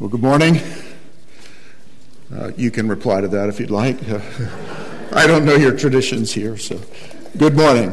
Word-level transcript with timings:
Well, 0.00 0.08
good 0.08 0.22
morning. 0.22 0.60
Uh, 2.32 2.52
you 2.56 2.70
can 2.70 2.88
reply 2.88 3.20
to 3.20 3.26
that 3.26 3.48
if 3.48 3.58
you'd 3.58 3.72
like. 3.72 3.96
Uh, 4.08 4.20
I 5.12 5.26
don't 5.26 5.44
know 5.44 5.56
your 5.56 5.76
traditions 5.76 6.32
here, 6.32 6.56
so 6.56 6.80
good 7.36 7.56
morning. 7.56 7.90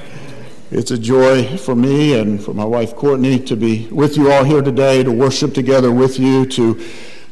it's 0.70 0.90
a 0.90 0.96
joy 0.96 1.58
for 1.58 1.74
me 1.74 2.18
and 2.18 2.42
for 2.42 2.54
my 2.54 2.64
wife 2.64 2.96
Courtney 2.96 3.38
to 3.40 3.56
be 3.56 3.88
with 3.88 4.16
you 4.16 4.32
all 4.32 4.42
here 4.42 4.62
today, 4.62 5.02
to 5.02 5.12
worship 5.12 5.52
together 5.52 5.92
with 5.92 6.18
you, 6.18 6.46
to 6.46 6.82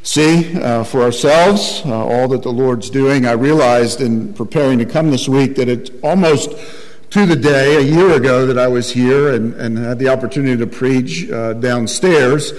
see 0.02 0.60
uh, 0.60 0.84
for 0.84 1.00
ourselves 1.00 1.80
uh, 1.86 1.94
all 1.94 2.28
that 2.28 2.42
the 2.42 2.52
Lord's 2.52 2.90
doing. 2.90 3.24
I 3.24 3.32
realized 3.32 4.02
in 4.02 4.34
preparing 4.34 4.78
to 4.80 4.84
come 4.84 5.10
this 5.10 5.26
week 5.26 5.56
that 5.56 5.70
it's 5.70 5.88
almost 6.02 6.50
to 7.08 7.24
the 7.24 7.36
day 7.36 7.76
a 7.76 7.80
year 7.80 8.10
ago 8.10 8.44
that 8.44 8.58
I 8.58 8.68
was 8.68 8.90
here 8.90 9.32
and, 9.32 9.54
and 9.54 9.78
had 9.78 9.98
the 9.98 10.08
opportunity 10.08 10.58
to 10.58 10.66
preach 10.66 11.30
uh, 11.30 11.54
downstairs. 11.54 12.52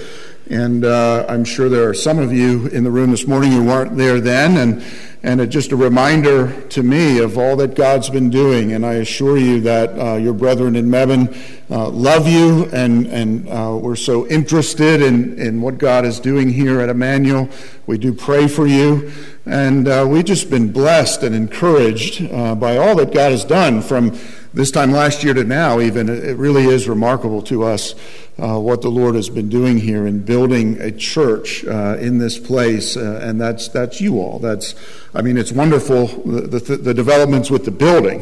And 0.50 0.84
uh, 0.84 1.26
I'm 1.28 1.44
sure 1.44 1.68
there 1.68 1.88
are 1.90 1.94
some 1.94 2.18
of 2.18 2.32
you 2.32 2.68
in 2.68 2.82
the 2.82 2.90
room 2.90 3.10
this 3.10 3.26
morning 3.26 3.52
who 3.52 3.64
weren't 3.64 3.98
there 3.98 4.18
then. 4.18 4.56
And, 4.56 4.82
and 5.22 5.42
it 5.42 5.48
just 5.48 5.72
a 5.72 5.76
reminder 5.76 6.58
to 6.68 6.82
me 6.82 7.18
of 7.18 7.36
all 7.36 7.54
that 7.56 7.74
God's 7.74 8.08
been 8.08 8.30
doing. 8.30 8.72
And 8.72 8.86
I 8.86 8.94
assure 8.94 9.36
you 9.36 9.60
that 9.60 9.98
uh, 9.98 10.14
your 10.14 10.32
brethren 10.32 10.74
in 10.74 10.86
Mebane 10.86 11.36
uh, 11.70 11.90
love 11.90 12.26
you 12.26 12.64
and, 12.72 13.06
and 13.08 13.46
uh, 13.48 13.78
we're 13.78 13.94
so 13.94 14.26
interested 14.28 15.02
in, 15.02 15.38
in 15.38 15.60
what 15.60 15.76
God 15.76 16.06
is 16.06 16.18
doing 16.18 16.48
here 16.48 16.80
at 16.80 16.88
Emmanuel. 16.88 17.50
We 17.86 17.98
do 17.98 18.14
pray 18.14 18.48
for 18.48 18.66
you. 18.66 19.12
And 19.44 19.86
uh, 19.86 20.06
we've 20.08 20.24
just 20.24 20.48
been 20.48 20.72
blessed 20.72 21.24
and 21.24 21.34
encouraged 21.34 22.22
uh, 22.32 22.54
by 22.54 22.78
all 22.78 22.96
that 22.96 23.12
God 23.12 23.32
has 23.32 23.44
done 23.44 23.82
from 23.82 24.18
this 24.58 24.72
time 24.72 24.90
last 24.90 25.22
year 25.22 25.34
to 25.34 25.44
now, 25.44 25.78
even. 25.78 26.08
It 26.08 26.36
really 26.36 26.64
is 26.64 26.88
remarkable 26.88 27.42
to 27.42 27.62
us 27.62 27.94
uh, 28.42 28.58
what 28.58 28.82
the 28.82 28.88
Lord 28.88 29.14
has 29.14 29.30
been 29.30 29.48
doing 29.48 29.78
here 29.78 30.04
in 30.04 30.24
building 30.24 30.80
a 30.80 30.90
church 30.90 31.64
uh, 31.64 31.96
in 32.00 32.18
this 32.18 32.40
place, 32.40 32.96
uh, 32.96 33.20
and 33.22 33.40
that's 33.40 33.68
that's 33.68 34.00
you 34.00 34.18
all. 34.18 34.40
That's, 34.40 34.74
I 35.14 35.22
mean, 35.22 35.38
it's 35.38 35.52
wonderful 35.52 36.08
the 36.08 36.58
the, 36.58 36.76
the 36.76 36.92
developments 36.92 37.52
with 37.52 37.66
the 37.66 37.70
building, 37.70 38.20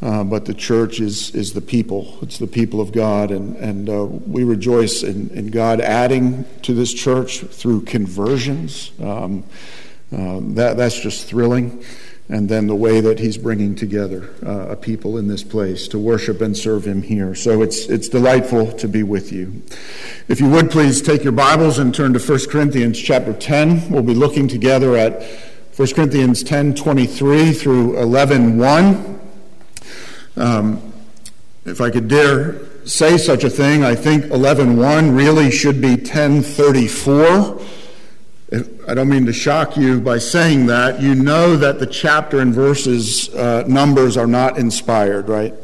uh, 0.00 0.22
but 0.22 0.44
the 0.44 0.54
church 0.54 1.00
is 1.00 1.34
is 1.34 1.52
the 1.52 1.60
people. 1.60 2.16
It's 2.22 2.38
the 2.38 2.46
people 2.46 2.80
of 2.80 2.92
God, 2.92 3.32
and 3.32 3.56
and 3.56 3.90
uh, 3.90 4.04
we 4.04 4.44
rejoice 4.44 5.02
in, 5.02 5.30
in 5.30 5.50
God 5.50 5.80
adding 5.80 6.44
to 6.62 6.74
this 6.74 6.94
church 6.94 7.40
through 7.40 7.82
conversions. 7.82 8.92
Um, 9.02 9.42
uh, 10.12 10.38
that 10.54 10.76
that's 10.76 11.00
just 11.00 11.26
thrilling 11.26 11.84
and 12.30 12.48
then 12.48 12.68
the 12.68 12.76
way 12.76 13.00
that 13.00 13.18
he's 13.18 13.36
bringing 13.36 13.74
together 13.74 14.30
uh, 14.46 14.68
a 14.68 14.76
people 14.76 15.18
in 15.18 15.26
this 15.26 15.42
place 15.42 15.88
to 15.88 15.98
worship 15.98 16.40
and 16.40 16.56
serve 16.56 16.86
him 16.86 17.02
here. 17.02 17.34
So 17.34 17.60
it's, 17.60 17.86
it's 17.86 18.08
delightful 18.08 18.70
to 18.74 18.86
be 18.86 19.02
with 19.02 19.32
you. 19.32 19.62
If 20.28 20.40
you 20.40 20.48
would 20.48 20.70
please 20.70 21.02
take 21.02 21.24
your 21.24 21.32
Bibles 21.32 21.80
and 21.80 21.92
turn 21.92 22.12
to 22.12 22.20
1 22.20 22.38
Corinthians 22.48 23.00
chapter 23.00 23.32
10. 23.32 23.90
We'll 23.90 24.04
be 24.04 24.14
looking 24.14 24.46
together 24.46 24.96
at 24.96 25.24
1 25.76 25.88
Corinthians 25.88 26.44
10 26.44 26.76
23 26.76 27.52
through 27.52 27.98
11 27.98 28.56
1. 28.56 29.20
Um, 30.36 30.92
if 31.64 31.80
I 31.80 31.90
could 31.90 32.06
dare 32.06 32.60
say 32.86 33.18
such 33.18 33.42
a 33.42 33.50
thing, 33.50 33.82
I 33.82 33.96
think 33.96 34.26
11 34.26 34.76
1 34.76 35.16
really 35.16 35.50
should 35.50 35.80
be 35.80 35.96
10 35.96 36.42
34 36.42 37.60
I 38.52 38.94
don't 38.94 39.08
mean 39.08 39.26
to 39.26 39.32
shock 39.32 39.76
you 39.76 40.00
by 40.00 40.18
saying 40.18 40.66
that. 40.66 41.00
You 41.00 41.14
know 41.14 41.56
that 41.56 41.78
the 41.78 41.86
chapter 41.86 42.40
and 42.40 42.52
verses 42.52 43.32
uh, 43.34 43.62
numbers 43.68 44.16
are 44.16 44.26
not 44.26 44.58
inspired, 44.58 45.28
right? 45.28 45.54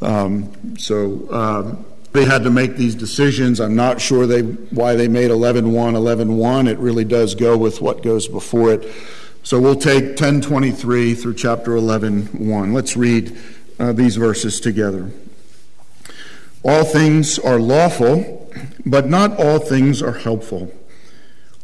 Um, 0.00 0.76
so 0.76 1.32
um, 1.32 1.86
they 2.12 2.24
had 2.24 2.42
to 2.42 2.50
make 2.50 2.76
these 2.76 2.96
decisions. 2.96 3.60
I'm 3.60 3.76
not 3.76 4.00
sure 4.00 4.26
they 4.26 4.42
why 4.42 4.96
they 4.96 5.06
made 5.06 5.30
11 5.30 5.70
1, 5.70 5.94
11 5.94 6.36
1. 6.36 6.66
It 6.66 6.78
really 6.78 7.04
does 7.04 7.36
go 7.36 7.56
with 7.56 7.80
what 7.80 8.02
goes 8.02 8.26
before 8.26 8.72
it. 8.72 8.92
So 9.44 9.60
we'll 9.60 9.76
take 9.76 10.04
1023 10.04 11.14
through 11.14 11.34
chapter 11.34 11.76
11 11.76 12.48
1. 12.48 12.72
Let's 12.72 12.96
read 12.96 13.38
uh, 13.78 13.92
these 13.92 14.16
verses 14.16 14.58
together. 14.58 15.12
All 16.64 16.84
things 16.84 17.38
are 17.38 17.60
lawful, 17.60 18.52
but 18.84 19.08
not 19.08 19.38
all 19.38 19.60
things 19.60 20.02
are 20.02 20.12
helpful. 20.12 20.72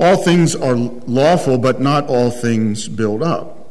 All 0.00 0.16
things 0.16 0.54
are 0.54 0.76
lawful, 0.76 1.58
but 1.58 1.80
not 1.80 2.08
all 2.08 2.30
things 2.30 2.88
build 2.88 3.22
up. 3.22 3.70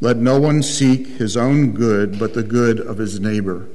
Let 0.00 0.16
no 0.16 0.40
one 0.40 0.62
seek 0.62 1.06
his 1.06 1.36
own 1.36 1.72
good, 1.72 2.18
but 2.18 2.34
the 2.34 2.42
good 2.42 2.80
of 2.80 2.98
his 2.98 3.20
neighbor. 3.20 3.68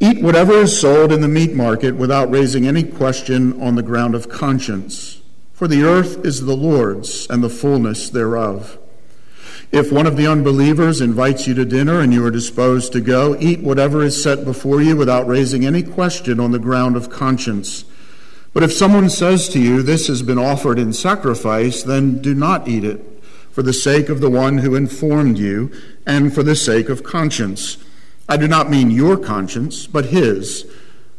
Eat 0.00 0.22
whatever 0.22 0.54
is 0.54 0.80
sold 0.80 1.12
in 1.12 1.20
the 1.20 1.28
meat 1.28 1.54
market 1.54 1.96
without 1.96 2.30
raising 2.30 2.66
any 2.66 2.82
question 2.82 3.60
on 3.60 3.74
the 3.74 3.82
ground 3.82 4.14
of 4.14 4.28
conscience, 4.28 5.20
for 5.52 5.68
the 5.68 5.82
earth 5.82 6.24
is 6.24 6.40
the 6.40 6.56
Lord's 6.56 7.26
and 7.28 7.42
the 7.42 7.50
fullness 7.50 8.08
thereof. 8.08 8.78
If 9.70 9.92
one 9.92 10.06
of 10.06 10.16
the 10.16 10.26
unbelievers 10.26 11.00
invites 11.00 11.46
you 11.46 11.54
to 11.54 11.64
dinner 11.64 12.00
and 12.00 12.14
you 12.14 12.24
are 12.24 12.30
disposed 12.30 12.92
to 12.92 13.00
go, 13.00 13.36
eat 13.38 13.60
whatever 13.60 14.02
is 14.02 14.22
set 14.22 14.44
before 14.44 14.80
you 14.80 14.96
without 14.96 15.26
raising 15.26 15.66
any 15.66 15.82
question 15.82 16.40
on 16.40 16.52
the 16.52 16.58
ground 16.58 16.96
of 16.96 17.10
conscience. 17.10 17.84
But 18.58 18.64
if 18.64 18.72
someone 18.72 19.08
says 19.08 19.48
to 19.50 19.60
you, 19.60 19.84
This 19.84 20.08
has 20.08 20.22
been 20.22 20.36
offered 20.36 20.80
in 20.80 20.92
sacrifice, 20.92 21.84
then 21.84 22.20
do 22.20 22.34
not 22.34 22.66
eat 22.66 22.82
it, 22.82 23.22
for 23.52 23.62
the 23.62 23.72
sake 23.72 24.08
of 24.08 24.20
the 24.20 24.28
one 24.28 24.58
who 24.58 24.74
informed 24.74 25.38
you, 25.38 25.70
and 26.04 26.34
for 26.34 26.42
the 26.42 26.56
sake 26.56 26.88
of 26.88 27.04
conscience. 27.04 27.78
I 28.28 28.36
do 28.36 28.48
not 28.48 28.68
mean 28.68 28.90
your 28.90 29.16
conscience, 29.16 29.86
but 29.86 30.06
his. 30.06 30.66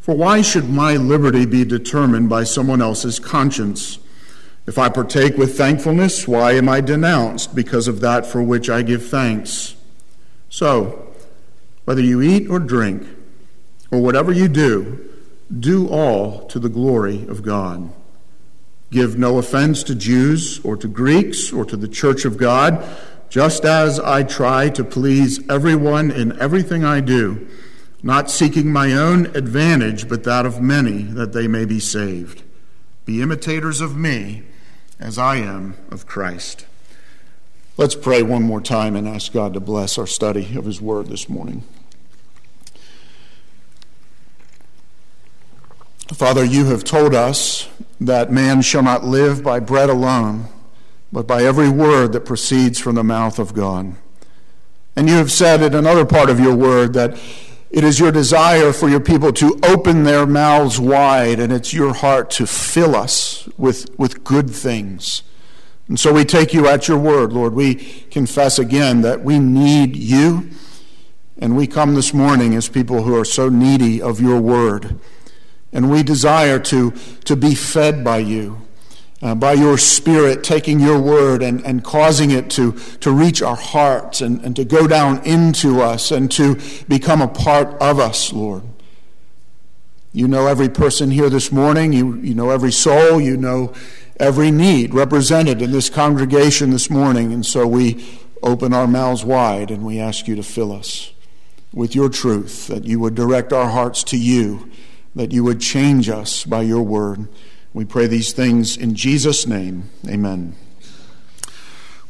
For 0.02 0.14
why 0.16 0.42
should 0.42 0.70
my 0.70 0.98
liberty 0.98 1.46
be 1.46 1.64
determined 1.64 2.28
by 2.28 2.44
someone 2.44 2.82
else's 2.82 3.20
conscience? 3.20 4.00
If 4.68 4.78
I 4.78 4.90
partake 4.90 5.38
with 5.38 5.58
thankfulness, 5.58 6.28
why 6.28 6.56
am 6.56 6.68
I 6.68 6.82
denounced 6.82 7.56
because 7.56 7.88
of 7.88 8.02
that 8.02 8.26
for 8.26 8.44
which 8.44 8.70
I 8.70 8.82
give 8.82 9.06
thanks? 9.06 9.78
So, 10.50 11.08
whether 11.86 12.02
you 12.02 12.22
eat 12.22 12.50
or 12.50 12.60
drink, 12.60 13.08
or 13.92 14.02
whatever 14.02 14.34
you 14.34 14.50
do, 14.50 15.09
do 15.58 15.88
all 15.90 16.46
to 16.48 16.60
the 16.60 16.70
glory 16.70 17.28
of 17.28 17.44
God. 17.44 17.92
Give 18.92 19.18
no 19.18 19.38
offense 19.38 19.84
to 19.84 19.96
Jews 19.96 20.60
or 20.64 20.76
to 20.78 20.88
Greeks 20.88 21.52
or 21.52 21.66
to 21.66 21.78
the 21.78 21.88
church 21.88 22.26
of 22.26 22.38
God, 22.38 22.84
just 23.30 23.64
as 23.64 24.00
I 24.00 24.24
try 24.24 24.70
to 24.70 24.84
please 24.84 25.48
everyone 25.50 26.12
in 26.12 26.40
everything 26.40 26.84
I 26.84 27.00
do, 27.00 27.48
not 28.02 28.32
seeking 28.32 28.72
my 28.72 28.94
own 28.94 29.28
advantage, 29.36 30.10
but 30.10 30.24
that 30.24 30.46
of 30.46 30.62
many, 30.62 31.04
that 31.04 31.34
they 31.34 31.48
may 31.48 31.66
be 31.66 31.80
saved. 31.80 32.44
Be 33.06 33.22
imitators 33.22 33.82
of 33.82 33.96
me 33.96 34.44
as 35.00 35.18
I 35.18 35.38
am 35.38 35.76
of 35.92 36.08
Christ. 36.08 36.66
Let's 37.78 37.96
pray 37.96 38.24
one 38.24 38.44
more 38.44 38.62
time 38.62 38.96
and 38.96 39.08
ask 39.08 39.32
God 39.32 39.54
to 39.54 39.60
bless 39.60 39.98
our 39.98 40.08
study 40.08 40.58
of 40.58 40.66
His 40.66 40.82
Word 40.82 41.08
this 41.08 41.30
morning. 41.30 41.64
Father, 46.16 46.44
you 46.44 46.66
have 46.66 46.84
told 46.84 47.14
us 47.14 47.70
that 48.02 48.32
man 48.32 48.62
shall 48.62 48.82
not 48.82 49.04
live 49.04 49.44
by 49.44 49.60
bread 49.60 49.90
alone, 49.90 50.48
but 51.12 51.28
by 51.28 51.44
every 51.44 51.70
word 51.70 52.14
that 52.14 52.26
proceeds 52.26 52.80
from 52.80 52.96
the 52.96 53.04
mouth 53.04 53.38
of 53.38 53.54
God. 53.54 53.96
And 54.96 55.08
you 55.08 55.16
have 55.16 55.32
said 55.32 55.62
in 55.62 55.76
another 55.76 56.06
part 56.06 56.30
of 56.30 56.40
your 56.40 56.56
word 56.56 56.94
that 56.94 57.18
it 57.70 57.84
is 57.84 58.00
your 58.00 58.12
desire 58.12 58.74
for 58.74 58.90
your 58.90 59.00
people 59.00 59.32
to 59.34 59.60
open 59.64 60.04
their 60.04 60.26
mouths 60.26 60.80
wide, 60.80 61.40
and 61.40 61.54
it's 61.54 61.74
your 61.74 61.94
heart 61.94 62.32
to 62.32 62.48
fill 62.48 62.96
us 62.96 63.48
with, 63.58 63.88
with 64.00 64.24
good 64.24 64.50
things. 64.50 65.22
And 65.88 66.00
so 66.00 66.12
we 66.12 66.26
take 66.26 66.54
you 66.54 66.68
at 66.68 66.88
your 66.88 66.98
word, 66.98 67.32
Lord. 67.32 67.54
We 67.54 67.76
confess 67.76 68.58
again 68.58 69.02
that 69.02 69.22
we 69.24 69.38
need 69.38 69.96
you, 69.96 70.50
and 71.38 71.56
we 71.56 71.68
come 71.68 71.94
this 71.94 72.16
morning 72.16 72.56
as 72.56 72.68
people 72.68 73.04
who 73.04 73.16
are 73.16 73.26
so 73.26 73.50
needy 73.50 74.02
of 74.02 74.20
your 74.20 74.42
word. 74.42 75.00
And 75.72 75.92
we 75.92 76.04
desire 76.04 76.60
to, 76.60 76.92
to 77.26 77.36
be 77.36 77.54
fed 77.54 78.04
by 78.04 78.18
you, 78.18 78.62
uh, 79.22 79.36
by 79.36 79.54
your 79.54 79.78
Spirit, 79.78 80.44
taking 80.44 80.80
your 80.80 81.00
word 81.00 81.44
and, 81.44 81.64
and 81.66 81.84
causing 81.84 82.32
it 82.32 82.50
to, 82.52 82.74
to 83.02 83.12
reach 83.12 83.42
our 83.42 83.56
hearts 83.56 84.22
and, 84.22 84.44
and 84.44 84.56
to 84.56 84.66
go 84.66 84.88
down 84.88 85.24
into 85.26 85.82
us 85.82 86.12
and 86.12 86.32
to 86.32 86.60
become 86.88 87.22
a 87.22 87.28
part 87.28 87.80
of 87.82 88.00
us, 88.00 88.34
Lord. 88.34 88.64
You 90.12 90.28
know 90.28 90.48
every 90.48 90.70
person 90.70 91.12
here 91.12 91.30
this 91.30 91.52
morning, 91.52 91.94
you, 91.94 92.16
you 92.16 92.34
know 92.34 92.50
every 92.50 92.72
soul, 92.72 93.22
you 93.22 93.38
know 93.38 93.74
every 94.20 94.50
need 94.50 94.94
represented 94.94 95.62
in 95.62 95.72
this 95.72 95.90
congregation 95.90 96.72
this 96.72 96.90
morning. 96.90 97.32
And 97.32 97.46
so 97.46 97.68
we 97.68 98.04
open 98.42 98.74
our 98.74 98.88
mouths 98.88 99.24
wide 99.24 99.70
and 99.70 99.86
we 99.86 100.00
ask 100.00 100.28
you 100.28 100.36
to 100.36 100.44
fill 100.44 100.72
us 100.72 101.14
with 101.72 101.94
your 101.94 102.10
truth, 102.10 102.68
that 102.68 102.86
you 102.86 103.00
would 103.00 103.14
direct 103.14 103.54
our 103.54 103.70
hearts 103.70 104.04
to 104.06 104.18
you 104.18 104.72
that 105.20 105.34
you 105.34 105.44
would 105.44 105.60
change 105.60 106.08
us 106.08 106.46
by 106.46 106.62
your 106.62 106.82
word. 106.82 107.28
We 107.74 107.84
pray 107.84 108.08
these 108.08 108.32
things 108.32 108.78
in 108.78 108.96
Jesus' 108.96 109.46
name. 109.46 109.90
Amen. 110.08 110.56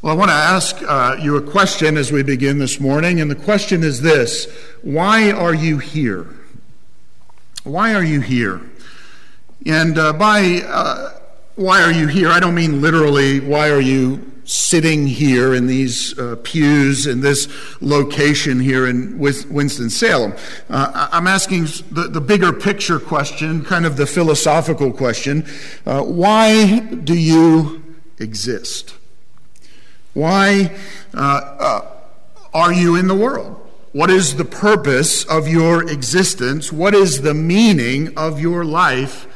Well, 0.00 0.14
I 0.14 0.16
want 0.16 0.28
to 0.28 0.36
ask 0.36 0.80
uh, 0.86 1.16
you 1.20 1.36
a 1.36 1.42
question 1.42 1.96
as 1.96 2.12
we 2.12 2.22
begin 2.22 2.58
this 2.60 2.78
morning, 2.78 3.20
and 3.20 3.28
the 3.28 3.34
question 3.34 3.82
is 3.82 4.00
this 4.00 4.46
Why 4.82 5.32
are 5.32 5.52
you 5.52 5.78
here? 5.78 6.28
Why 7.64 7.94
are 7.94 8.04
you 8.04 8.20
here? 8.20 8.60
And 9.66 9.98
uh, 9.98 10.12
by 10.12 10.62
uh, 10.64 11.18
why 11.56 11.82
are 11.82 11.92
you 11.92 12.06
here? 12.06 12.28
I 12.28 12.38
don't 12.38 12.54
mean 12.54 12.80
literally, 12.80 13.40
why 13.40 13.70
are 13.70 13.80
you 13.80 14.39
sitting 14.50 15.06
here 15.06 15.54
in 15.54 15.68
these 15.68 16.18
uh, 16.18 16.34
pews 16.42 17.06
in 17.06 17.20
this 17.20 17.48
location 17.80 18.58
here 18.58 18.88
in 18.88 19.16
Winston-Salem. 19.16 20.34
Uh, 20.68 21.08
I'm 21.12 21.28
asking 21.28 21.66
the, 21.92 22.08
the, 22.10 22.20
bigger 22.20 22.52
picture 22.52 22.98
question, 22.98 23.64
kind 23.64 23.86
of 23.86 23.96
the 23.96 24.06
philosophical 24.06 24.92
question. 24.92 25.46
Uh, 25.86 26.02
why 26.02 26.80
do 26.80 27.14
you 27.14 27.96
exist? 28.18 28.96
Why 30.14 30.76
uh, 31.14 31.18
uh, 31.18 31.86
are 32.52 32.72
you 32.72 32.96
in 32.96 33.06
the 33.06 33.14
world? 33.14 33.56
What 33.92 34.10
is 34.10 34.34
the 34.34 34.44
purpose 34.44 35.24
of 35.26 35.46
your 35.46 35.88
existence? 35.88 36.72
What 36.72 36.92
is 36.92 37.22
the 37.22 37.34
meaning 37.34 38.18
of 38.18 38.40
your 38.40 38.64
life 38.64 39.28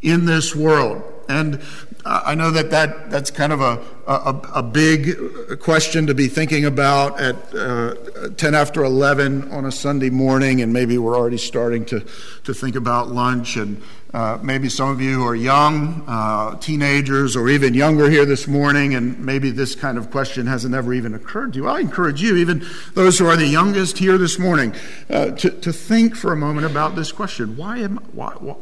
in 0.00 0.24
this 0.24 0.56
world? 0.56 1.02
And 1.28 1.60
I 2.04 2.34
know 2.34 2.50
that, 2.52 2.70
that 2.70 3.10
that's 3.10 3.30
kind 3.30 3.52
of 3.52 3.60
a, 3.60 3.82
a, 4.06 4.40
a 4.56 4.62
big 4.62 5.58
question 5.60 6.06
to 6.06 6.14
be 6.14 6.28
thinking 6.28 6.64
about 6.64 7.20
at 7.20 7.54
uh, 7.54 7.94
10 8.36 8.54
after 8.54 8.84
11 8.84 9.50
on 9.50 9.64
a 9.64 9.72
Sunday 9.72 10.08
morning, 10.08 10.62
and 10.62 10.72
maybe 10.72 10.96
we're 10.96 11.16
already 11.16 11.38
starting 11.38 11.84
to, 11.86 12.00
to 12.44 12.54
think 12.54 12.76
about 12.76 13.08
lunch. 13.08 13.56
And 13.56 13.82
uh, 14.14 14.38
maybe 14.42 14.68
some 14.68 14.88
of 14.90 15.00
you 15.00 15.24
are 15.24 15.34
young, 15.34 16.04
uh, 16.06 16.56
teenagers, 16.58 17.36
or 17.36 17.48
even 17.48 17.74
younger 17.74 18.08
here 18.08 18.24
this 18.24 18.46
morning, 18.46 18.94
and 18.94 19.18
maybe 19.18 19.50
this 19.50 19.74
kind 19.74 19.98
of 19.98 20.10
question 20.10 20.46
hasn't 20.46 20.74
ever 20.74 20.94
even 20.94 21.14
occurred 21.14 21.52
to 21.54 21.58
you. 21.58 21.68
I 21.68 21.80
encourage 21.80 22.22
you, 22.22 22.36
even 22.36 22.64
those 22.94 23.18
who 23.18 23.26
are 23.26 23.36
the 23.36 23.46
youngest 23.46 23.98
here 23.98 24.16
this 24.16 24.38
morning, 24.38 24.74
uh, 25.10 25.32
to, 25.32 25.50
to 25.50 25.72
think 25.72 26.14
for 26.14 26.32
a 26.32 26.36
moment 26.36 26.64
about 26.64 26.94
this 26.94 27.12
question 27.12 27.56
Why 27.56 27.78
am 27.78 27.96
why, 28.12 28.32
why 28.38 28.54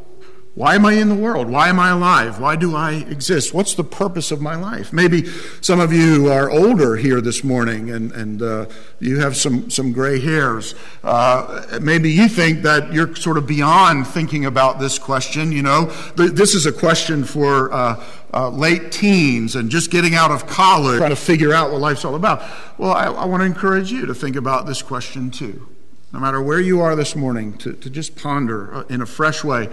why 0.56 0.74
am 0.74 0.86
I 0.86 0.94
in 0.94 1.10
the 1.10 1.14
world? 1.14 1.50
Why 1.50 1.68
am 1.68 1.78
I 1.78 1.90
alive? 1.90 2.40
Why 2.40 2.56
do 2.56 2.74
I 2.74 2.92
exist? 2.92 3.52
What's 3.52 3.74
the 3.74 3.84
purpose 3.84 4.30
of 4.30 4.40
my 4.40 4.56
life? 4.56 4.90
Maybe 4.90 5.26
some 5.60 5.80
of 5.80 5.92
you 5.92 6.32
are 6.32 6.50
older 6.50 6.96
here 6.96 7.20
this 7.20 7.44
morning 7.44 7.90
and, 7.90 8.10
and 8.12 8.40
uh, 8.40 8.64
you 8.98 9.18
have 9.20 9.36
some, 9.36 9.68
some 9.68 9.92
gray 9.92 10.18
hairs. 10.18 10.74
Uh, 11.04 11.78
maybe 11.82 12.10
you 12.10 12.26
think 12.26 12.62
that 12.62 12.90
you're 12.90 13.14
sort 13.16 13.36
of 13.36 13.46
beyond 13.46 14.06
thinking 14.06 14.46
about 14.46 14.80
this 14.80 14.98
question. 14.98 15.52
You 15.52 15.60
know, 15.60 15.84
this 16.16 16.54
is 16.54 16.64
a 16.64 16.72
question 16.72 17.24
for 17.24 17.70
uh, 17.70 18.02
uh, 18.32 18.48
late 18.48 18.90
teens 18.90 19.56
and 19.56 19.68
just 19.68 19.90
getting 19.90 20.14
out 20.14 20.30
of 20.30 20.46
college, 20.46 20.96
trying 20.96 21.10
to 21.10 21.16
figure 21.16 21.52
out 21.52 21.70
what 21.70 21.82
life's 21.82 22.06
all 22.06 22.14
about. 22.14 22.42
Well, 22.78 22.92
I, 22.92 23.04
I 23.08 23.26
want 23.26 23.42
to 23.42 23.44
encourage 23.44 23.92
you 23.92 24.06
to 24.06 24.14
think 24.14 24.36
about 24.36 24.64
this 24.64 24.80
question 24.80 25.30
too. 25.30 25.68
No 26.14 26.18
matter 26.18 26.40
where 26.40 26.60
you 26.60 26.80
are 26.80 26.96
this 26.96 27.14
morning, 27.14 27.58
to, 27.58 27.74
to 27.74 27.90
just 27.90 28.16
ponder 28.16 28.74
uh, 28.74 28.82
in 28.84 29.02
a 29.02 29.06
fresh 29.06 29.44
way 29.44 29.68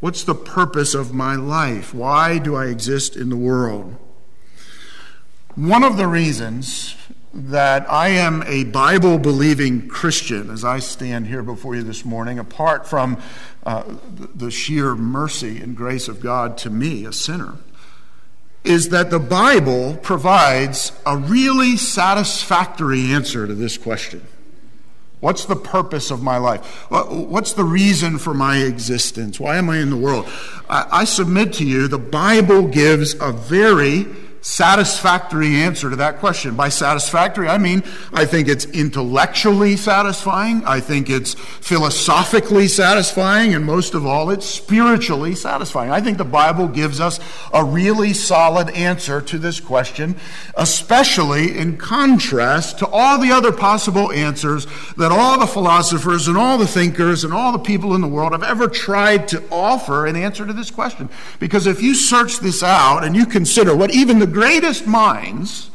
What's 0.00 0.22
the 0.22 0.34
purpose 0.34 0.94
of 0.94 1.12
my 1.12 1.34
life? 1.34 1.92
Why 1.92 2.38
do 2.38 2.54
I 2.54 2.66
exist 2.66 3.16
in 3.16 3.30
the 3.30 3.36
world? 3.36 3.96
One 5.56 5.82
of 5.82 5.96
the 5.96 6.06
reasons 6.06 6.94
that 7.34 7.90
I 7.90 8.10
am 8.10 8.42
a 8.46 8.64
Bible 8.64 9.18
believing 9.18 9.88
Christian 9.88 10.50
as 10.50 10.64
I 10.64 10.78
stand 10.78 11.26
here 11.26 11.42
before 11.42 11.74
you 11.74 11.82
this 11.82 12.04
morning, 12.04 12.38
apart 12.38 12.86
from 12.86 13.20
uh, 13.66 13.82
the 14.34 14.50
sheer 14.50 14.94
mercy 14.94 15.58
and 15.58 15.76
grace 15.76 16.06
of 16.06 16.20
God 16.20 16.56
to 16.58 16.70
me, 16.70 17.04
a 17.04 17.12
sinner, 17.12 17.56
is 18.64 18.90
that 18.90 19.10
the 19.10 19.18
Bible 19.18 19.98
provides 20.02 20.92
a 21.04 21.16
really 21.16 21.76
satisfactory 21.76 23.12
answer 23.12 23.46
to 23.46 23.54
this 23.54 23.76
question. 23.76 24.24
What's 25.20 25.46
the 25.46 25.56
purpose 25.56 26.10
of 26.10 26.22
my 26.22 26.36
life? 26.36 26.64
What's 26.90 27.52
the 27.52 27.64
reason 27.64 28.18
for 28.18 28.34
my 28.34 28.58
existence? 28.58 29.40
Why 29.40 29.56
am 29.56 29.68
I 29.68 29.78
in 29.78 29.90
the 29.90 29.96
world? 29.96 30.28
I 30.68 31.04
submit 31.04 31.52
to 31.54 31.64
you 31.66 31.88
the 31.88 31.98
Bible 31.98 32.68
gives 32.68 33.14
a 33.20 33.32
very 33.32 34.06
satisfactory 34.40 35.56
answer 35.56 35.90
to 35.90 35.96
that 35.96 36.18
question. 36.18 36.54
By 36.54 36.68
satisfactory, 36.68 37.48
I 37.48 37.58
mean 37.58 37.82
I 38.12 38.24
think 38.24 38.48
it's 38.48 38.64
intellectually 38.66 39.76
satisfying, 39.76 40.64
I 40.64 40.80
think 40.80 41.10
it's 41.10 41.34
philosophically 41.34 42.68
satisfying, 42.68 43.54
and 43.54 43.64
most 43.64 43.94
of 43.94 44.06
all, 44.06 44.30
it's 44.30 44.46
spiritually 44.46 45.34
satisfying. 45.34 45.90
I 45.90 46.00
think 46.00 46.18
the 46.18 46.24
Bible 46.24 46.68
gives 46.68 47.00
us 47.00 47.20
a 47.52 47.64
really 47.64 48.12
solid 48.12 48.70
answer 48.70 49.20
to 49.20 49.38
this 49.38 49.60
question, 49.60 50.16
especially 50.56 51.58
in 51.58 51.76
contrast 51.76 52.78
to 52.78 52.86
all 52.86 53.18
the 53.18 53.30
other 53.30 53.52
possible 53.52 54.12
answers 54.12 54.66
that 54.96 55.12
all 55.12 55.38
the 55.38 55.46
philosophers 55.46 56.28
and 56.28 56.36
all 56.36 56.58
the 56.58 56.66
thinkers 56.66 57.24
and 57.24 57.32
all 57.32 57.52
the 57.52 57.58
people 57.58 57.94
in 57.94 58.00
the 58.00 58.08
world 58.08 58.32
have 58.32 58.42
ever 58.42 58.68
tried 58.68 59.28
to 59.28 59.42
offer 59.50 60.06
an 60.06 60.16
answer 60.16 60.46
to 60.46 60.52
this 60.52 60.70
question. 60.70 61.08
Because 61.38 61.66
if 61.66 61.82
you 61.82 61.94
search 61.94 62.38
this 62.38 62.62
out 62.62 63.04
and 63.04 63.16
you 63.16 63.26
consider 63.26 63.74
what 63.74 63.92
even 63.94 64.18
the 64.18 64.26
greatest 64.28 64.86
minds 64.86 65.70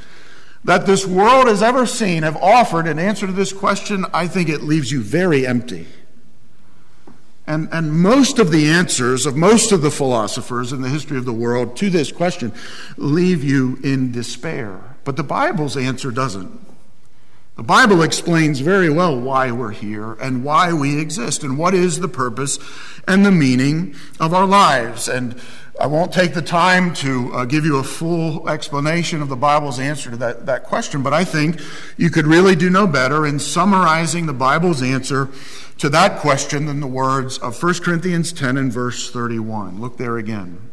that 0.64 0.86
this 0.86 1.06
world 1.06 1.48
has 1.48 1.62
ever 1.62 1.86
seen 1.86 2.24
have 2.24 2.38
offered 2.38 2.88
an 2.88 3.00
answer 3.00 3.28
to 3.28 3.34
this 3.34 3.52
question, 3.52 4.06
I 4.14 4.28
think 4.28 4.50
it 4.50 4.62
leaves 4.62 4.92
you 4.92 5.02
very 5.02 5.46
empty. 5.46 5.88
And, 7.46 7.68
and 7.74 7.92
most 7.92 8.40
of 8.40 8.52
the 8.52 8.68
answers 8.68 9.26
of 9.26 9.36
most 9.36 9.74
of 9.74 9.82
the 9.82 9.92
philosophers 9.92 10.72
in 10.72 10.82
the 10.82 10.90
history 10.90 11.18
of 11.18 11.26
the 11.26 11.34
world 11.34 11.76
to 11.78 11.90
this 11.90 12.12
question 12.12 12.54
leave 12.96 13.44
you 13.44 13.78
in 13.84 14.14
despair. 14.14 14.80
But 15.04 15.18
the 15.18 15.24
Bible's 15.24 15.76
answer 15.76 16.10
doesn't. 16.10 16.62
The 17.56 17.64
Bible 17.64 18.02
explains 18.02 18.62
very 18.62 18.90
well 18.90 19.20
why 19.20 19.52
we're 19.52 19.72
here 19.72 20.14
and 20.14 20.44
why 20.44 20.74
we 20.74 21.00
exist 21.00 21.44
and 21.44 21.58
what 21.58 21.74
is 21.76 22.00
the 22.00 22.08
purpose 22.08 22.58
and 23.08 23.26
the 23.26 23.32
meaning 23.32 23.96
of 24.20 24.34
our 24.34 24.48
lives. 24.48 25.08
And 25.08 25.40
I 25.80 25.88
won't 25.88 26.14
take 26.14 26.36
the 26.36 26.42
time 26.42 26.94
to 26.96 27.34
uh, 27.34 27.46
give 27.46 27.66
you 27.66 27.78
a 27.78 27.84
full 27.84 28.48
explanation 28.48 29.24
of 29.24 29.30
the 29.30 29.36
Bible's 29.36 29.80
answer 29.80 30.12
to 30.12 30.18
that, 30.18 30.46
that 30.46 30.64
question, 30.64 31.02
but 31.02 31.14
I 31.14 31.24
think 31.26 31.60
you 31.98 32.12
could 32.12 32.28
really 32.28 32.56
do 32.56 32.70
no 32.70 32.86
better 32.86 33.26
in 33.26 33.40
summarizing 33.40 34.28
the 34.28 34.34
Bible's 34.34 34.84
answer 34.84 35.30
to 35.80 35.90
that 35.90 36.20
question 36.20 36.68
than 36.68 36.80
the 36.80 36.88
words 36.88 37.40
of 37.40 37.62
1 37.62 37.74
Corinthians 37.80 38.32
10 38.32 38.56
and 38.56 38.72
verse 38.72 39.10
31. 39.10 39.82
Look 39.82 39.98
there 39.98 40.18
again. 40.18 40.70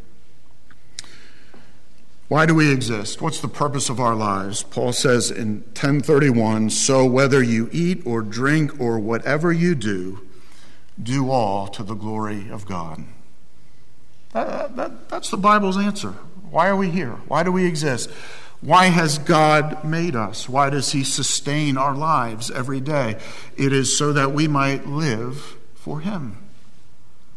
Why 2.29 2.47
do 2.47 2.55
we 2.55 2.71
exist? 2.71 3.23
What's 3.23 3.41
the 3.41 3.49
purpose 3.49 3.89
of 3.89 3.99
our 3.99 4.15
lives? 4.15 4.63
Paul 4.63 4.93
says 4.93 5.31
in 5.31 5.63
1031 5.63 6.71
So 6.71 7.05
whether 7.07 7.43
you 7.43 7.71
eat 7.73 8.03
or 8.07 8.21
drink 8.21 8.79
or 8.79 9.01
whatever 9.01 9.51
you 9.51 9.75
do, 9.75 10.29
do 11.03 11.31
all 11.31 11.67
to 11.69 11.83
the 11.83 11.95
glory 11.95 12.51
of 12.51 12.67
God. 12.67 13.05
That, 14.33 14.77
that, 14.77 15.09
that's 15.09 15.31
the 15.31 15.37
Bible's 15.37 15.77
answer. 15.77 16.11
Why 16.51 16.69
are 16.69 16.77
we 16.77 16.91
here? 16.91 17.13
Why 17.29 17.43
do 17.43 17.53
we 17.53 17.67
exist? 17.67 18.11
Why 18.61 18.87
has 18.87 19.19
God 19.19 19.85
made 19.85 20.15
us? 20.15 20.49
Why 20.49 20.71
does 20.71 20.93
He 20.93 21.03
sustain 21.03 21.77
our 21.77 21.95
lives 21.95 22.51
every 22.51 22.81
day? 22.81 23.19
It 23.57 23.73
is 23.73 23.97
so 23.97 24.13
that 24.13 24.33
we 24.33 24.49
might 24.49 24.87
live 24.87 25.57
for 25.75 26.01
Him, 26.01 26.37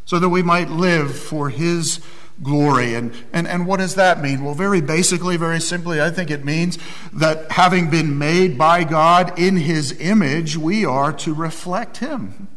so 0.05 0.19
that 0.19 0.29
we 0.29 0.43
might 0.43 0.69
live 0.69 1.17
for 1.17 1.49
His 1.49 2.01
glory. 2.41 2.93
And, 2.93 3.13
and, 3.31 3.47
and 3.47 3.65
what 3.65 3.77
does 3.77 3.95
that 3.95 4.21
mean? 4.21 4.43
Well, 4.43 4.53
very 4.53 4.81
basically, 4.81 5.37
very 5.37 5.61
simply, 5.61 6.01
I 6.01 6.09
think 6.09 6.29
it 6.29 6.43
means 6.43 6.77
that 7.13 7.51
having 7.51 7.89
been 7.89 8.17
made 8.17 8.57
by 8.57 8.83
God 8.83 9.39
in 9.39 9.55
His 9.55 9.97
image, 10.01 10.57
we 10.57 10.83
are 10.83 11.13
to 11.13 11.33
reflect 11.33 11.97
Him. 11.97 12.49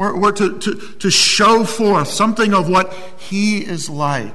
We're, 0.00 0.16
we're 0.16 0.32
to, 0.32 0.58
to, 0.58 0.74
to 1.00 1.10
show 1.10 1.64
forth 1.64 2.08
something 2.08 2.54
of 2.54 2.70
what 2.70 2.90
He 3.18 3.58
is 3.58 3.90
like, 3.90 4.32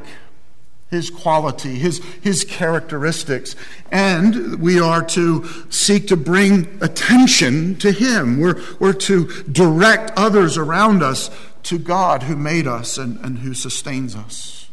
His 0.91 1.09
quality, 1.09 1.79
His, 1.79 2.03
His 2.21 2.43
characteristics. 2.43 3.55
And 3.91 4.59
we 4.61 4.79
are 4.79 5.03
to 5.05 5.43
seek 5.71 6.07
to 6.09 6.17
bring 6.17 6.77
attention 6.81 7.77
to 7.77 7.91
Him. 7.91 8.39
We're, 8.39 8.61
we're 8.77 8.93
to 8.93 9.25
direct 9.51 10.11
others 10.15 10.55
around 10.55 11.01
us 11.01 11.31
to 11.63 11.79
God 11.79 12.21
who 12.21 12.35
made 12.35 12.67
us 12.67 12.99
and, 12.99 13.17
and 13.25 13.39
who 13.39 13.55
sustains 13.55 14.15
us. 14.15 14.69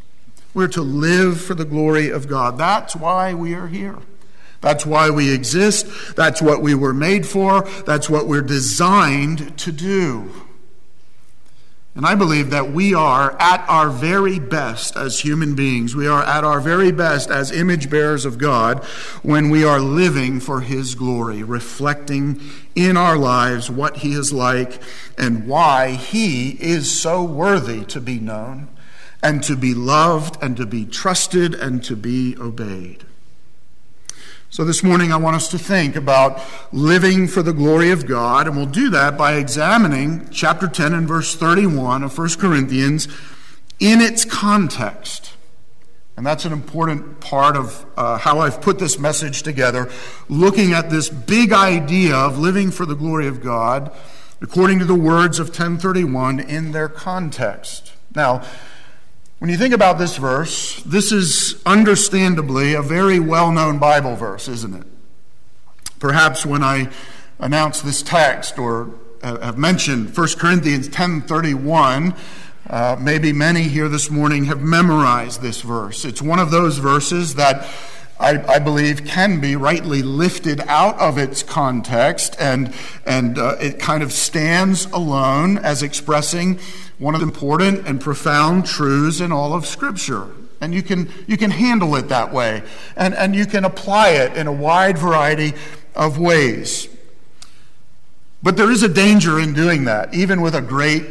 We're 0.53 0.67
to 0.67 0.83
live 0.83 1.41
for 1.41 1.55
the 1.55 1.65
glory 1.65 2.11
of 2.11 2.27
God. 2.27 2.59
That's 2.59 2.95
why 2.95 3.33
we 3.33 3.55
are 3.55 3.67
here. 3.67 3.97
That's 4.61 4.85
why 4.85 5.09
we 5.09 5.33
exist. 5.33 5.87
That's 6.15 6.39
what 6.39 6.61
we 6.61 6.75
were 6.75 6.93
made 6.93 7.25
for. 7.25 7.63
That's 7.87 8.11
what 8.11 8.27
we're 8.27 8.43
designed 8.43 9.57
to 9.57 9.71
do. 9.71 10.29
And 11.95 12.07
I 12.07 12.15
believe 12.15 12.49
that 12.49 12.71
we 12.71 12.95
are 12.95 13.39
at 13.39 13.63
our 13.69 13.89
very 13.91 14.39
best 14.39 14.95
as 14.95 15.19
human 15.19 15.53
beings. 15.53 15.95
We 15.95 16.07
are 16.07 16.23
at 16.23 16.43
our 16.43 16.59
very 16.59 16.91
best 16.91 17.29
as 17.29 17.51
image 17.51 17.87
bearers 17.87 18.25
of 18.25 18.39
God 18.39 18.83
when 19.21 19.51
we 19.51 19.63
are 19.63 19.79
living 19.79 20.39
for 20.39 20.61
His 20.61 20.95
glory, 20.95 21.43
reflecting 21.43 22.41
in 22.73 22.97
our 22.97 23.15
lives 23.15 23.69
what 23.69 23.97
He 23.97 24.13
is 24.13 24.33
like 24.33 24.81
and 25.19 25.47
why 25.47 25.91
He 25.91 26.51
is 26.59 26.91
so 26.91 27.23
worthy 27.23 27.85
to 27.85 28.01
be 28.01 28.19
known 28.19 28.69
and 29.21 29.43
to 29.43 29.55
be 29.55 29.75
loved 29.75 30.41
and 30.41 30.57
to 30.57 30.65
be 30.65 30.85
trusted 30.85 31.53
and 31.53 31.83
to 31.83 31.95
be 31.95 32.35
obeyed. 32.39 33.05
So, 34.53 34.63
this 34.63 34.83
morning 34.83 35.11
I 35.11 35.17
want 35.17 35.35
us 35.35 35.47
to 35.47 35.57
think 35.57 35.95
about 35.95 36.39
living 36.71 37.27
for 37.27 37.41
the 37.41 37.53
glory 37.53 37.89
of 37.89 38.05
God, 38.05 38.45
and 38.45 38.55
we'll 38.55 38.67
do 38.67 38.91
that 38.91 39.17
by 39.17 39.33
examining 39.33 40.29
chapter 40.29 40.67
10 40.67 40.93
and 40.93 41.07
verse 41.07 41.33
31 41.35 42.03
of 42.03 42.15
1 42.15 42.29
Corinthians 42.37 43.07
in 43.79 43.99
its 43.99 44.25
context. 44.25 45.33
And 46.15 46.23
that's 46.23 46.45
an 46.45 46.53
important 46.53 47.19
part 47.19 47.57
of 47.57 47.83
uh, 47.97 48.19
how 48.19 48.41
I've 48.41 48.61
put 48.61 48.77
this 48.77 48.99
message 48.99 49.41
together, 49.41 49.89
looking 50.29 50.71
at 50.73 50.91
this 50.91 51.09
big 51.09 51.51
idea 51.51 52.15
of 52.15 52.37
living 52.37 52.69
for 52.69 52.85
the 52.85 52.93
glory 52.93 53.25
of 53.25 53.41
God 53.41 53.91
according 54.39 54.77
to 54.77 54.85
the 54.85 54.93
words 54.93 55.39
of 55.39 55.47
1031 55.47 56.39
in 56.39 56.73
their 56.73 56.89
context. 56.89 57.91
Now, 58.13 58.43
when 59.43 59.49
you 59.49 59.57
think 59.57 59.73
about 59.73 59.97
this 59.97 60.15
verse, 60.15 60.81
this 60.83 61.11
is 61.11 61.61
understandably 61.65 62.75
a 62.75 62.81
very 62.81 63.19
well 63.19 63.51
known 63.51 63.77
Bible 63.77 64.15
verse, 64.15 64.47
isn't 64.47 64.73
it? 64.73 64.87
Perhaps 65.99 66.45
when 66.45 66.63
I 66.63 66.89
announce 67.39 67.81
this 67.81 68.01
text 68.01 68.57
or 68.57 68.91
have 69.21 69.57
mentioned 69.57 70.15
1 70.15 70.39
Corinthians 70.39 70.87
10:31, 70.87 72.15
uh, 72.69 72.95
maybe 72.97 73.33
many 73.33 73.63
here 73.63 73.89
this 73.89 74.09
morning 74.09 74.45
have 74.45 74.61
memorized 74.61 75.41
this 75.41 75.59
verse. 75.59 76.05
It's 76.05 76.21
one 76.21 76.39
of 76.39 76.49
those 76.49 76.77
verses 76.77 77.35
that 77.35 77.67
I, 78.19 78.41
I, 78.47 78.59
believe 78.59 79.05
can 79.05 79.39
be 79.39 79.55
rightly 79.55 80.01
lifted 80.01 80.61
out 80.61 80.99
of 80.99 81.17
its 81.17 81.43
context 81.43 82.35
and, 82.39 82.73
and 83.05 83.37
uh, 83.37 83.57
it 83.59 83.79
kind 83.79 84.03
of 84.03 84.11
stands 84.11 84.85
alone 84.85 85.57
as 85.57 85.81
expressing 85.81 86.59
one 86.99 87.15
of 87.15 87.21
the 87.21 87.27
important 87.27 87.87
and 87.87 87.99
profound 87.99 88.65
truths 88.65 89.19
in 89.19 89.31
all 89.31 89.53
of 89.53 89.65
Scripture. 89.65 90.29
And 90.61 90.73
you 90.73 90.81
can, 90.81 91.11
you 91.27 91.37
can 91.37 91.51
handle 91.51 91.95
it 91.95 92.09
that 92.09 92.31
way. 92.31 92.63
And, 92.95 93.13
and 93.13 93.35
you 93.35 93.45
can 93.45 93.65
apply 93.65 94.09
it 94.09 94.37
in 94.37 94.47
a 94.47 94.53
wide 94.53 94.97
variety 94.97 95.53
of 95.95 96.17
ways. 96.17 96.87
But 98.41 98.57
there 98.57 98.71
is 98.71 98.83
a 98.83 98.89
danger 98.89 99.39
in 99.39 99.53
doing 99.53 99.85
that, 99.85 100.13
even 100.13 100.41
with 100.41 100.55
a 100.55 100.61
great 100.61 101.03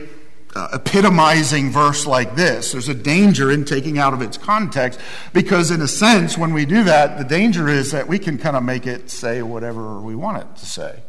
uh, 0.55 0.69
epitomizing 0.73 1.71
verse 1.71 2.07
like 2.07 2.37
this. 2.37 2.73
There's 2.73 2.89
a 2.89 2.95
danger 2.95 3.51
in 3.51 3.65
taking 3.65 3.99
out 3.99 4.13
of 4.13 4.21
its 4.21 4.37
context 4.37 5.01
because, 5.33 5.71
in 5.71 5.81
a 5.81 5.89
sense, 5.89 6.37
when 6.37 6.53
we 6.53 6.67
do 6.67 6.85
that, 6.85 7.19
the 7.19 7.25
danger 7.25 7.69
is 7.69 7.93
that 7.93 8.07
we 8.07 8.19
can 8.19 8.39
kind 8.39 8.57
of 8.57 8.63
make 8.63 8.87
it 8.87 9.11
say 9.11 9.43
whatever 9.43 10.01
we 10.01 10.15
want 10.15 10.43
it 10.43 10.57
to 10.57 10.67
say. 10.67 11.03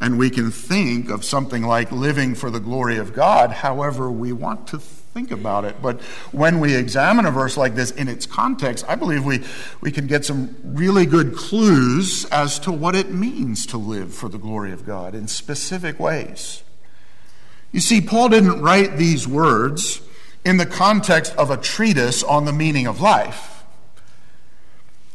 And 0.00 0.18
we 0.18 0.28
can 0.28 0.50
think 0.50 1.08
of 1.08 1.24
something 1.24 1.62
like 1.62 1.90
living 1.90 2.34
for 2.34 2.50
the 2.50 2.60
glory 2.60 2.98
of 2.98 3.14
God 3.14 3.50
however 3.50 4.10
we 4.10 4.32
want 4.32 4.66
to 4.68 4.78
think 4.78 5.30
about 5.30 5.64
it. 5.64 5.80
But 5.80 6.02
when 6.32 6.60
we 6.60 6.74
examine 6.74 7.24
a 7.24 7.30
verse 7.30 7.56
like 7.56 7.74
this 7.74 7.90
in 7.90 8.06
its 8.06 8.26
context, 8.26 8.84
I 8.86 8.96
believe 8.96 9.24
we, 9.24 9.42
we 9.80 9.90
can 9.90 10.06
get 10.06 10.26
some 10.26 10.54
really 10.62 11.06
good 11.06 11.34
clues 11.34 12.26
as 12.26 12.58
to 12.60 12.72
what 12.72 12.94
it 12.94 13.10
means 13.10 13.64
to 13.66 13.78
live 13.78 14.14
for 14.14 14.28
the 14.28 14.36
glory 14.36 14.72
of 14.72 14.84
God 14.84 15.14
in 15.14 15.28
specific 15.28 15.98
ways. 15.98 16.62
You 17.76 17.82
see, 17.82 18.00
Paul 18.00 18.30
didn't 18.30 18.62
write 18.62 18.96
these 18.96 19.28
words 19.28 20.00
in 20.46 20.56
the 20.56 20.64
context 20.64 21.36
of 21.36 21.50
a 21.50 21.58
treatise 21.58 22.22
on 22.22 22.46
the 22.46 22.52
meaning 22.52 22.86
of 22.86 23.02
life. 23.02 23.64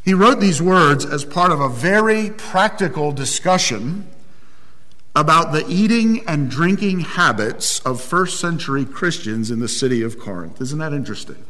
He 0.05 0.13
wrote 0.13 0.39
these 0.39 0.61
words 0.61 1.03
as 1.03 1.25
part 1.25 1.51
of 1.51 1.59
a 1.59 1.67
very 1.67 2.29
practical 2.29 3.11
discussion 3.13 4.07
about 5.15 5.53
the 5.53 5.65
eating 5.67 6.23
and 6.27 6.51
drinking 6.51 6.99
habits 6.99 7.79
of 7.79 7.99
first 7.99 8.39
century 8.39 8.85
Christians 8.85 9.49
in 9.49 9.59
the 9.59 9.67
city 9.67 10.03
of 10.03 10.19
Corinth. 10.19 10.61
Isn't 10.61 10.77
that 10.77 10.93
interesting? 10.93 11.43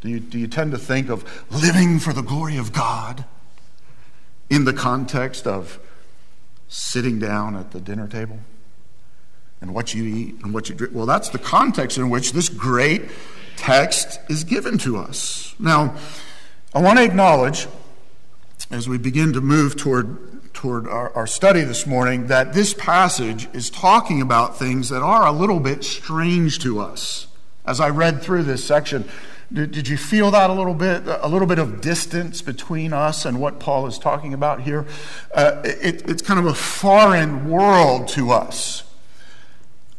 Do 0.00 0.10
you, 0.10 0.20
do 0.20 0.38
you 0.38 0.46
tend 0.46 0.70
to 0.70 0.78
think 0.78 1.10
of 1.10 1.24
living 1.50 1.98
for 1.98 2.12
the 2.12 2.22
glory 2.22 2.56
of 2.56 2.72
God 2.72 3.24
in 4.48 4.64
the 4.64 4.72
context 4.72 5.44
of 5.44 5.80
sitting 6.68 7.18
down 7.18 7.56
at 7.56 7.72
the 7.72 7.80
dinner 7.80 8.06
table 8.06 8.38
and 9.60 9.74
what 9.74 9.94
you 9.94 10.04
eat 10.04 10.36
and 10.42 10.54
what 10.54 10.68
you 10.68 10.74
drink? 10.74 10.94
Well, 10.94 11.06
that's 11.06 11.28
the 11.28 11.38
context 11.38 11.98
in 11.98 12.10
which 12.10 12.32
this 12.32 12.48
great 12.48 13.02
text 13.56 14.20
is 14.28 14.44
given 14.44 14.78
to 14.78 14.96
us. 14.96 15.54
Now, 15.58 15.94
I 16.74 16.80
want 16.80 16.98
to 16.98 17.04
acknowledge 17.04 17.66
as 18.70 18.88
we 18.88 18.98
begin 18.98 19.32
to 19.32 19.40
move 19.40 19.76
toward 19.76 20.52
toward 20.52 20.86
our, 20.88 21.14
our, 21.14 21.26
study 21.26 21.62
this 21.62 21.86
morning 21.86 22.26
that 22.26 22.52
this 22.52 22.74
passage 22.74 23.48
is 23.54 23.70
talking 23.70 24.20
about 24.20 24.58
things 24.58 24.88
that 24.88 25.00
are 25.00 25.26
a 25.26 25.32
little 25.32 25.60
bit 25.60 25.84
strange 25.84 26.58
to 26.58 26.80
us. 26.80 27.28
As 27.64 27.80
I 27.80 27.88
read 27.88 28.20
through 28.20 28.42
this 28.42 28.64
section, 28.64 29.08
did, 29.52 29.70
did 29.70 29.88
you 29.88 29.96
feel 29.96 30.30
that 30.32 30.50
a 30.50 30.52
little 30.52 30.74
bit? 30.74 31.04
A 31.06 31.28
little 31.28 31.46
bit 31.46 31.58
of 31.58 31.80
distance 31.80 32.42
between 32.42 32.92
us 32.92 33.24
and 33.24 33.40
what 33.40 33.58
Paul 33.58 33.86
is 33.86 33.98
talking 33.98 34.34
about 34.34 34.62
here? 34.62 34.86
Uh, 35.34 35.62
it, 35.64 36.08
it's 36.08 36.22
kind 36.22 36.38
of 36.38 36.46
a 36.46 36.54
foreign 36.54 37.48
world 37.48 38.08
to 38.08 38.30
us. 38.30 38.82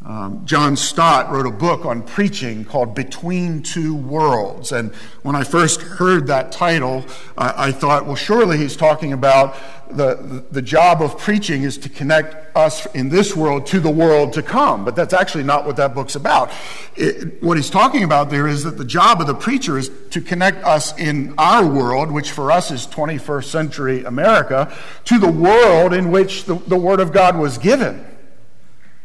Um, 0.03 0.43
John 0.45 0.75
Stott 0.75 1.31
wrote 1.31 1.45
a 1.45 1.51
book 1.51 1.85
on 1.85 2.01
preaching 2.01 2.65
called 2.65 2.95
Between 2.95 3.61
Two 3.61 3.95
Worlds. 3.95 4.71
And 4.71 4.95
when 5.21 5.35
I 5.35 5.43
first 5.43 5.81
heard 5.81 6.25
that 6.25 6.51
title, 6.51 7.05
I, 7.37 7.67
I 7.67 7.71
thought, 7.71 8.07
well, 8.07 8.15
surely 8.15 8.57
he's 8.57 8.75
talking 8.75 9.13
about 9.13 9.55
the, 9.91 10.43
the 10.49 10.61
job 10.61 11.03
of 11.03 11.19
preaching 11.19 11.61
is 11.61 11.77
to 11.79 11.89
connect 11.89 12.55
us 12.57 12.87
in 12.95 13.09
this 13.09 13.35
world 13.35 13.67
to 13.67 13.79
the 13.79 13.91
world 13.91 14.33
to 14.33 14.41
come. 14.41 14.85
But 14.85 14.95
that's 14.95 15.13
actually 15.13 15.43
not 15.43 15.67
what 15.67 15.75
that 15.75 15.93
book's 15.93 16.15
about. 16.15 16.51
It, 16.95 17.43
what 17.43 17.57
he's 17.57 17.69
talking 17.69 18.03
about 18.03 18.31
there 18.31 18.47
is 18.47 18.63
that 18.63 18.79
the 18.79 18.85
job 18.85 19.21
of 19.21 19.27
the 19.27 19.35
preacher 19.35 19.77
is 19.77 19.91
to 20.09 20.19
connect 20.19 20.63
us 20.63 20.97
in 20.97 21.35
our 21.37 21.63
world, 21.63 22.09
which 22.09 22.31
for 22.31 22.51
us 22.51 22.71
is 22.71 22.87
21st 22.87 23.45
century 23.45 24.03
America, 24.03 24.75
to 25.05 25.19
the 25.19 25.31
world 25.31 25.93
in 25.93 26.09
which 26.09 26.45
the, 26.45 26.55
the 26.55 26.77
Word 26.77 26.99
of 26.99 27.13
God 27.13 27.37
was 27.37 27.59
given. 27.59 28.10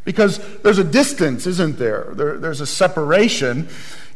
Because 0.06 0.38
there's 0.58 0.78
a 0.78 0.84
distance, 0.84 1.48
isn't 1.48 1.78
there? 1.78 2.12
there? 2.14 2.38
There's 2.38 2.60
a 2.60 2.66
separation, 2.66 3.68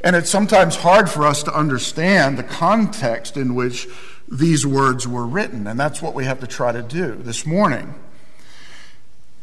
and 0.02 0.14
it's 0.14 0.30
sometimes 0.30 0.76
hard 0.76 1.10
for 1.10 1.26
us 1.26 1.42
to 1.42 1.52
understand 1.52 2.38
the 2.38 2.44
context 2.44 3.36
in 3.36 3.56
which 3.56 3.88
these 4.28 4.64
words 4.64 5.08
were 5.08 5.26
written. 5.26 5.66
And 5.66 5.78
that's 5.78 6.00
what 6.00 6.14
we 6.14 6.24
have 6.24 6.38
to 6.40 6.46
try 6.46 6.70
to 6.70 6.80
do 6.80 7.16
this 7.16 7.44
morning. 7.44 7.92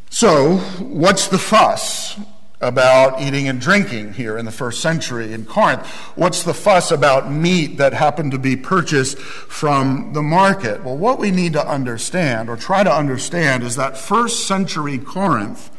So, 0.09 0.55
what's 0.79 1.27
the 1.27 1.37
fuss 1.37 2.17
about 2.61 3.21
eating 3.21 3.49
and 3.49 3.59
drinking 3.59 4.13
here 4.13 4.37
in 4.37 4.45
the 4.45 4.51
first 4.51 4.81
century 4.81 5.33
in 5.33 5.45
Corinth? 5.45 5.85
What's 6.15 6.43
the 6.43 6.53
fuss 6.53 6.91
about 6.91 7.29
meat 7.29 7.77
that 7.77 7.93
happened 7.93 8.31
to 8.31 8.39
be 8.39 8.55
purchased 8.55 9.19
from 9.19 10.13
the 10.13 10.23
market? 10.23 10.81
Well, 10.81 10.97
what 10.97 11.19
we 11.19 11.29
need 11.29 11.51
to 11.53 11.67
understand, 11.67 12.49
or 12.49 12.55
try 12.55 12.85
to 12.85 12.91
understand, 12.91 13.63
is 13.63 13.75
that 13.75 13.97
first 13.97 14.47
century 14.47 14.97
Corinth 14.97 15.71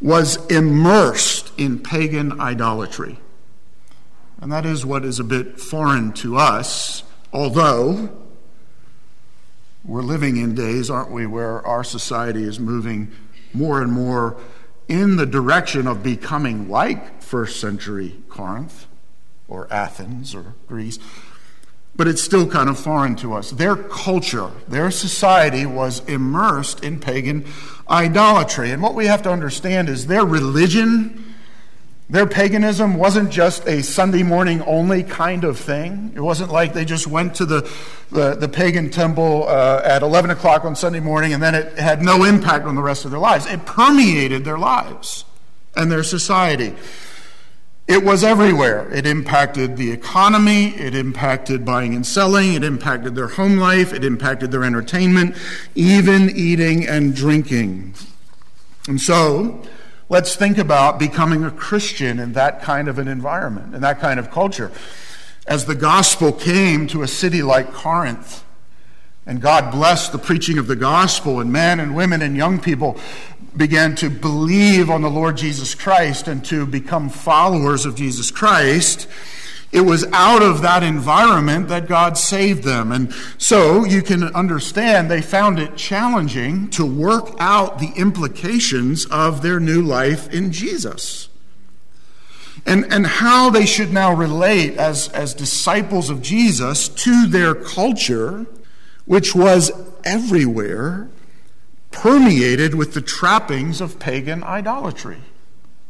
was 0.00 0.44
immersed 0.46 1.52
in 1.58 1.78
pagan 1.78 2.40
idolatry. 2.40 3.18
And 4.40 4.50
that 4.50 4.64
is 4.64 4.86
what 4.86 5.04
is 5.04 5.20
a 5.20 5.24
bit 5.24 5.60
foreign 5.60 6.12
to 6.14 6.36
us, 6.36 7.02
although 7.32 8.08
we're 9.84 10.02
living 10.02 10.36
in 10.38 10.54
days, 10.54 10.88
aren't 10.90 11.10
we, 11.10 11.26
where 11.26 11.64
our 11.66 11.84
society 11.84 12.44
is 12.44 12.58
moving 12.58 13.12
more 13.52 13.82
and 13.82 13.92
more 13.92 14.38
in 14.88 15.16
the 15.16 15.26
direction 15.26 15.86
of 15.86 16.02
becoming 16.02 16.68
like 16.68 17.22
first 17.22 17.60
century 17.60 18.16
Corinth 18.28 18.86
or 19.48 19.70
Athens 19.72 20.34
or 20.34 20.54
Greece 20.66 20.98
but 22.00 22.08
it's 22.08 22.22
still 22.22 22.46
kind 22.46 22.68
of 22.70 22.78
foreign 22.78 23.16
to 23.16 23.34
us. 23.34 23.50
Their 23.50 23.76
culture, 23.76 24.50
their 24.68 24.90
society 24.90 25.66
was 25.66 26.00
immersed 26.08 26.82
in 26.82 26.98
pagan 26.98 27.44
idolatry. 27.90 28.70
And 28.70 28.82
what 28.82 28.94
we 28.94 29.06
have 29.06 29.22
to 29.22 29.30
understand 29.30 29.88
is 29.88 30.06
their 30.06 30.24
religion, 30.24 31.34
their 32.08 32.26
paganism 32.26 32.94
wasn't 32.94 33.30
just 33.30 33.66
a 33.66 33.82
Sunday 33.82 34.22
morning 34.22 34.62
only 34.62 35.02
kind 35.02 35.44
of 35.44 35.58
thing. 35.58 36.12
It 36.14 36.20
wasn't 36.20 36.52
like 36.52 36.72
they 36.72 36.84
just 36.84 37.06
went 37.06 37.34
to 37.36 37.44
the, 37.44 37.70
the, 38.10 38.34
the 38.36 38.48
pagan 38.48 38.90
temple 38.90 39.46
uh, 39.48 39.82
at 39.84 40.02
11 40.02 40.30
o'clock 40.30 40.64
on 40.64 40.76
Sunday 40.76 41.00
morning 41.00 41.32
and 41.32 41.42
then 41.42 41.54
it 41.54 41.78
had 41.78 42.02
no 42.02 42.24
impact 42.24 42.64
on 42.64 42.74
the 42.74 42.82
rest 42.82 43.04
of 43.04 43.10
their 43.10 43.20
lives. 43.20 43.46
It 43.46 43.66
permeated 43.66 44.44
their 44.44 44.58
lives 44.58 45.24
and 45.74 45.90
their 45.90 46.02
society. 46.02 46.74
It 47.88 48.04
was 48.04 48.22
everywhere. 48.22 48.88
It 48.92 49.04
impacted 49.04 49.76
the 49.76 49.90
economy, 49.90 50.68
it 50.76 50.94
impacted 50.94 51.64
buying 51.64 51.94
and 51.94 52.06
selling, 52.06 52.54
it 52.54 52.62
impacted 52.62 53.16
their 53.16 53.26
home 53.26 53.56
life, 53.56 53.92
it 53.92 54.04
impacted 54.04 54.52
their 54.52 54.62
entertainment, 54.62 55.36
even 55.74 56.30
eating 56.30 56.86
and 56.86 57.16
drinking. 57.16 57.94
And 58.86 59.00
so, 59.00 59.62
let's 60.08 60.36
think 60.36 60.56
about 60.56 60.98
becoming 60.98 61.44
a 61.44 61.50
Christian 61.50 62.18
in 62.18 62.32
that 62.34 62.62
kind 62.62 62.88
of 62.88 62.98
an 62.98 63.08
environment, 63.08 63.74
in 63.74 63.80
that 63.80 63.98
kind 63.98 64.20
of 64.20 64.30
culture. 64.30 64.70
As 65.46 65.64
the 65.64 65.74
gospel 65.74 66.32
came 66.32 66.86
to 66.88 67.02
a 67.02 67.08
city 67.08 67.42
like 67.42 67.72
Corinth, 67.72 68.44
and 69.26 69.40
God 69.40 69.70
blessed 69.70 70.12
the 70.12 70.18
preaching 70.18 70.58
of 70.58 70.66
the 70.66 70.76
gospel, 70.76 71.40
and 71.40 71.52
men 71.52 71.80
and 71.80 71.94
women 71.94 72.22
and 72.22 72.36
young 72.36 72.58
people 72.58 72.98
began 73.56 73.94
to 73.96 74.10
believe 74.10 74.90
on 74.90 75.02
the 75.02 75.10
Lord 75.10 75.36
Jesus 75.36 75.74
Christ 75.74 76.28
and 76.28 76.44
to 76.46 76.66
become 76.66 77.08
followers 77.08 77.84
of 77.84 77.96
Jesus 77.96 78.30
Christ, 78.30 79.08
it 79.72 79.82
was 79.82 80.04
out 80.12 80.42
of 80.42 80.62
that 80.62 80.82
environment 80.82 81.68
that 81.68 81.86
God 81.86 82.18
saved 82.18 82.64
them. 82.64 82.90
And 82.90 83.12
so 83.38 83.84
you 83.84 84.02
can 84.02 84.24
understand 84.34 85.10
they 85.10 85.22
found 85.22 85.58
it 85.58 85.76
challenging 85.76 86.70
to 86.70 86.84
work 86.84 87.34
out 87.38 87.78
the 87.78 87.92
implications 87.96 89.06
of 89.06 89.42
their 89.42 89.60
new 89.60 89.82
life 89.82 90.28
in 90.32 90.52
Jesus. 90.52 91.28
and, 92.66 92.84
and 92.92 93.06
how 93.06 93.50
they 93.50 93.66
should 93.66 93.92
now 93.92 94.14
relate 94.14 94.76
as, 94.76 95.08
as 95.08 95.34
disciples 95.34 96.10
of 96.10 96.20
Jesus 96.22 96.88
to 96.88 97.26
their 97.26 97.54
culture, 97.54 98.46
which 99.06 99.34
was 99.34 99.70
everywhere 100.04 101.08
permeated 101.90 102.74
with 102.74 102.94
the 102.94 103.00
trappings 103.00 103.80
of 103.80 103.98
pagan 103.98 104.42
idolatry. 104.44 105.20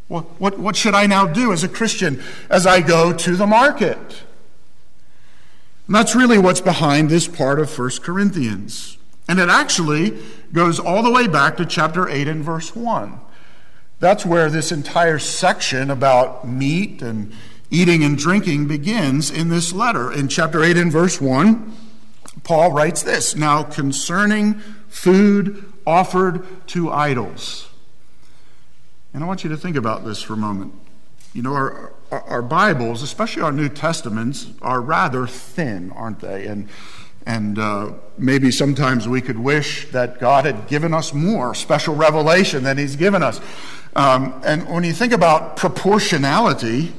What, 0.09 0.25
what, 0.41 0.59
what 0.59 0.77
should 0.77 0.95
I 0.95 1.07
now 1.07 1.27
do 1.27 1.53
as 1.53 1.63
a 1.63 1.69
Christian 1.69 2.23
as 2.49 2.67
I 2.67 2.81
go 2.81 3.13
to 3.13 3.37
the 3.37 3.47
market? 3.47 4.23
And 5.87 5.95
that's 5.95 6.15
really 6.15 6.39
what's 6.39 6.61
behind 6.61 7.11
this 7.11 7.29
part 7.29 7.61
of 7.61 7.79
1 7.79 7.91
Corinthians. 8.03 8.99
And 9.29 9.39
it 9.39 9.49
actually 9.49 10.19
goes 10.53 10.81
all 10.81 11.03
the 11.03 11.11
way 11.11 11.29
back 11.29 11.57
to 11.59 11.67
chapter 11.67 12.09
8 12.09 12.27
and 12.27 12.43
verse 12.45 12.75
1. 12.75 13.21
That's 14.01 14.27
where 14.27 14.51
this 14.51 14.73
entire 14.73 15.19
section 15.19 15.91
about 15.91 16.49
meat 16.49 17.03
and 17.03 17.33
eating 17.71 18.03
and 18.03 18.19
drinking 18.19 18.67
begins 18.67 19.31
in 19.31 19.49
this 19.49 19.73
letter. 19.73 20.13
In 20.13 20.27
chapter 20.27 20.65
8 20.65 20.77
and 20.77 20.91
verse 20.91 21.21
1, 21.21 21.73
Paul 22.43 22.73
writes 22.73 23.03
this 23.03 23.37
Now 23.37 23.63
concerning 23.63 24.55
food 24.89 25.70
offered 25.91 26.47
to 26.69 26.91
idols. 26.91 27.69
And 29.13 29.25
I 29.25 29.27
want 29.27 29.43
you 29.43 29.51
to 29.51 29.57
think 29.57 29.77
about 29.77 30.05
this 30.05 30.23
for 30.23 30.35
a 30.35 30.37
moment. 30.37 30.73
You 31.33 31.43
know, 31.43 31.53
our, 31.53 31.93
our 32.13 32.43
Bibles, 32.43 33.03
especially 33.03 33.43
our 33.43 33.51
New 33.51 33.69
Testaments, 33.69 34.47
are 34.63 34.81
rather 34.81 35.27
thin, 35.27 35.91
aren't 35.91 36.21
they? 36.21 36.47
And, 36.47 36.69
and 37.27 37.59
uh, 37.59 37.93
maybe 38.17 38.53
sometimes 38.53 39.09
we 39.09 39.21
could 39.21 39.39
wish 39.39 39.91
that 39.91 40.21
God 40.21 40.45
had 40.45 40.69
given 40.69 40.95
us 40.95 41.13
more 41.13 41.57
special 41.57 41.97
revelation 41.97 42.63
than 42.63 42.79
He's 42.79 42.95
given 42.95 43.23
us. 43.23 43.41
Um, 43.97 44.41
and 44.45 44.69
when 44.69 44.85
you 44.85 44.93
think 44.93 45.13
about 45.13 45.57
proportionality, 45.57 46.93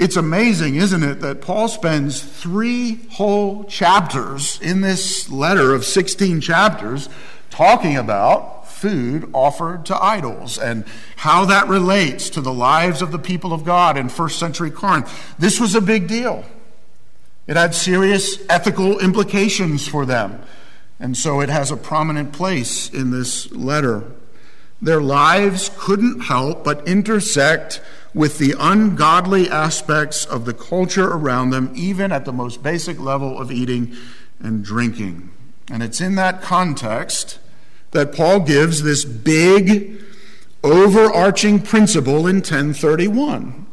it's 0.00 0.16
amazing, 0.16 0.74
isn't 0.74 1.04
it, 1.04 1.20
that 1.20 1.40
Paul 1.40 1.68
spends 1.68 2.20
three 2.20 3.06
whole 3.12 3.62
chapters 3.64 4.58
in 4.60 4.80
this 4.80 5.30
letter 5.30 5.72
of 5.72 5.84
16 5.84 6.40
chapters 6.40 7.08
talking 7.54 7.96
about 7.96 8.66
food 8.66 9.30
offered 9.32 9.86
to 9.86 10.02
idols 10.02 10.58
and 10.58 10.84
how 11.14 11.44
that 11.44 11.68
relates 11.68 12.28
to 12.28 12.40
the 12.40 12.52
lives 12.52 13.00
of 13.00 13.12
the 13.12 13.18
people 13.18 13.52
of 13.52 13.64
God 13.64 13.96
in 13.96 14.08
first 14.08 14.40
century 14.40 14.72
Corinth. 14.72 15.36
This 15.38 15.60
was 15.60 15.76
a 15.76 15.80
big 15.80 16.08
deal. 16.08 16.44
It 17.46 17.56
had 17.56 17.72
serious 17.72 18.38
ethical 18.50 18.98
implications 18.98 19.86
for 19.86 20.04
them. 20.04 20.42
And 20.98 21.16
so 21.16 21.40
it 21.40 21.48
has 21.48 21.70
a 21.70 21.76
prominent 21.76 22.32
place 22.32 22.90
in 22.90 23.12
this 23.12 23.52
letter. 23.52 24.02
Their 24.82 25.00
lives 25.00 25.70
couldn't 25.78 26.22
help 26.22 26.64
but 26.64 26.88
intersect 26.88 27.80
with 28.14 28.38
the 28.38 28.56
ungodly 28.58 29.48
aspects 29.48 30.24
of 30.24 30.44
the 30.44 30.54
culture 30.54 31.08
around 31.08 31.50
them, 31.50 31.72
even 31.76 32.10
at 32.10 32.24
the 32.24 32.32
most 32.32 32.64
basic 32.64 32.98
level 32.98 33.38
of 33.38 33.52
eating 33.52 33.94
and 34.40 34.64
drinking. 34.64 35.30
And 35.70 35.84
it's 35.84 36.00
in 36.00 36.16
that 36.16 36.42
context 36.42 37.38
that 37.94 38.14
Paul 38.14 38.40
gives 38.40 38.82
this 38.82 39.04
big, 39.04 40.02
overarching 40.62 41.60
principle 41.60 42.26
in 42.26 42.36
1031. 42.36 43.64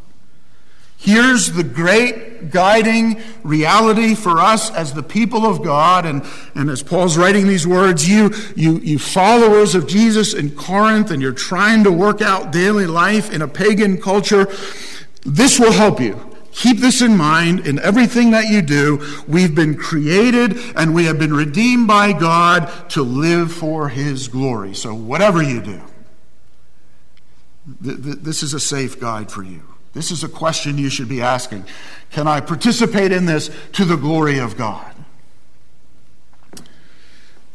Here's 0.97 1.53
the 1.53 1.63
great 1.63 2.51
guiding 2.51 3.19
reality 3.43 4.13
for 4.13 4.37
us 4.37 4.69
as 4.69 4.93
the 4.93 5.01
people 5.01 5.47
of 5.47 5.63
God. 5.63 6.05
And, 6.05 6.23
and 6.53 6.69
as 6.69 6.83
Paul's 6.83 7.17
writing 7.17 7.47
these 7.47 7.65
words, 7.65 8.07
you, 8.07 8.31
you, 8.55 8.77
you 8.77 8.99
followers 8.99 9.73
of 9.73 9.87
Jesus 9.87 10.35
in 10.35 10.51
Corinth, 10.51 11.09
and 11.09 11.19
you're 11.19 11.31
trying 11.31 11.83
to 11.85 11.91
work 11.91 12.21
out 12.21 12.51
daily 12.51 12.85
life 12.85 13.33
in 13.33 13.41
a 13.41 13.47
pagan 13.47 13.99
culture, 13.99 14.45
this 15.25 15.59
will 15.59 15.71
help 15.71 15.99
you. 15.99 16.30
Keep 16.61 16.77
this 16.77 17.01
in 17.01 17.17
mind 17.17 17.65
in 17.65 17.79
everything 17.79 18.29
that 18.31 18.45
you 18.45 18.61
do. 18.61 19.03
We've 19.27 19.55
been 19.55 19.75
created 19.75 20.55
and 20.75 20.93
we 20.93 21.05
have 21.05 21.17
been 21.17 21.33
redeemed 21.33 21.87
by 21.87 22.13
God 22.13 22.71
to 22.91 23.01
live 23.01 23.51
for 23.51 23.89
His 23.89 24.27
glory. 24.27 24.75
So, 24.75 24.93
whatever 24.93 25.41
you 25.41 25.59
do, 25.59 25.81
th- 27.83 28.03
th- 28.03 28.17
this 28.17 28.43
is 28.43 28.53
a 28.53 28.59
safe 28.59 28.99
guide 28.99 29.31
for 29.31 29.41
you. 29.41 29.63
This 29.93 30.11
is 30.11 30.23
a 30.23 30.29
question 30.29 30.77
you 30.77 30.91
should 30.91 31.09
be 31.09 31.19
asking. 31.19 31.65
Can 32.11 32.27
I 32.27 32.41
participate 32.41 33.11
in 33.11 33.25
this 33.25 33.49
to 33.71 33.83
the 33.83 33.97
glory 33.97 34.37
of 34.37 34.55
God? 34.55 34.93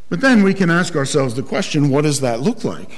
But 0.09 0.20
then 0.20 0.42
we 0.42 0.52
can 0.52 0.68
ask 0.68 0.96
ourselves 0.96 1.37
the 1.37 1.44
question 1.44 1.90
what 1.90 2.02
does 2.02 2.22
that 2.22 2.40
look 2.40 2.64
like? 2.64 2.90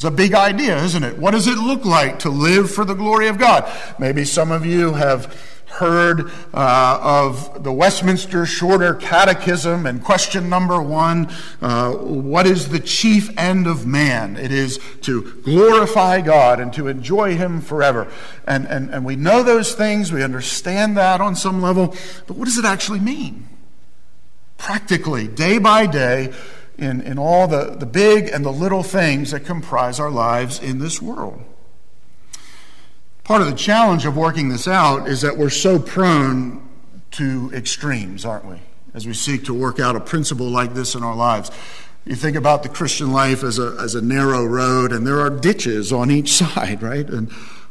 It's 0.00 0.06
a 0.06 0.10
big 0.10 0.32
idea, 0.32 0.82
isn't 0.82 1.04
it? 1.04 1.18
What 1.18 1.32
does 1.32 1.46
it 1.46 1.58
look 1.58 1.84
like 1.84 2.20
to 2.20 2.30
live 2.30 2.70
for 2.70 2.86
the 2.86 2.94
glory 2.94 3.28
of 3.28 3.36
God? 3.36 3.70
Maybe 3.98 4.24
some 4.24 4.50
of 4.50 4.64
you 4.64 4.94
have 4.94 5.38
heard 5.66 6.30
uh, 6.54 6.98
of 7.02 7.62
the 7.62 7.70
Westminster 7.70 8.46
Shorter 8.46 8.94
Catechism 8.94 9.84
and 9.84 10.02
question 10.02 10.48
number 10.48 10.80
one 10.80 11.30
uh, 11.60 11.92
What 11.92 12.46
is 12.46 12.70
the 12.70 12.80
chief 12.80 13.38
end 13.38 13.66
of 13.66 13.86
man? 13.86 14.38
It 14.38 14.52
is 14.52 14.80
to 15.02 15.34
glorify 15.42 16.22
God 16.22 16.60
and 16.60 16.72
to 16.72 16.88
enjoy 16.88 17.36
Him 17.36 17.60
forever. 17.60 18.10
And, 18.46 18.66
and, 18.68 18.88
and 18.88 19.04
we 19.04 19.16
know 19.16 19.42
those 19.42 19.74
things, 19.74 20.10
we 20.10 20.24
understand 20.24 20.96
that 20.96 21.20
on 21.20 21.36
some 21.36 21.60
level, 21.60 21.94
but 22.26 22.38
what 22.38 22.46
does 22.46 22.56
it 22.56 22.64
actually 22.64 23.00
mean? 23.00 23.50
Practically, 24.56 25.28
day 25.28 25.58
by 25.58 25.84
day, 25.84 26.32
in, 26.80 27.00
in 27.02 27.18
all 27.18 27.46
the, 27.46 27.76
the 27.78 27.86
big 27.86 28.28
and 28.28 28.44
the 28.44 28.52
little 28.52 28.82
things 28.82 29.30
that 29.30 29.40
comprise 29.40 30.00
our 30.00 30.10
lives 30.10 30.58
in 30.58 30.78
this 30.78 31.00
world. 31.00 31.42
Part 33.24 33.42
of 33.42 33.48
the 33.48 33.54
challenge 33.54 34.06
of 34.06 34.16
working 34.16 34.48
this 34.48 34.66
out 34.66 35.08
is 35.08 35.20
that 35.20 35.36
we're 35.36 35.50
so 35.50 35.78
prone 35.78 36.68
to 37.12 37.50
extremes, 37.54 38.24
aren't 38.24 38.46
we? 38.46 38.56
As 38.94 39.06
we 39.06 39.14
seek 39.14 39.44
to 39.44 39.54
work 39.54 39.78
out 39.78 39.94
a 39.94 40.00
principle 40.00 40.48
like 40.48 40.74
this 40.74 40.94
in 40.94 41.04
our 41.04 41.14
lives. 41.14 41.50
You 42.04 42.16
think 42.16 42.36
about 42.36 42.62
the 42.62 42.68
Christian 42.68 43.12
life 43.12 43.44
as 43.44 43.58
a, 43.58 43.76
as 43.78 43.94
a 43.94 44.02
narrow 44.02 44.44
road, 44.44 44.90
and 44.90 45.06
there 45.06 45.20
are 45.20 45.30
ditches 45.30 45.92
on 45.92 46.10
each 46.10 46.32
side, 46.32 46.82
right? 46.82 47.08
And 47.08 47.30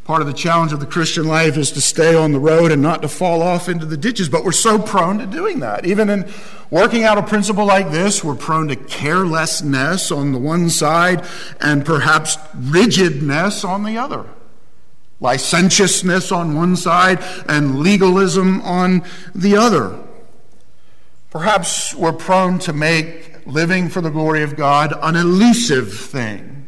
Part 0.09 0.21
of 0.21 0.27
the 0.27 0.33
challenge 0.33 0.73
of 0.73 0.79
the 0.79 0.87
Christian 0.87 1.27
life 1.27 1.55
is 1.55 1.71
to 1.73 1.81
stay 1.81 2.15
on 2.15 2.31
the 2.31 2.39
road 2.39 2.71
and 2.71 2.81
not 2.81 3.03
to 3.03 3.07
fall 3.07 3.43
off 3.43 3.69
into 3.69 3.85
the 3.85 3.95
ditches, 3.95 4.27
but 4.27 4.43
we're 4.43 4.51
so 4.51 4.79
prone 4.79 5.19
to 5.19 5.27
doing 5.27 5.59
that. 5.59 5.85
Even 5.85 6.09
in 6.09 6.27
working 6.69 7.03
out 7.03 7.17
a 7.17 7.23
principle 7.23 7.65
like 7.65 7.91
this, 7.91 8.23
we're 8.23 8.35
prone 8.35 8.67
to 8.69 8.75
carelessness 8.75 10.11
on 10.11 10.31
the 10.31 10.39
one 10.39 10.69
side 10.69 11.25
and 11.59 11.85
perhaps 11.85 12.37
rigidness 12.53 13.63
on 13.63 13.83
the 13.83 13.97
other. 13.97 14.25
Licentiousness 15.19 16.31
on 16.31 16.55
one 16.55 16.75
side 16.75 17.19
and 17.47 17.79
legalism 17.79 18.61
on 18.61 19.03
the 19.35 19.57
other. 19.57 19.99
Perhaps 21.29 21.93
we're 21.93 22.13
prone 22.13 22.59
to 22.59 22.73
make 22.73 23.45
living 23.45 23.89
for 23.89 24.01
the 24.01 24.09
glory 24.09 24.43
of 24.43 24.55
God 24.55 24.93
an 25.01 25.15
elusive 25.15 25.93
thing 25.93 26.59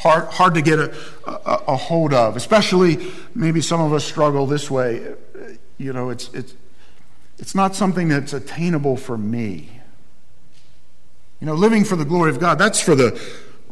hard, 0.00 0.24
hard 0.28 0.54
to 0.54 0.62
get 0.62 0.78
a, 0.78 0.94
a, 1.26 1.62
a, 1.68 1.76
hold 1.76 2.12
of. 2.12 2.36
Especially, 2.36 2.98
maybe 3.34 3.60
some 3.60 3.80
of 3.80 3.92
us 3.92 4.04
struggle 4.04 4.46
this 4.46 4.70
way. 4.70 5.14
You 5.78 5.92
know, 5.92 6.10
it's, 6.10 6.32
it's, 6.32 6.54
it's 7.40 7.54
not 7.54 7.74
something 7.74 8.08
that's 8.08 8.34
attainable 8.34 8.98
for 8.98 9.16
me. 9.16 9.70
You 11.40 11.46
know, 11.46 11.54
living 11.54 11.84
for 11.84 11.96
the 11.96 12.04
glory 12.04 12.30
of 12.30 12.38
God, 12.38 12.58
that's 12.58 12.80
for 12.80 12.94
the 12.94 13.18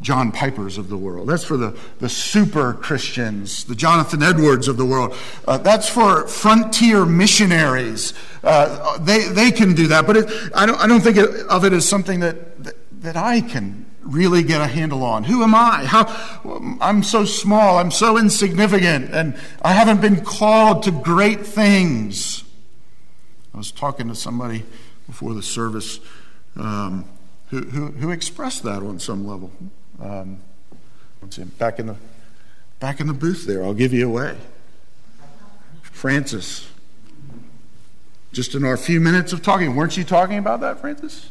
John 0.01 0.33
Pipers 0.33 0.79
of 0.79 0.89
the 0.89 0.97
world. 0.97 1.29
That's 1.29 1.45
for 1.45 1.59
the, 1.59 1.77
the 1.99 2.09
super 2.09 2.73
Christians, 2.73 3.65
the 3.65 3.75
Jonathan 3.75 4.23
Edwards 4.23 4.69
of 4.69 4.79
the 4.79 4.87
world. 4.87 5.15
Uh, 5.47 5.59
that's 5.59 5.87
for 5.87 6.27
frontier 6.29 7.05
missionaries. 7.05 8.15
Uh, 8.43 8.97
they, 8.99 9.25
they 9.25 9.51
can 9.51 9.75
do 9.75 9.89
that, 9.89 10.07
but 10.07 10.17
it, 10.17 10.31
I, 10.55 10.65
don't, 10.65 10.81
I 10.81 10.87
don't 10.87 11.03
think 11.03 11.19
of 11.19 11.65
it 11.65 11.75
as 11.75 11.87
something 11.87 12.21
that, 12.21 12.65
that, 12.65 12.75
that 13.03 13.17
I 13.17 13.43
can 13.43 13.85
really 14.01 14.43
get 14.43 14.63
a 14.63 14.67
handle 14.67 15.03
on. 15.03 15.25
Who 15.25 15.43
am 15.43 15.55
I? 15.55 15.85
How 15.85 16.79
I'm 16.81 17.03
so 17.03 17.27
small, 17.27 17.77
I'm 17.77 17.91
so 17.91 18.17
insignificant, 18.17 19.11
and 19.13 19.39
I 19.61 19.73
haven't 19.75 20.01
been 20.01 20.25
called 20.25 20.85
to 20.85 20.91
great 20.91 21.45
things. 21.45 22.45
I 23.59 23.61
was 23.61 23.73
talking 23.73 24.07
to 24.07 24.15
somebody 24.15 24.63
before 25.09 25.35
the 25.35 25.43
service 25.43 25.99
um, 26.55 27.05
who, 27.49 27.63
who, 27.63 27.87
who, 27.89 28.13
expressed 28.13 28.63
that 28.63 28.85
on 28.85 29.01
some 29.01 29.27
level. 29.27 29.51
Um, 30.01 30.39
let's 31.21 31.35
see, 31.35 31.43
back 31.43 31.81
in 31.81 31.89
the 31.89 31.97
back 32.79 33.01
in 33.01 33.09
the 33.09 33.13
booth 33.13 33.49
there. 33.49 33.65
I'll 33.65 33.75
give 33.75 33.93
you 33.93 34.07
away. 34.07 34.37
Francis. 35.83 36.69
Just 38.31 38.55
in 38.55 38.65
our 38.65 38.77
few 38.77 39.01
minutes 39.01 39.33
of 39.33 39.43
talking, 39.43 39.75
weren't 39.75 39.97
you 39.97 40.05
talking 40.05 40.39
about 40.39 40.61
that, 40.61 40.79
Francis? 40.81 41.29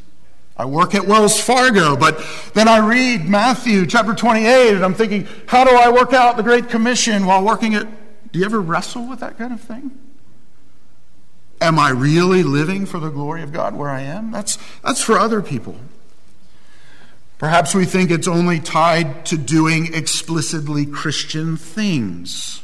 I 0.57 0.65
work 0.65 0.95
at 0.95 1.07
Wells 1.07 1.39
Fargo, 1.39 1.95
but 1.95 2.21
then 2.53 2.67
I 2.67 2.85
read 2.85 3.23
Matthew 3.23 3.85
chapter 3.85 4.13
28 4.13 4.75
and 4.75 4.83
I'm 4.83 4.95
thinking, 4.95 5.29
how 5.47 5.63
do 5.63 5.73
I 5.73 5.89
work 5.89 6.11
out 6.11 6.35
the 6.35 6.43
Great 6.43 6.67
Commission 6.67 7.25
while 7.25 7.41
working 7.41 7.73
at. 7.73 7.87
Do 8.33 8.39
you 8.39 8.43
ever 8.43 8.59
wrestle 8.59 9.07
with 9.07 9.21
that 9.21 9.37
kind 9.37 9.53
of 9.53 9.61
thing? 9.61 9.97
Am 11.59 11.79
I 11.79 11.89
really 11.89 12.43
living 12.43 12.85
for 12.85 12.99
the 12.99 13.09
glory 13.09 13.41
of 13.41 13.51
God 13.51 13.75
where 13.75 13.89
I 13.89 14.01
am? 14.01 14.31
That's, 14.31 14.57
that's 14.83 15.01
for 15.01 15.17
other 15.17 15.41
people. 15.41 15.75
Perhaps 17.37 17.75
we 17.75 17.85
think 17.85 18.09
it's 18.09 18.27
only 18.27 18.59
tied 18.59 19.25
to 19.27 19.37
doing 19.37 19.93
explicitly 19.93 20.87
Christian 20.87 21.55
things, 21.55 22.63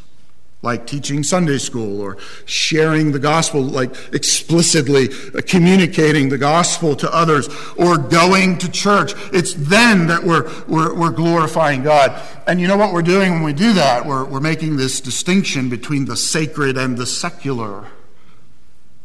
like 0.63 0.87
teaching 0.87 1.21
Sunday 1.21 1.59
school 1.59 2.01
or 2.01 2.17
sharing 2.45 3.11
the 3.11 3.19
gospel, 3.19 3.61
like 3.61 3.95
explicitly 4.13 5.09
communicating 5.43 6.29
the 6.29 6.39
gospel 6.39 6.95
to 6.95 7.13
others 7.13 7.49
or 7.77 7.97
going 7.97 8.57
to 8.59 8.71
church. 8.71 9.13
It's 9.31 9.53
then 9.53 10.07
that 10.07 10.23
we're, 10.23 10.51
we're, 10.67 10.95
we're 10.95 11.11
glorifying 11.11 11.83
God. 11.83 12.19
And 12.47 12.59
you 12.59 12.67
know 12.67 12.77
what 12.77 12.93
we're 12.93 13.03
doing 13.03 13.33
when 13.33 13.43
we 13.43 13.53
do 13.53 13.73
that? 13.73 14.05
We're, 14.07 14.25
we're 14.25 14.39
making 14.39 14.77
this 14.77 15.01
distinction 15.01 15.69
between 15.69 16.05
the 16.05 16.15
sacred 16.15 16.77
and 16.77 16.97
the 16.97 17.05
secular. 17.05 17.87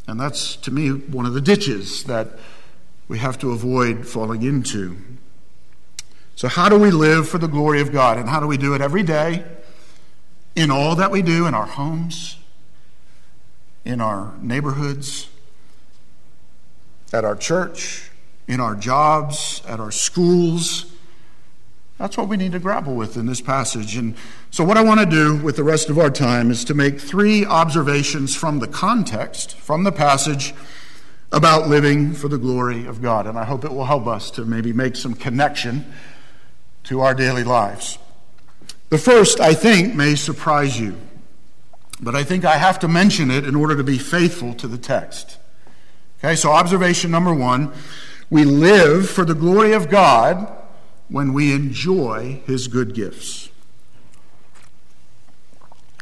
And 0.09 0.19
that's, 0.19 0.57
to 0.57 0.71
me, 0.71 0.89
one 0.89 1.27
of 1.27 1.35
the 1.35 1.41
ditches 1.41 2.05
that 2.05 2.39
we 3.09 3.19
have 3.19 3.39
to 3.41 3.53
avoid 3.53 4.09
falling 4.09 4.43
into. 4.43 4.97
So, 6.35 6.49
how 6.49 6.71
do 6.71 6.79
we 6.79 6.91
live 6.91 7.29
for 7.29 7.37
the 7.37 7.47
glory 7.47 7.83
of 7.83 7.93
God? 7.93 8.17
And 8.17 8.27
how 8.27 8.41
do 8.41 8.47
we 8.47 8.57
do 8.57 8.75
it 8.75 8.81
every 8.81 9.03
day? 9.03 9.45
In 10.57 10.71
all 10.71 10.97
that 10.97 11.11
we 11.11 11.21
do 11.21 11.47
in 11.47 11.53
our 11.53 11.67
homes, 11.67 12.39
in 13.85 14.01
our 14.01 14.33
neighborhoods, 14.41 15.29
at 17.13 17.25
our 17.25 17.37
church, 17.37 18.11
in 18.47 18.61
our 18.61 18.75
jobs, 18.75 19.61
at 19.69 19.79
our 19.79 19.91
schools. 19.91 20.87
That's 21.99 22.17
what 22.17 22.29
we 22.29 22.37
need 22.37 22.53
to 22.53 22.61
grapple 22.61 22.95
with 22.95 23.17
in 23.17 23.27
this 23.27 23.41
passage. 23.41 23.97
And 23.97 24.15
so, 24.51 24.63
what 24.63 24.77
I 24.77 24.83
want 24.83 25.01
to 25.01 25.07
do 25.07 25.37
with 25.37 25.57
the 25.57 25.65
rest 25.65 25.91
of 25.91 25.99
our 25.99 26.11
time 26.11 26.53
is 26.53 26.65
to 26.67 26.75
make 26.75 27.01
three 27.01 27.45
observations 27.45 28.37
from 28.37 28.61
the 28.61 28.69
context, 28.69 29.57
from 29.57 29.83
the 29.83 29.91
passage, 29.91 30.55
about 31.33 31.69
living 31.69 32.13
for 32.13 32.29
the 32.29 32.39
glory 32.39 32.87
of 32.87 33.03
God. 33.03 33.27
And 33.27 33.37
I 33.37 33.45
hope 33.45 33.65
it 33.65 33.73
will 33.73 33.85
help 33.85 34.07
us 34.07 34.31
to 34.33 34.45
maybe 34.45 34.73
make 34.73 34.95
some 34.95 35.13
connection 35.13 35.93
to 36.85 37.01
our 37.01 37.15
daily 37.15 37.43
lives. 37.43 37.99
The 38.91 38.99
first, 38.99 39.41
I 39.41 39.53
think, 39.53 39.95
may 39.95 40.15
surprise 40.15 40.79
you, 40.79 40.97
but 42.01 42.15
I 42.15 42.23
think 42.23 42.45
I 42.45 42.59
have 42.59 42.79
to 42.79 42.89
mention 42.89 43.31
it 43.31 43.45
in 43.45 43.57
order 43.57 43.77
to 43.77 43.85
be 43.85 43.99
faithful 43.99 44.55
to 44.55 44.69
the 44.69 44.79
text. 44.79 45.37
Okay, 46.21 46.37
so 46.37 46.53
observation 46.53 47.11
number 47.11 47.35
one 47.35 47.73
we 48.31 48.45
live 48.45 49.09
for 49.09 49.25
the 49.25 49.35
glory 49.35 49.73
of 49.73 49.89
God 49.89 50.55
when 51.09 51.33
we 51.33 51.53
enjoy 51.53 52.41
his 52.47 52.69
good 52.69 52.95
gifts. 52.95 53.51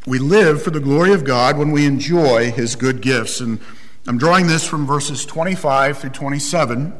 We 0.05 0.19
live 0.19 0.61
for 0.61 0.71
the 0.71 0.79
glory 0.79 1.13
of 1.13 1.25
God 1.25 1.57
when 1.57 1.71
we 1.71 1.85
enjoy 1.85 2.51
his 2.51 2.75
good 2.75 3.01
gifts. 3.01 3.41
And 3.41 3.59
I'm 4.07 4.17
drawing 4.17 4.47
this 4.47 4.65
from 4.65 4.85
verses 4.85 5.25
25 5.25 5.97
through 5.97 6.09
27 6.11 6.93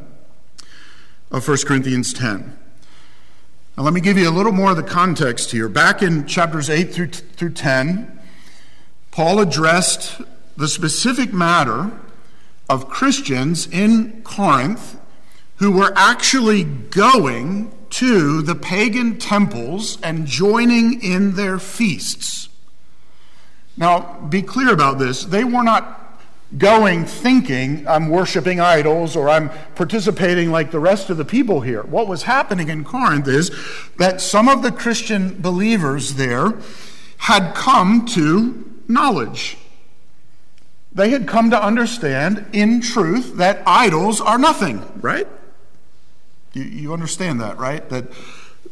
of 1.31 1.47
1 1.47 1.57
Corinthians 1.65 2.13
10. 2.13 2.57
Now, 3.77 3.83
let 3.83 3.93
me 3.93 4.01
give 4.01 4.17
you 4.17 4.27
a 4.27 4.31
little 4.31 4.51
more 4.51 4.71
of 4.71 4.77
the 4.77 4.83
context 4.83 5.51
here. 5.51 5.69
Back 5.69 6.01
in 6.01 6.25
chapters 6.25 6.69
8 6.69 6.93
through, 6.93 7.07
through 7.09 7.53
10, 7.53 8.19
Paul 9.11 9.39
addressed 9.39 10.19
the 10.57 10.67
specific 10.67 11.31
matter 11.31 11.91
of 12.69 12.89
Christians 12.89 13.67
in 13.67 14.21
Corinth 14.23 14.99
who 15.57 15.71
were 15.71 15.93
actually 15.95 16.63
going 16.63 17.71
to 17.91 18.41
the 18.41 18.55
pagan 18.55 19.17
temples 19.17 19.99
and 20.01 20.25
joining 20.25 21.01
in 21.01 21.35
their 21.35 21.59
feasts. 21.59 22.49
Now, 23.77 24.19
be 24.29 24.41
clear 24.41 24.73
about 24.73 24.97
this. 24.97 25.23
They 25.23 25.43
were 25.43 25.63
not 25.63 26.19
going 26.57 27.05
thinking 27.05 27.85
I'm 27.87 28.07
worshiping 28.07 28.59
idols 28.59 29.15
or 29.15 29.29
I'm 29.29 29.49
participating 29.75 30.49
like 30.49 30.71
the 30.71 30.79
rest 30.79 31.09
of 31.09 31.17
the 31.17 31.25
people 31.25 31.61
here. 31.61 31.83
What 31.83 32.07
was 32.07 32.23
happening 32.23 32.69
in 32.69 32.85
Corinth 32.85 33.27
is 33.27 33.51
that 33.97 34.21
some 34.21 34.47
of 34.47 34.61
the 34.61 34.71
Christian 34.71 35.41
believers 35.41 36.15
there 36.15 36.53
had 37.17 37.53
come 37.53 38.05
to 38.07 38.79
knowledge. 38.87 39.57
They 40.93 41.09
had 41.09 41.27
come 41.27 41.51
to 41.51 41.61
understand 41.61 42.45
in 42.53 42.81
truth 42.81 43.35
that 43.35 43.61
idols 43.67 44.21
are 44.21 44.37
nothing, 44.37 44.83
right? 45.01 45.27
You, 46.57 46.63
you 46.63 46.93
understand 46.93 47.39
that, 47.41 47.57
right? 47.57 47.87
That 47.89 48.11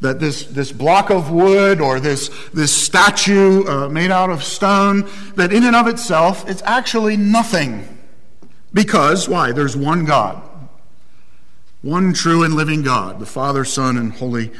that 0.01 0.19
this, 0.19 0.45
this 0.45 0.71
block 0.71 1.09
of 1.09 1.31
wood 1.31 1.79
or 1.79 1.99
this, 1.99 2.29
this 2.53 2.71
statue 2.71 3.65
uh, 3.65 3.89
made 3.89 4.11
out 4.11 4.29
of 4.29 4.43
stone, 4.43 5.09
that 5.35 5.53
in 5.53 5.63
and 5.63 5.75
of 5.75 5.87
itself, 5.87 6.47
it's 6.49 6.61
actually 6.63 7.17
nothing. 7.17 7.87
Because, 8.73 9.29
why? 9.29 9.51
There's 9.51 9.77
one 9.77 10.05
God. 10.05 10.43
One 11.81 12.13
true 12.13 12.43
and 12.43 12.55
living 12.55 12.81
God, 12.81 13.19
the 13.19 13.25
Father, 13.25 13.63
Son, 13.63 13.95
and 13.95 14.11
Holy 14.11 14.51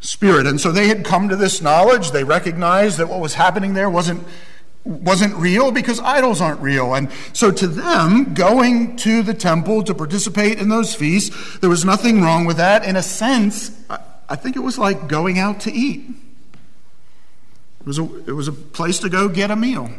Spirit. 0.00 0.46
And 0.46 0.60
so 0.60 0.72
they 0.72 0.88
had 0.88 1.04
come 1.04 1.28
to 1.28 1.36
this 1.36 1.60
knowledge. 1.60 2.12
They 2.12 2.24
recognized 2.24 2.98
that 2.98 3.08
what 3.08 3.20
was 3.20 3.34
happening 3.34 3.74
there 3.74 3.90
wasn't, 3.90 4.26
wasn't 4.84 5.34
real 5.34 5.70
because 5.70 6.00
idols 6.00 6.40
aren't 6.40 6.60
real. 6.60 6.94
And 6.94 7.10
so 7.32 7.50
to 7.50 7.66
them, 7.66 8.34
going 8.34 8.96
to 8.96 9.22
the 9.22 9.34
temple 9.34 9.82
to 9.84 9.94
participate 9.94 10.58
in 10.58 10.68
those 10.68 10.94
feasts, 10.94 11.58
there 11.58 11.70
was 11.70 11.84
nothing 11.84 12.22
wrong 12.22 12.46
with 12.46 12.56
that. 12.56 12.84
In 12.84 12.96
a 12.96 13.02
sense, 13.02 13.78
I 14.28 14.36
think 14.36 14.56
it 14.56 14.60
was 14.60 14.78
like 14.78 15.08
going 15.08 15.38
out 15.38 15.60
to 15.60 15.72
eat. 15.72 16.08
It 17.80 17.86
was 17.86 17.98
a, 17.98 18.04
it 18.26 18.32
was 18.32 18.48
a 18.48 18.52
place 18.52 18.98
to 19.00 19.08
go 19.08 19.28
get 19.28 19.50
a 19.50 19.56
meal. 19.56 19.90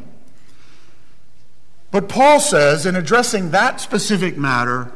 But 1.92 2.08
Paul 2.08 2.40
says, 2.40 2.86
in 2.86 2.96
addressing 2.96 3.52
that 3.52 3.82
specific 3.82 4.38
matter, 4.38 4.92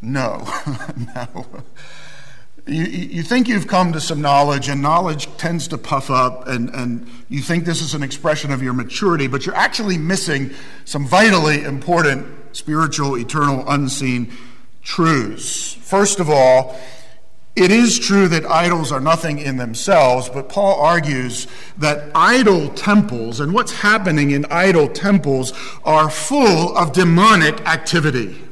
no, 0.00 0.46
no. 1.16 1.46
You, 2.66 2.84
you 2.84 3.22
think 3.22 3.46
you've 3.46 3.68
come 3.68 3.92
to 3.92 4.00
some 4.00 4.20
knowledge, 4.20 4.68
and 4.68 4.82
knowledge 4.82 5.28
tends 5.36 5.68
to 5.68 5.78
puff 5.78 6.10
up, 6.10 6.48
and, 6.48 6.68
and 6.70 7.08
you 7.28 7.40
think 7.40 7.64
this 7.64 7.80
is 7.80 7.94
an 7.94 8.02
expression 8.02 8.50
of 8.50 8.62
your 8.62 8.72
maturity, 8.72 9.28
but 9.28 9.46
you're 9.46 9.54
actually 9.54 9.98
missing 9.98 10.50
some 10.84 11.06
vitally 11.06 11.62
important 11.62 12.26
spiritual, 12.56 13.16
eternal, 13.16 13.64
unseen 13.68 14.32
truths. 14.82 15.74
First 15.74 16.20
of 16.20 16.30
all, 16.30 16.76
it 17.54 17.70
is 17.70 17.98
true 17.98 18.28
that 18.28 18.44
idols 18.44 18.92
are 18.92 19.00
nothing 19.00 19.38
in 19.38 19.56
themselves, 19.56 20.28
but 20.28 20.48
Paul 20.48 20.80
argues 20.80 21.46
that 21.78 22.10
idol 22.14 22.68
temples 22.70 23.40
and 23.40 23.54
what's 23.54 23.72
happening 23.72 24.32
in 24.32 24.44
idol 24.46 24.88
temples 24.88 25.52
are 25.84 26.10
full 26.10 26.76
of 26.76 26.92
demonic 26.92 27.60
activity. 27.66 28.45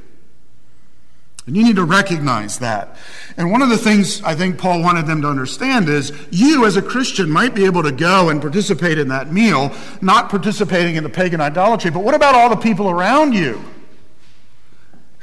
And 1.46 1.56
you 1.56 1.62
need 1.62 1.76
to 1.76 1.84
recognize 1.84 2.58
that. 2.60 2.96
And 3.36 3.50
one 3.50 3.60
of 3.60 3.68
the 3.68 3.76
things 3.76 4.22
I 4.22 4.34
think 4.34 4.58
Paul 4.58 4.82
wanted 4.82 5.06
them 5.06 5.20
to 5.22 5.28
understand 5.28 5.88
is 5.88 6.12
you, 6.30 6.64
as 6.64 6.76
a 6.76 6.82
Christian, 6.82 7.30
might 7.30 7.54
be 7.54 7.66
able 7.66 7.82
to 7.82 7.92
go 7.92 8.30
and 8.30 8.40
participate 8.40 8.98
in 8.98 9.08
that 9.08 9.30
meal, 9.32 9.70
not 10.00 10.30
participating 10.30 10.96
in 10.96 11.04
the 11.04 11.10
pagan 11.10 11.42
idolatry, 11.42 11.90
but 11.90 12.02
what 12.02 12.14
about 12.14 12.34
all 12.34 12.48
the 12.48 12.56
people 12.56 12.88
around 12.88 13.34
you? 13.34 13.62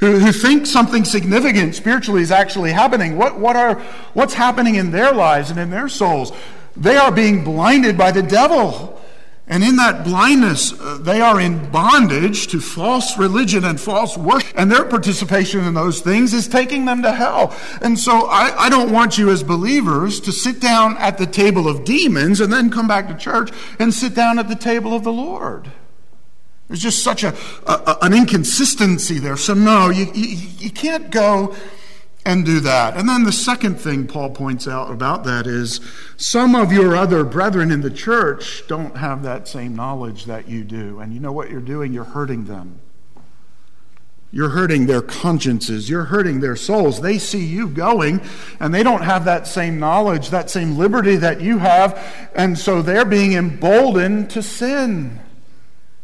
who, 0.02 0.18
who 0.18 0.32
think 0.32 0.66
something 0.66 1.04
significant 1.04 1.76
spiritually 1.76 2.22
is 2.22 2.32
actually 2.32 2.72
happening. 2.72 3.16
What, 3.16 3.38
what 3.38 3.54
are, 3.54 3.76
what's 4.14 4.34
happening 4.34 4.74
in 4.74 4.90
their 4.90 5.12
lives 5.12 5.48
and 5.50 5.60
in 5.60 5.70
their 5.70 5.88
souls? 5.88 6.32
They 6.76 6.96
are 6.96 7.12
being 7.12 7.44
blinded 7.44 7.96
by 7.96 8.10
the 8.10 8.22
devil. 8.22 9.00
And 9.52 9.62
in 9.62 9.76
that 9.76 10.02
blindness, 10.02 10.72
uh, 10.80 10.96
they 10.98 11.20
are 11.20 11.38
in 11.38 11.70
bondage 11.70 12.46
to 12.46 12.58
false 12.58 13.18
religion 13.18 13.66
and 13.66 13.78
false 13.78 14.16
worship. 14.16 14.50
And 14.56 14.72
their 14.72 14.86
participation 14.86 15.62
in 15.64 15.74
those 15.74 16.00
things 16.00 16.32
is 16.32 16.48
taking 16.48 16.86
them 16.86 17.02
to 17.02 17.12
hell. 17.12 17.54
And 17.82 17.98
so 17.98 18.28
I, 18.28 18.54
I 18.56 18.68
don't 18.70 18.90
want 18.90 19.18
you 19.18 19.28
as 19.28 19.42
believers 19.42 20.20
to 20.20 20.32
sit 20.32 20.58
down 20.58 20.96
at 20.96 21.18
the 21.18 21.26
table 21.26 21.68
of 21.68 21.84
demons 21.84 22.40
and 22.40 22.50
then 22.50 22.70
come 22.70 22.88
back 22.88 23.08
to 23.08 23.14
church 23.14 23.50
and 23.78 23.92
sit 23.92 24.14
down 24.14 24.38
at 24.38 24.48
the 24.48 24.54
table 24.56 24.94
of 24.94 25.04
the 25.04 25.12
Lord. 25.12 25.70
There's 26.68 26.80
just 26.80 27.04
such 27.04 27.22
a, 27.22 27.36
a, 27.66 27.98
an 28.00 28.14
inconsistency 28.14 29.18
there. 29.18 29.36
So, 29.36 29.52
no, 29.52 29.90
you, 29.90 30.06
you, 30.14 30.48
you 30.60 30.70
can't 30.70 31.10
go 31.10 31.54
and 32.24 32.44
do 32.44 32.60
that. 32.60 32.96
And 32.96 33.08
then 33.08 33.24
the 33.24 33.32
second 33.32 33.76
thing 33.80 34.06
Paul 34.06 34.30
points 34.30 34.68
out 34.68 34.90
about 34.90 35.24
that 35.24 35.46
is 35.46 35.80
some 36.16 36.54
of 36.54 36.72
your 36.72 36.94
other 36.94 37.24
brethren 37.24 37.70
in 37.70 37.80
the 37.80 37.90
church 37.90 38.64
don't 38.68 38.96
have 38.96 39.22
that 39.24 39.48
same 39.48 39.74
knowledge 39.74 40.26
that 40.26 40.48
you 40.48 40.62
do. 40.62 41.00
And 41.00 41.12
you 41.12 41.20
know 41.20 41.32
what 41.32 41.50
you're 41.50 41.60
doing? 41.60 41.92
You're 41.92 42.04
hurting 42.04 42.44
them. 42.44 42.80
You're 44.34 44.50
hurting 44.50 44.86
their 44.86 45.02
consciences. 45.02 45.90
You're 45.90 46.06
hurting 46.06 46.40
their 46.40 46.56
souls. 46.56 47.02
They 47.02 47.18
see 47.18 47.44
you 47.44 47.68
going 47.68 48.22
and 48.60 48.72
they 48.72 48.82
don't 48.82 49.02
have 49.02 49.26
that 49.26 49.46
same 49.46 49.78
knowledge, 49.78 50.30
that 50.30 50.48
same 50.48 50.78
liberty 50.78 51.16
that 51.16 51.42
you 51.42 51.58
have. 51.58 52.30
And 52.34 52.58
so 52.58 52.80
they're 52.80 53.04
being 53.04 53.34
emboldened 53.34 54.30
to 54.30 54.42
sin. 54.42 55.20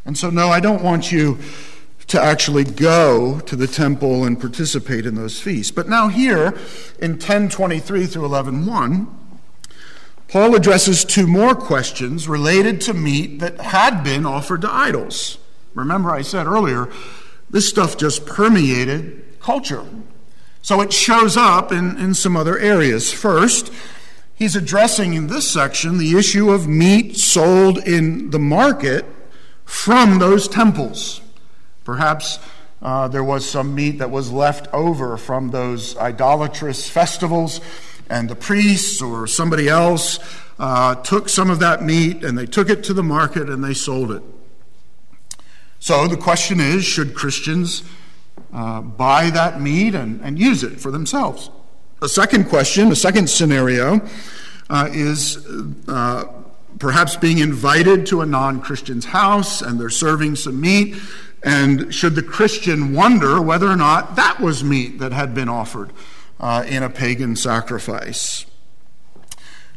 And 0.04 0.16
so, 0.16 0.28
no, 0.30 0.48
I 0.48 0.60
don't 0.60 0.82
want 0.82 1.10
you 1.10 1.38
to 2.08 2.20
actually 2.20 2.64
go 2.64 3.38
to 3.40 3.54
the 3.54 3.66
temple 3.66 4.24
and 4.24 4.40
participate 4.40 5.06
in 5.06 5.14
those 5.14 5.40
feasts. 5.40 5.70
But 5.70 5.88
now, 5.88 6.08
here 6.08 6.54
in 6.98 7.12
1023 7.12 8.06
through 8.06 8.28
11.1, 8.28 9.06
Paul 10.28 10.54
addresses 10.54 11.04
two 11.04 11.26
more 11.26 11.54
questions 11.54 12.28
related 12.28 12.80
to 12.82 12.94
meat 12.94 13.38
that 13.40 13.60
had 13.60 14.02
been 14.02 14.26
offered 14.26 14.62
to 14.62 14.72
idols. 14.72 15.38
Remember, 15.74 16.10
I 16.10 16.22
said 16.22 16.46
earlier, 16.46 16.90
this 17.50 17.68
stuff 17.68 17.96
just 17.96 18.26
permeated 18.26 19.40
culture. 19.40 19.84
So 20.60 20.80
it 20.80 20.92
shows 20.92 21.36
up 21.36 21.72
in, 21.72 21.96
in 21.98 22.14
some 22.14 22.36
other 22.36 22.58
areas. 22.58 23.12
First, 23.12 23.72
he's 24.34 24.56
addressing 24.56 25.14
in 25.14 25.28
this 25.28 25.50
section 25.50 25.98
the 25.98 26.18
issue 26.18 26.50
of 26.50 26.68
meat 26.68 27.16
sold 27.16 27.78
in 27.78 28.30
the 28.30 28.38
market 28.38 29.06
from 29.64 30.18
those 30.18 30.48
temples. 30.48 31.22
Perhaps 31.88 32.38
uh, 32.82 33.08
there 33.08 33.24
was 33.24 33.48
some 33.48 33.74
meat 33.74 33.92
that 34.00 34.10
was 34.10 34.30
left 34.30 34.68
over 34.74 35.16
from 35.16 35.52
those 35.52 35.96
idolatrous 35.96 36.86
festivals, 36.86 37.62
and 38.10 38.28
the 38.28 38.36
priests 38.36 39.00
or 39.00 39.26
somebody 39.26 39.70
else 39.70 40.18
uh, 40.58 40.96
took 40.96 41.30
some 41.30 41.48
of 41.48 41.60
that 41.60 41.82
meat 41.82 42.22
and 42.22 42.36
they 42.36 42.44
took 42.44 42.68
it 42.68 42.84
to 42.84 42.92
the 42.92 43.02
market 43.02 43.48
and 43.48 43.64
they 43.64 43.72
sold 43.72 44.12
it. 44.12 44.22
So 45.78 46.06
the 46.06 46.18
question 46.18 46.60
is 46.60 46.84
should 46.84 47.14
Christians 47.14 47.84
uh, 48.52 48.82
buy 48.82 49.30
that 49.30 49.62
meat 49.62 49.94
and, 49.94 50.20
and 50.20 50.38
use 50.38 50.62
it 50.62 50.78
for 50.78 50.90
themselves? 50.90 51.48
A 52.02 52.08
second 52.08 52.50
question, 52.50 52.92
a 52.92 52.96
second 52.96 53.30
scenario, 53.30 54.06
uh, 54.68 54.90
is 54.92 55.38
uh, 55.88 56.24
perhaps 56.78 57.16
being 57.16 57.38
invited 57.38 58.04
to 58.06 58.20
a 58.20 58.26
non 58.26 58.60
Christian's 58.60 59.06
house 59.06 59.62
and 59.62 59.80
they're 59.80 59.88
serving 59.88 60.36
some 60.36 60.60
meat. 60.60 60.96
And 61.42 61.94
should 61.94 62.14
the 62.14 62.22
Christian 62.22 62.92
wonder 62.94 63.40
whether 63.40 63.68
or 63.68 63.76
not 63.76 64.16
that 64.16 64.40
was 64.40 64.64
meat 64.64 64.98
that 64.98 65.12
had 65.12 65.34
been 65.34 65.48
offered 65.48 65.92
uh, 66.40 66.64
in 66.66 66.82
a 66.82 66.90
pagan 66.90 67.36
sacrifice? 67.36 68.44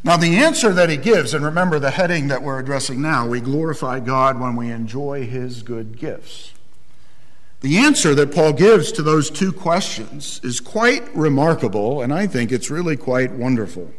Now, 0.04 0.18
the 0.18 0.38
answer 0.38 0.74
that 0.74 0.90
he 0.90 0.98
gives, 0.98 1.34
and 1.34 1.46
remember 1.46 1.78
the 1.78 1.92
heading 1.92 2.28
that 2.30 2.42
we're 2.42 2.60
addressing 2.60 3.02
now 3.02 3.28
we 3.28 3.40
glorify 3.40 4.00
God 4.00 4.40
when 4.40 4.56
we 4.56 4.72
enjoy 4.72 5.28
his 5.28 5.62
good 5.62 6.00
gifts. 6.00 6.54
The 7.62 7.78
answer 7.78 8.16
that 8.16 8.34
Paul 8.34 8.54
gives 8.54 8.92
to 8.94 9.04
those 9.04 9.30
two 9.30 9.54
questions 9.54 10.42
is 10.44 10.60
quite 10.60 11.16
remarkable, 11.16 12.02
and 12.02 12.12
I 12.12 12.26
think 12.26 12.52
it's 12.52 12.72
really 12.72 12.98
quite 12.98 13.34
wonderful. 13.34 13.94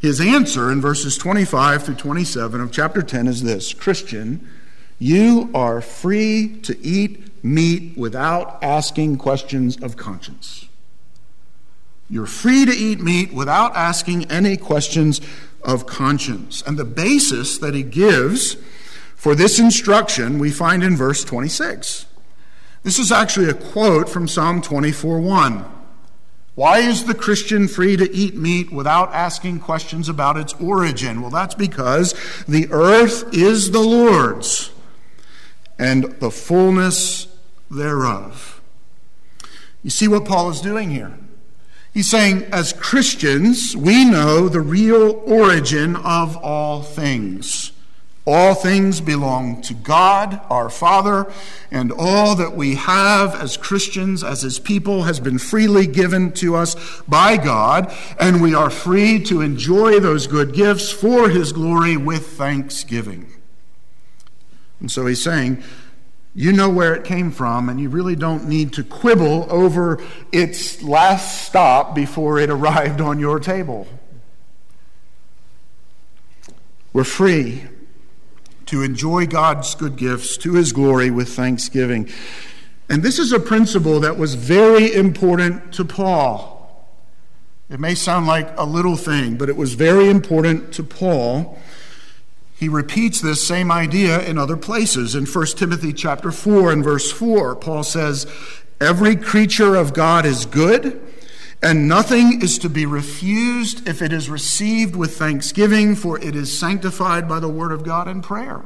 His 0.00 0.20
answer 0.20 0.70
in 0.72 0.80
verses 0.80 1.16
25 1.16 1.84
through 1.84 1.94
27 1.94 2.60
of 2.60 2.72
chapter 2.72 3.00
10 3.00 3.28
is 3.28 3.44
this 3.44 3.72
Christian, 3.72 4.48
you 4.98 5.50
are 5.54 5.80
free 5.80 6.58
to 6.62 6.78
eat 6.84 7.44
meat 7.44 7.96
without 7.96 8.62
asking 8.62 9.18
questions 9.18 9.76
of 9.80 9.96
conscience. 9.96 10.68
You're 12.10 12.26
free 12.26 12.64
to 12.64 12.72
eat 12.72 13.00
meat 13.00 13.32
without 13.32 13.76
asking 13.76 14.30
any 14.30 14.56
questions 14.56 15.20
of 15.62 15.86
conscience. 15.86 16.62
And 16.66 16.78
the 16.78 16.84
basis 16.84 17.58
that 17.58 17.74
he 17.74 17.82
gives 17.82 18.56
for 19.14 19.34
this 19.34 19.58
instruction 19.58 20.38
we 20.38 20.50
find 20.50 20.82
in 20.82 20.96
verse 20.96 21.22
26. 21.24 22.06
This 22.82 22.98
is 22.98 23.12
actually 23.12 23.50
a 23.50 23.54
quote 23.54 24.08
from 24.08 24.26
Psalm 24.26 24.62
24 24.62 25.20
1. 25.20 25.64
Why 26.54 26.78
is 26.78 27.04
the 27.04 27.14
Christian 27.14 27.68
free 27.68 27.96
to 27.96 28.12
eat 28.12 28.34
meat 28.34 28.72
without 28.72 29.12
asking 29.12 29.60
questions 29.60 30.08
about 30.08 30.36
its 30.36 30.54
origin? 30.54 31.20
Well, 31.20 31.30
that's 31.30 31.54
because 31.54 32.14
the 32.48 32.68
earth 32.72 33.32
is 33.32 33.70
the 33.70 33.80
Lord's 33.80 34.72
and 35.78 36.04
the 36.20 36.30
fullness 36.30 37.28
thereof. 37.70 38.60
You 39.82 39.90
see 39.90 40.08
what 40.08 40.24
Paul 40.24 40.50
is 40.50 40.60
doing 40.60 40.90
here? 40.90 41.16
He's 41.94 42.10
saying, 42.10 42.44
as 42.52 42.72
Christians, 42.72 43.76
we 43.76 44.04
know 44.04 44.48
the 44.48 44.60
real 44.60 45.22
origin 45.26 45.96
of 45.96 46.36
all 46.36 46.82
things. 46.82 47.72
All 48.26 48.54
things 48.54 49.00
belong 49.00 49.62
to 49.62 49.74
God, 49.74 50.42
our 50.50 50.68
Father, 50.68 51.32
and 51.70 51.90
all 51.90 52.34
that 52.36 52.54
we 52.54 52.74
have 52.74 53.34
as 53.34 53.56
Christians, 53.56 54.22
as 54.22 54.42
His 54.42 54.58
people, 54.58 55.04
has 55.04 55.18
been 55.18 55.38
freely 55.38 55.86
given 55.86 56.32
to 56.32 56.54
us 56.54 57.00
by 57.08 57.38
God, 57.38 57.90
and 58.20 58.42
we 58.42 58.54
are 58.54 58.68
free 58.68 59.18
to 59.24 59.40
enjoy 59.40 59.98
those 59.98 60.26
good 60.26 60.52
gifts 60.52 60.90
for 60.90 61.30
His 61.30 61.52
glory 61.52 61.96
with 61.96 62.26
thanksgiving. 62.26 63.32
And 64.80 64.90
so 64.90 65.06
He's 65.06 65.22
saying, 65.22 65.62
you 66.34 66.52
know 66.52 66.68
where 66.68 66.94
it 66.94 67.04
came 67.04 67.30
from, 67.30 67.68
and 67.68 67.80
you 67.80 67.88
really 67.88 68.14
don't 68.14 68.48
need 68.48 68.72
to 68.74 68.84
quibble 68.84 69.46
over 69.50 70.00
its 70.30 70.82
last 70.82 71.46
stop 71.46 71.94
before 71.94 72.38
it 72.38 72.48
arrived 72.48 73.00
on 73.00 73.18
your 73.18 73.40
table. 73.40 73.88
We're 76.92 77.04
free 77.04 77.64
to 78.66 78.82
enjoy 78.82 79.26
God's 79.26 79.74
good 79.74 79.96
gifts 79.96 80.36
to 80.38 80.54
his 80.54 80.72
glory 80.72 81.10
with 81.10 81.28
thanksgiving. 81.30 82.08
And 82.88 83.02
this 83.02 83.18
is 83.18 83.32
a 83.32 83.40
principle 83.40 84.00
that 84.00 84.16
was 84.16 84.34
very 84.34 84.94
important 84.94 85.72
to 85.74 85.84
Paul. 85.84 86.88
It 87.70 87.80
may 87.80 87.94
sound 87.94 88.26
like 88.26 88.48
a 88.56 88.64
little 88.64 88.96
thing, 88.96 89.36
but 89.36 89.48
it 89.48 89.56
was 89.56 89.74
very 89.74 90.08
important 90.08 90.72
to 90.74 90.82
Paul. 90.82 91.58
He 92.58 92.68
repeats 92.68 93.20
this 93.20 93.46
same 93.46 93.70
idea 93.70 94.20
in 94.20 94.36
other 94.36 94.56
places. 94.56 95.14
In 95.14 95.26
1 95.26 95.46
Timothy 95.56 95.92
chapter 95.92 96.32
4 96.32 96.72
and 96.72 96.82
verse 96.82 97.12
4, 97.12 97.54
Paul 97.54 97.84
says, 97.84 98.26
"Every 98.80 99.14
creature 99.14 99.76
of 99.76 99.94
God 99.94 100.26
is 100.26 100.44
good, 100.44 101.00
and 101.62 101.86
nothing 101.86 102.42
is 102.42 102.58
to 102.58 102.68
be 102.68 102.84
refused 102.84 103.86
if 103.88 104.02
it 104.02 104.12
is 104.12 104.28
received 104.28 104.96
with 104.96 105.16
thanksgiving, 105.16 105.94
for 105.94 106.18
it 106.18 106.34
is 106.34 106.56
sanctified 106.56 107.28
by 107.28 107.38
the 107.38 107.48
word 107.48 107.70
of 107.70 107.84
God 107.84 108.08
and 108.08 108.24
prayer. 108.24 108.62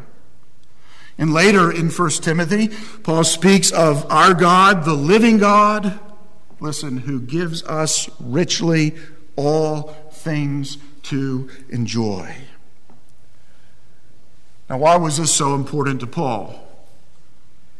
And 1.18 1.34
later 1.34 1.70
in 1.70 1.90
1 1.90 2.22
Timothy, 2.22 2.70
Paul 3.02 3.24
speaks 3.24 3.70
of 3.70 4.06
our 4.10 4.32
God, 4.32 4.86
the 4.86 4.94
living 4.94 5.36
God, 5.36 6.00
listen, 6.60 6.98
who 6.98 7.20
gives 7.20 7.62
us 7.64 8.08
richly 8.18 8.94
all 9.36 9.94
things 10.14 10.78
to 11.04 11.50
enjoy. 11.68 12.34
Now, 14.72 14.78
why 14.78 14.96
was 14.96 15.18
this 15.18 15.30
so 15.30 15.54
important 15.54 16.00
to 16.00 16.06
Paul? 16.06 16.58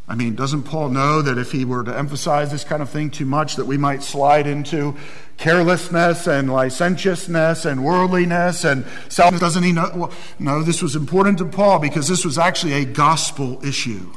I 0.07 0.14
mean, 0.14 0.35
doesn't 0.35 0.64
Paul 0.64 0.90
know 0.90 1.22
that 1.22 1.38
if 1.38 1.50
he 1.50 1.64
were 1.64 1.83
to 1.83 1.96
emphasize 1.96 2.52
this 2.52 2.64
kind 2.64 2.83
of 2.83 2.90
thing 2.90 3.09
too 3.09 3.24
much, 3.24 3.57
that 3.57 3.64
we 3.64 3.78
might 3.78 4.02
slide 4.02 4.46
into 4.46 4.94
carelessness 5.38 6.26
and 6.26 6.52
licentiousness 6.52 7.64
and 7.64 7.83
worldliness 7.83 8.64
and 8.64 8.85
self? 9.09 9.40
Doesn't 9.40 9.62
he 9.62 9.72
know? 9.72 9.90
Well, 9.94 10.12
no, 10.38 10.62
this 10.62 10.83
was 10.83 10.94
important 10.94 11.38
to 11.38 11.46
Paul 11.46 11.78
because 11.78 12.09
this 12.09 12.26
was 12.26 12.37
actually 12.37 12.74
a 12.74 12.85
gospel 12.85 13.64
issue. 13.64 14.12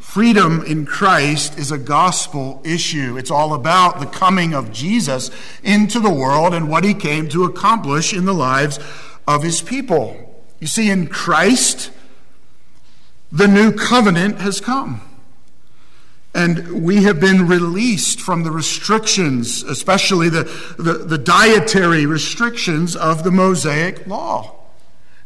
Freedom 0.00 0.64
in 0.66 0.86
Christ 0.86 1.58
is 1.58 1.70
a 1.70 1.76
gospel 1.76 2.62
issue. 2.64 3.18
It's 3.18 3.30
all 3.30 3.52
about 3.52 4.00
the 4.00 4.06
coming 4.06 4.54
of 4.54 4.72
Jesus 4.72 5.30
into 5.62 6.00
the 6.00 6.08
world 6.08 6.54
and 6.54 6.70
what 6.70 6.82
he 6.82 6.94
came 6.94 7.28
to 7.28 7.44
accomplish 7.44 8.14
in 8.14 8.24
the 8.24 8.32
lives 8.32 8.78
of 9.28 9.42
his 9.42 9.60
people. 9.60 10.25
You 10.60 10.66
see, 10.66 10.90
in 10.90 11.08
Christ, 11.08 11.90
the 13.30 13.48
new 13.48 13.72
covenant 13.72 14.40
has 14.40 14.60
come. 14.60 15.00
And 16.34 16.84
we 16.84 17.04
have 17.04 17.18
been 17.18 17.48
released 17.48 18.20
from 18.20 18.42
the 18.42 18.50
restrictions, 18.50 19.62
especially 19.62 20.28
the, 20.28 20.44
the, 20.78 20.92
the, 20.92 21.16
dietary 21.16 22.04
restrictions 22.04 22.94
of 22.94 23.24
the 23.24 23.30
Mosaic 23.30 24.06
law. 24.06 24.54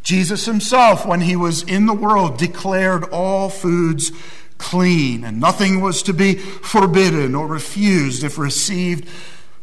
Jesus 0.04 0.46
himself, 0.46 1.04
when 1.04 1.22
he 1.22 1.34
was 1.34 1.64
in 1.64 1.86
the 1.86 1.94
world, 1.94 2.38
declared 2.38 3.04
all 3.04 3.48
foods 3.48 4.12
clean, 4.56 5.24
and 5.24 5.40
nothing 5.40 5.80
was 5.80 6.02
to 6.04 6.12
be 6.12 6.34
forbidden 6.34 7.34
or 7.34 7.46
refused 7.46 8.22
if 8.22 8.38
received 8.38 9.08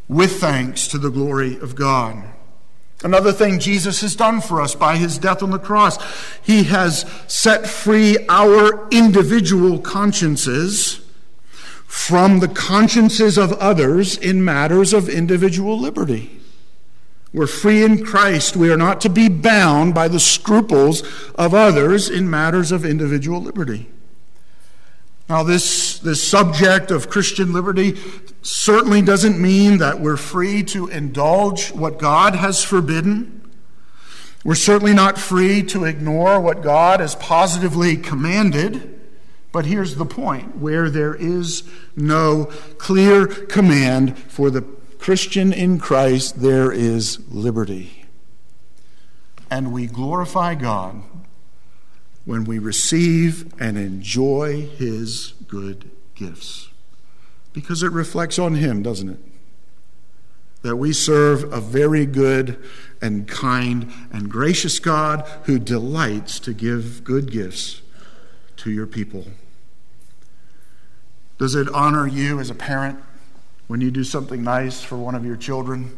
with 0.10 0.42
thanks 0.42 0.88
to 0.90 0.98
the 0.98 1.10
glory 1.10 1.58
of 1.60 1.76
God. 1.76 2.24
Another 3.04 3.32
thing 3.32 3.60
Jesus 3.60 4.02
has 4.02 4.16
done 4.16 4.42
for 4.42 4.60
us 4.60 4.74
by 4.74 4.98
his 4.98 5.20
death 5.20 5.44
on 5.44 5.52
the 5.52 5.60
cross, 5.60 5.98
he 6.42 6.64
has 6.64 7.06
set 7.28 7.68
free 7.68 8.18
our 8.28 8.90
individual 8.90 9.78
consciences 9.80 11.02
from 11.86 12.40
the 12.40 12.48
consciences 12.48 13.38
of 13.38 13.54
others 13.54 14.18
in 14.18 14.44
matters 14.44 14.94
of 14.94 15.10
individual 15.10 15.80
liberty. 15.80 16.40
We're 17.34 17.48
free 17.48 17.84
in 17.84 18.04
Christ. 18.04 18.56
We 18.56 18.72
are 18.72 18.78
not 18.78 19.00
to 19.02 19.10
be 19.10 19.30
bound 19.30 19.94
by 19.94 20.08
the 20.08 20.20
scruples 20.20 21.04
of 21.36 21.54
others 21.54 22.10
in 22.10 22.30
matters 22.30 22.72
of 22.72 22.84
individual 22.84 23.42
liberty. 23.42 23.90
Now, 25.30 25.44
this, 25.44 26.00
this 26.00 26.24
subject 26.24 26.90
of 26.90 27.10
Christian 27.10 27.52
liberty 27.52 27.98
certainly 28.42 29.02
doesn't 29.02 29.42
mean 29.42 29.80
that 29.80 30.00
we're 30.00 30.16
free 30.16 30.64
to 30.64 30.88
indulge 30.88 31.72
what 31.74 32.00
God 32.00 32.34
has 32.36 32.64
forbidden. 32.64 33.52
We're 34.46 34.56
certainly 34.56 34.94
not 34.94 35.18
free 35.18 35.64
to 35.64 35.84
ignore 35.84 36.40
what 36.40 36.62
God 36.64 37.02
has 37.02 37.16
positively 37.16 37.98
commanded. 37.98 38.98
But 39.52 39.66
here's 39.66 39.96
the 39.96 40.06
point 40.06 40.58
where 40.58 40.90
there 40.90 41.16
is 41.16 41.64
no 41.96 42.46
clear 42.78 43.28
command 43.28 44.18
for 44.18 44.50
the 44.50 44.62
Christian 44.98 45.52
in 45.52 45.78
Christ, 45.78 46.42
there 46.42 46.72
is 46.72 47.20
liberty. 47.30 48.06
And 49.52 49.74
we 49.74 49.88
glorify 49.88 50.56
God 50.56 51.04
when 52.28 52.44
we 52.44 52.60
receive 52.60 53.52
and 53.60 53.78
enjoy 53.78 54.68
his 54.78 55.34
good 55.48 55.90
gifts 56.14 56.68
because 57.58 57.82
it 57.82 57.92
reflects 57.92 58.38
on 58.38 58.54
Him, 58.54 58.84
doesn't 58.84 59.10
it? 59.10 59.20
That 60.62 60.76
we 60.76 60.94
serve 60.94 61.52
a 61.52 61.60
very 61.60 62.06
good 62.06 62.64
and 63.02 63.28
kind 63.28 63.92
and 64.14 64.30
gracious 64.30 64.78
God 64.78 65.28
who 65.46 65.58
delights 65.58 66.40
to 66.42 66.54
give 66.54 67.04
good 67.04 67.32
gifts 67.32 67.82
to 68.58 68.70
your 68.70 68.86
people. 68.86 69.26
Does 71.40 71.56
it 71.56 71.68
honor 71.70 72.08
you 72.08 72.40
as 72.40 72.52
a 72.52 72.56
parent 72.56 73.00
when 73.66 73.82
you 73.82 73.90
do 73.90 74.04
something 74.04 74.44
nice 74.44 74.84
for 74.84 74.98
one 74.98 75.16
of 75.16 75.26
your 75.26 75.36
children? 75.36 75.98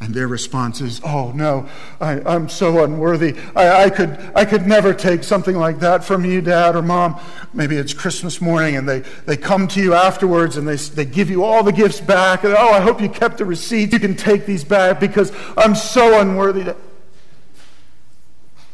And 0.00 0.14
their 0.14 0.28
response 0.28 0.80
is, 0.80 1.00
Oh, 1.04 1.32
no, 1.32 1.68
I, 2.00 2.20
am 2.34 2.48
so 2.48 2.84
unworthy. 2.84 3.36
I, 3.56 3.84
I, 3.84 3.90
could, 3.90 4.30
I 4.34 4.44
could 4.44 4.66
never 4.66 4.94
take 4.94 5.24
something 5.24 5.56
like 5.56 5.80
that 5.80 6.04
from 6.04 6.24
you, 6.24 6.40
Dad 6.40 6.76
or 6.76 6.82
Mom. 6.82 7.20
Maybe 7.52 7.76
it's 7.76 7.94
Christmas 7.94 8.40
morning 8.40 8.76
and 8.76 8.88
they, 8.88 9.00
they 9.26 9.36
come 9.36 9.66
to 9.68 9.80
you 9.82 9.94
afterwards 9.94 10.56
and 10.56 10.68
they, 10.68 10.76
they 10.76 11.04
give 11.04 11.30
you 11.30 11.42
all 11.42 11.64
the 11.64 11.72
gifts 11.72 12.00
back. 12.00 12.44
And, 12.44 12.54
oh, 12.54 12.70
I 12.70 12.80
hope 12.80 13.00
you 13.00 13.08
kept 13.08 13.38
the 13.38 13.44
receipt. 13.44 13.92
You 13.92 13.98
can 13.98 14.14
take 14.14 14.46
these 14.46 14.62
back 14.62 15.00
because 15.00 15.32
I'm 15.56 15.74
so 15.74 16.20
unworthy. 16.20 16.72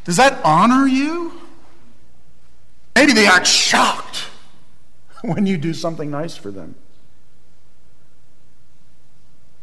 Does 0.04 0.18
that 0.18 0.38
honor 0.44 0.86
you? 0.86 1.40
Maybe 2.94 3.14
they 3.14 3.26
act 3.26 3.46
shocked 3.46 4.26
when 5.22 5.46
you 5.46 5.56
do 5.56 5.72
something 5.72 6.10
nice 6.10 6.36
for 6.36 6.50
them 6.50 6.74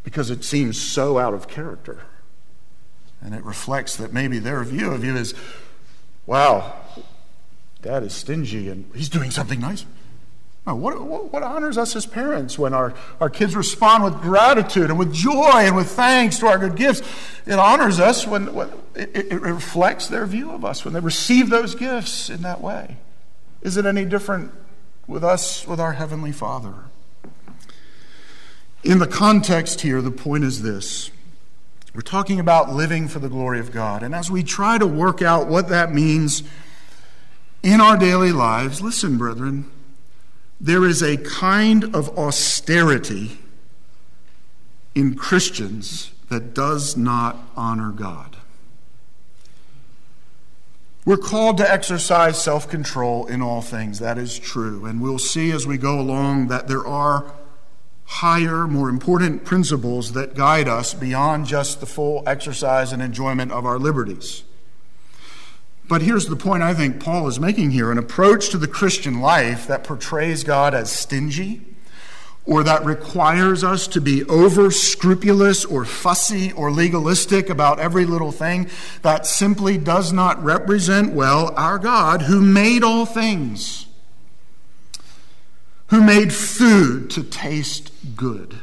because 0.04 0.30
it 0.30 0.44
seems 0.44 0.80
so 0.80 1.18
out 1.18 1.34
of 1.34 1.48
character. 1.48 2.04
And 3.22 3.36
it 3.36 3.44
reflects 3.44 3.96
that 3.98 4.14
maybe 4.14 4.40
their 4.40 4.64
view 4.64 4.92
of 4.92 5.04
you 5.04 5.16
is, 5.16 5.34
wow, 6.26 6.76
dad 7.82 8.04
is 8.04 8.14
stingy 8.14 8.70
and 8.70 8.90
he's 8.96 9.10
doing 9.10 9.32
something 9.32 9.60
nice. 9.60 9.86
No, 10.66 10.76
what, 10.76 11.02
what, 11.02 11.34
what, 11.34 11.42
honors 11.42 11.76
us 11.76 11.96
as 11.96 12.06
parents 12.06 12.58
when 12.58 12.72
our, 12.72 12.94
our 13.20 13.32
kids 13.32 13.56
respond 13.56 14.04
with 14.04 14.22
gratitude 14.22 14.92
and 14.92 15.00
with 15.00 15.12
joy 15.12 15.64
and 15.64 15.76
with 15.76 15.90
thanks 15.90 16.38
to 16.40 16.48
our 16.48 16.60
good 16.60 16.76
gifts? 16.76 17.02
It 17.48 17.58
honors 17.58 18.00
us 18.00 18.28
when, 18.28 18.54
when 18.54 18.70
it, 18.94 19.10
it 19.16 19.42
reflects 19.42 20.08
their 20.08 20.28
view 20.28 20.52
of 20.52 20.64
us 20.64 20.86
when 20.86 20.94
they 20.94 21.00
receive 21.00 21.50
those 21.50 21.74
gifts 21.74 22.30
in 22.30 22.44
that 22.44 22.62
way. 22.62 22.98
Is 23.64 23.76
it 23.76 23.88
any 23.88 24.06
different 24.06 24.52
with 25.08 25.24
us, 25.24 25.66
with 25.66 25.80
our 25.80 25.94
Heavenly 25.94 26.32
Father? 26.32 26.76
In 28.84 28.98
the 29.00 29.08
context 29.08 29.82
here, 29.82 30.02
the 30.02 30.12
point 30.12 30.44
is 30.44 30.64
this. 30.64 31.12
We're 31.94 32.02
talking 32.02 32.40
about 32.40 32.74
living 32.74 33.08
for 33.08 33.20
the 33.20 33.30
glory 33.30 33.60
of 33.60 33.72
God. 33.72 34.02
And 34.02 34.16
as 34.16 34.32
we 34.32 34.44
try 34.44 34.78
to 34.78 34.88
work 34.88 35.22
out 35.22 35.48
what 35.48 35.70
that 35.70 35.94
means 35.94 36.42
in 37.62 37.82
our 37.82 37.98
daily 37.98 38.32
lives, 38.32 38.82
listen, 38.82 39.18
brethren, 39.18 39.70
there 40.60 40.86
is 40.86 41.02
a 41.02 41.18
kind 41.18 41.96
of 41.96 42.18
austerity 42.18 43.38
in 44.96 45.16
Christians 45.16 46.12
that 46.30 46.54
does 46.54 46.96
not 46.96 47.38
honor 47.56 47.92
God. 47.92 48.38
We're 51.04 51.18
called 51.18 51.58
to 51.58 51.70
exercise 51.70 52.42
self 52.42 52.70
control 52.70 53.26
in 53.26 53.42
all 53.42 53.62
things. 53.62 54.00
That 54.00 54.18
is 54.18 54.38
true. 54.40 54.86
And 54.86 55.02
we'll 55.02 55.20
see 55.20 55.52
as 55.52 55.68
we 55.68 55.78
go 55.78 56.00
along 56.00 56.48
that 56.48 56.68
there 56.68 56.86
are 56.86 57.34
higher, 58.12 58.68
more 58.68 58.90
important 58.90 59.46
principles 59.46 60.12
that 60.12 60.36
guide 60.36 60.68
us 60.68 60.94
beyond 60.94 61.46
just 61.46 61.80
the 61.80 61.86
full 61.86 62.22
exercise 62.28 62.92
and 62.92 63.02
enjoyment 63.02 63.54
of 63.54 63.66
our 63.66 63.80
liberties. 63.80 64.44
But 65.88 66.02
here's 66.02 66.26
the 66.26 66.36
point 66.36 66.62
I 66.62 66.74
think 66.74 67.02
Paul 67.02 67.30
is 67.30 67.40
making 67.40 67.72
here 67.72 67.90
an 67.90 67.98
approach 67.98 68.50
to 68.50 68.58
the 68.58 68.68
Christian 68.68 69.22
life 69.22 69.66
that 69.68 69.86
portrays 69.86 70.44
God 70.44 70.74
as 70.74 70.92
stingy 70.92 71.62
or 72.46 72.64
that 72.64 72.84
requires 72.84 73.64
us 73.64 73.88
to 73.88 74.02
be 74.02 74.26
over 74.26 74.72
scrupulous 74.72 75.64
or 75.64 75.86
fussy 75.86 76.52
or 76.52 76.70
legalistic 76.70 77.50
about 77.50 77.80
every 77.80 78.06
little 78.06 78.34
thing, 78.34 78.70
that 79.04 79.26
simply 79.26 79.78
does 79.78 80.12
not 80.12 80.44
represent 80.44 81.14
well 81.14 81.54
our 81.56 81.80
God 81.80 82.24
who 82.24 82.42
made 82.42 82.84
all 82.84 83.06
things 83.06 83.86
who 85.92 86.02
made 86.02 86.34
food 86.34 87.10
to 87.10 87.22
taste 87.22 87.92
good. 88.16 88.56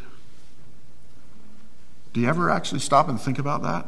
Do 2.14 2.20
you 2.20 2.26
ever 2.26 2.48
actually 2.48 2.80
stop 2.80 3.06
and 3.06 3.20
think 3.20 3.38
about 3.38 3.62
that? 3.62 3.86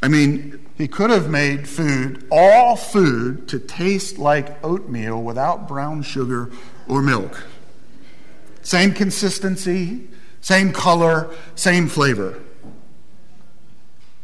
I 0.00 0.06
mean, 0.06 0.64
he 0.78 0.86
could 0.86 1.10
have 1.10 1.28
made 1.28 1.68
food, 1.68 2.24
all 2.30 2.76
food, 2.76 3.48
to 3.48 3.58
taste 3.58 4.16
like 4.16 4.64
oatmeal 4.64 5.20
without 5.20 5.66
brown 5.66 6.02
sugar 6.02 6.52
or 6.86 7.02
milk. 7.02 7.44
Same 8.62 8.94
consistency, 8.94 10.08
same 10.40 10.72
color, 10.72 11.34
same 11.56 11.88
flavor. 11.88 12.40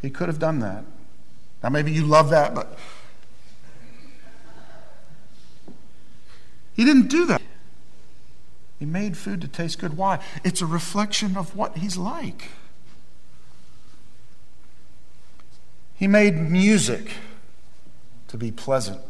He 0.01 0.11
could 0.11 0.29
have 0.29 0.39
done 0.39 0.61
that. 0.61 0.85
Now, 1.65 1.71
maybe 1.71 1.91
you 1.91 2.05
love 2.07 2.31
that, 2.31 2.55
but 2.55 2.79
He 6.77 6.85
didn't 6.85 7.09
do 7.09 7.25
that. 7.27 7.41
He 8.79 8.85
made 8.85 9.17
food 9.17 9.41
to 9.41 9.49
taste 9.49 9.79
good. 9.79 9.97
Why? 9.97 10.19
It's 10.45 10.61
a 10.61 10.67
reflection 10.67 11.37
of 11.37 11.57
what 11.57 11.79
he's 11.79 11.97
like. 11.97 12.51
He 15.95 16.07
made 16.07 16.37
music 16.37 17.13
to 18.29 18.37
be 18.37 18.51
pleasant. 18.51 19.01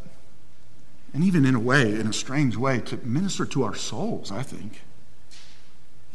And 1.13 1.25
even 1.25 1.45
in 1.45 1.57
a 1.57 1.61
way, 1.61 1.99
in 1.99 2.07
a 2.07 2.13
strange 2.13 2.57
way, 2.57 2.79
to 2.83 2.99
minister 2.99 3.45
to 3.47 3.65
our 3.65 3.75
souls, 3.75 4.31
I 4.31 4.43
think. 4.43 4.83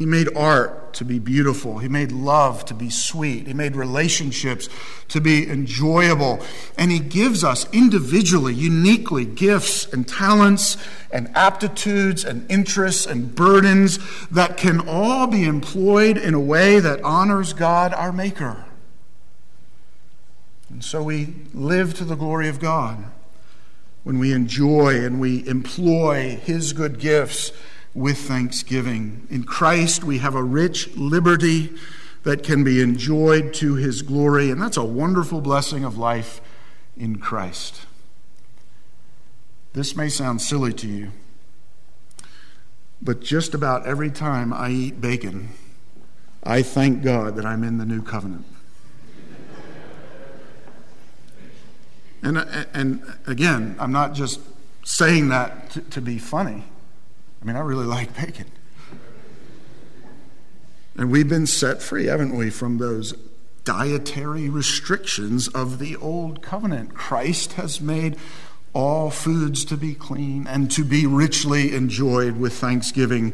He 0.02 0.08
made 0.08 0.36
art 0.36 0.96
to 0.96 1.06
be 1.06 1.20
beautiful. 1.20 1.78
He 1.78 1.88
made 1.88 2.12
love 2.12 2.66
to 2.66 2.74
be 2.74 2.90
sweet. 2.90 3.46
He 3.46 3.54
made 3.54 3.76
relationships 3.76 4.68
to 5.10 5.22
be 5.22 5.48
enjoyable. 5.48 6.44
And 6.76 6.90
He 6.90 6.98
gives 6.98 7.44
us 7.44 7.72
individually, 7.72 8.56
uniquely, 8.56 9.26
gifts 9.26 9.86
and 9.94 10.08
talents 10.08 10.76
and 11.12 11.30
aptitudes 11.38 12.26
and 12.26 12.50
interests 12.50 13.06
and 13.06 13.36
burdens 13.36 14.00
that 14.32 14.58
can 14.58 14.80
all 14.90 15.28
be 15.28 15.44
employed 15.44 16.18
in 16.18 16.34
a 16.34 16.40
way 16.40 16.80
that 16.80 17.00
honors 17.04 17.54
God, 17.54 17.94
our 17.94 18.12
Maker. 18.12 18.66
And 20.68 20.84
so 20.84 21.04
we 21.04 21.36
live 21.54 21.94
to 21.94 22.06
the 22.06 22.16
glory 22.16 22.50
of 22.50 22.60
God 22.60 23.06
when 24.04 24.18
we 24.18 24.34
enjoy 24.34 25.06
and 25.06 25.22
we 25.22 25.48
employ 25.48 26.38
His 26.38 26.74
good 26.74 26.98
gifts 26.98 27.52
with 27.94 28.18
thanksgiving. 28.18 29.28
In 29.30 29.44
Christ, 29.44 30.04
we 30.04 30.20
have 30.20 30.36
a 30.36 30.44
rich 30.44 30.96
liberty 30.96 31.72
that 32.24 32.44
can 32.44 32.64
be 32.64 32.82
enjoyed 32.82 33.54
to 33.56 33.76
his 33.76 34.02
glory, 34.02 34.50
and 34.50 34.62
that's 34.62 34.78
a 34.78 34.86
wonderful 34.86 35.42
blessing 35.42 35.84
of 35.84 35.98
life 35.98 36.40
in 36.96 37.18
Christ. 37.18 37.86
This 39.74 39.96
may 39.96 40.10
sound 40.10 40.42
silly 40.42 40.74
to 40.74 40.88
you, 40.88 41.12
but 43.02 43.22
just 43.22 43.54
about 43.54 43.86
every 43.86 44.12
time 44.12 44.54
I 44.54 44.70
eat 44.70 45.02
bacon, 45.02 45.50
I 46.44 46.62
thank 46.62 47.04
God 47.04 47.36
that 47.36 47.46
I'm 47.46 47.64
in 47.64 47.78
the 47.78 47.86
new 47.86 48.02
covenant. 48.02 48.46
And, 52.24 52.38
and 52.74 53.02
again, 53.26 53.76
I'm 53.80 53.92
not 53.92 54.14
just 54.14 54.40
saying 54.84 55.30
that 55.30 55.72
to, 55.72 55.82
to 55.82 56.02
be 56.02 56.20
funny. 56.20 56.64
I 57.42 57.46
mean, 57.46 57.56
I 57.56 57.60
really 57.60 57.86
like 57.86 58.16
bacon. 58.16 58.48
And 60.98 61.12
we've 61.12 61.30
been 61.30 61.48
set 61.48 61.82
free, 61.82 62.06
haven't 62.06 62.36
we, 62.36 62.50
from 62.50 62.78
those 62.78 63.14
dietary 63.64 64.50
restrictions 64.50 65.48
of 65.48 65.80
the 65.80 65.96
old 65.96 66.42
covenant. 66.42 66.94
Christ 66.94 67.54
has 67.54 67.82
made 67.82 68.18
all 68.74 69.10
foods 69.10 69.66
to 69.66 69.78
be 69.78 69.94
clean 69.94 70.48
and 70.48 70.72
to 70.72 70.84
be 70.84 71.06
richly 71.06 71.74
enjoyed 71.74 72.38
with 72.38 72.54
thanksgiving 72.54 73.34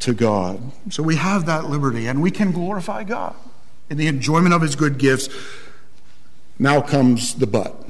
to 0.00 0.12
God. 0.12 0.72
So 0.90 1.02
we 1.02 1.16
have 1.16 1.46
that 1.46 1.66
liberty 1.66 2.06
and 2.06 2.22
we 2.22 2.30
can 2.30 2.52
glorify 2.52 3.04
God 3.04 3.34
in 3.90 3.96
the 3.96 4.06
enjoyment 4.06 4.54
of 4.54 4.62
his 4.62 4.76
good 4.76 4.98
gifts. 4.98 5.28
Now 6.58 6.80
comes 6.80 7.34
the 7.34 7.46
but. 7.46 7.86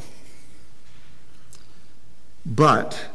But 2.44 3.06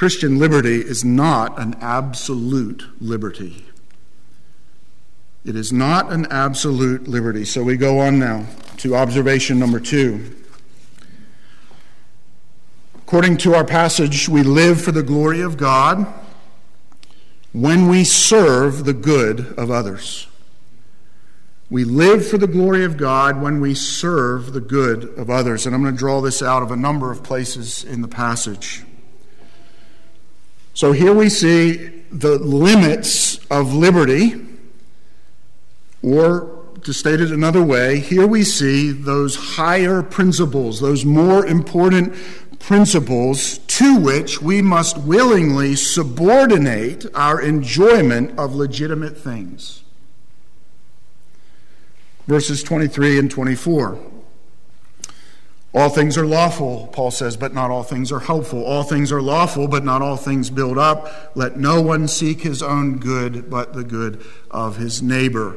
Christian 0.00 0.38
liberty 0.38 0.76
is 0.80 1.04
not 1.04 1.58
an 1.58 1.76
absolute 1.78 2.84
liberty. 3.02 3.66
It 5.44 5.54
is 5.54 5.74
not 5.74 6.10
an 6.10 6.26
absolute 6.30 7.06
liberty. 7.06 7.44
So 7.44 7.62
we 7.62 7.76
go 7.76 7.98
on 7.98 8.18
now 8.18 8.46
to 8.78 8.96
observation 8.96 9.58
number 9.58 9.78
two. 9.78 10.34
According 12.94 13.36
to 13.38 13.54
our 13.54 13.62
passage, 13.62 14.26
we 14.26 14.42
live 14.42 14.80
for 14.80 14.90
the 14.90 15.02
glory 15.02 15.42
of 15.42 15.58
God 15.58 16.06
when 17.52 17.86
we 17.86 18.02
serve 18.04 18.86
the 18.86 18.94
good 18.94 19.52
of 19.58 19.70
others. 19.70 20.28
We 21.68 21.84
live 21.84 22.26
for 22.26 22.38
the 22.38 22.46
glory 22.46 22.84
of 22.84 22.96
God 22.96 23.42
when 23.42 23.60
we 23.60 23.74
serve 23.74 24.54
the 24.54 24.62
good 24.62 25.04
of 25.18 25.28
others. 25.28 25.66
And 25.66 25.74
I'm 25.74 25.82
going 25.82 25.92
to 25.92 25.98
draw 25.98 26.22
this 26.22 26.40
out 26.40 26.62
of 26.62 26.70
a 26.70 26.76
number 26.76 27.12
of 27.12 27.22
places 27.22 27.84
in 27.84 28.00
the 28.00 28.08
passage. 28.08 28.82
So 30.80 30.92
here 30.92 31.12
we 31.12 31.28
see 31.28 32.04
the 32.10 32.38
limits 32.38 33.36
of 33.50 33.74
liberty, 33.74 34.46
or 36.00 36.64
to 36.84 36.94
state 36.94 37.20
it 37.20 37.30
another 37.30 37.62
way, 37.62 37.98
here 37.98 38.26
we 38.26 38.44
see 38.44 38.90
those 38.90 39.36
higher 39.36 40.02
principles, 40.02 40.80
those 40.80 41.04
more 41.04 41.44
important 41.44 42.14
principles 42.60 43.58
to 43.58 43.98
which 43.98 44.40
we 44.40 44.62
must 44.62 44.96
willingly 44.96 45.76
subordinate 45.76 47.04
our 47.14 47.42
enjoyment 47.42 48.38
of 48.38 48.54
legitimate 48.54 49.18
things. 49.18 49.82
Verses 52.26 52.62
23 52.62 53.18
and 53.18 53.30
24. 53.30 54.09
All 55.72 55.88
things 55.88 56.18
are 56.18 56.26
lawful, 56.26 56.88
Paul 56.88 57.12
says, 57.12 57.36
but 57.36 57.54
not 57.54 57.70
all 57.70 57.84
things 57.84 58.10
are 58.10 58.18
helpful. 58.18 58.64
All 58.64 58.82
things 58.82 59.12
are 59.12 59.22
lawful, 59.22 59.68
but 59.68 59.84
not 59.84 60.02
all 60.02 60.16
things 60.16 60.50
build 60.50 60.78
up. 60.78 61.36
Let 61.36 61.58
no 61.58 61.80
one 61.80 62.08
seek 62.08 62.40
his 62.40 62.60
own 62.60 62.98
good, 62.98 63.48
but 63.48 63.72
the 63.72 63.84
good 63.84 64.24
of 64.50 64.78
his 64.78 65.00
neighbor. 65.00 65.56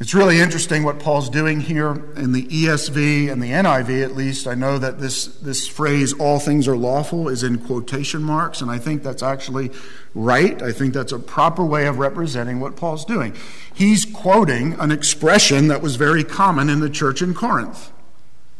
It's 0.00 0.14
really 0.14 0.40
interesting 0.40 0.82
what 0.82 0.98
Paul's 0.98 1.28
doing 1.28 1.60
here 1.60 1.90
in 2.16 2.32
the 2.32 2.46
ESV 2.46 3.30
and 3.30 3.42
the 3.42 3.50
NIV, 3.50 4.02
at 4.02 4.16
least. 4.16 4.46
I 4.46 4.54
know 4.54 4.78
that 4.78 4.98
this, 4.98 5.26
this 5.26 5.68
phrase, 5.68 6.14
all 6.14 6.38
things 6.38 6.66
are 6.66 6.76
lawful, 6.76 7.28
is 7.28 7.42
in 7.42 7.58
quotation 7.58 8.22
marks, 8.22 8.62
and 8.62 8.70
I 8.70 8.78
think 8.78 9.02
that's 9.02 9.22
actually 9.22 9.70
right. 10.14 10.62
I 10.62 10.72
think 10.72 10.94
that's 10.94 11.12
a 11.12 11.18
proper 11.18 11.62
way 11.62 11.86
of 11.86 11.98
representing 11.98 12.60
what 12.60 12.76
Paul's 12.76 13.04
doing. 13.04 13.36
He's 13.74 14.06
quoting 14.06 14.72
an 14.80 14.90
expression 14.90 15.68
that 15.68 15.82
was 15.82 15.96
very 15.96 16.24
common 16.24 16.70
in 16.70 16.80
the 16.80 16.88
church 16.88 17.20
in 17.20 17.34
Corinth. 17.34 17.92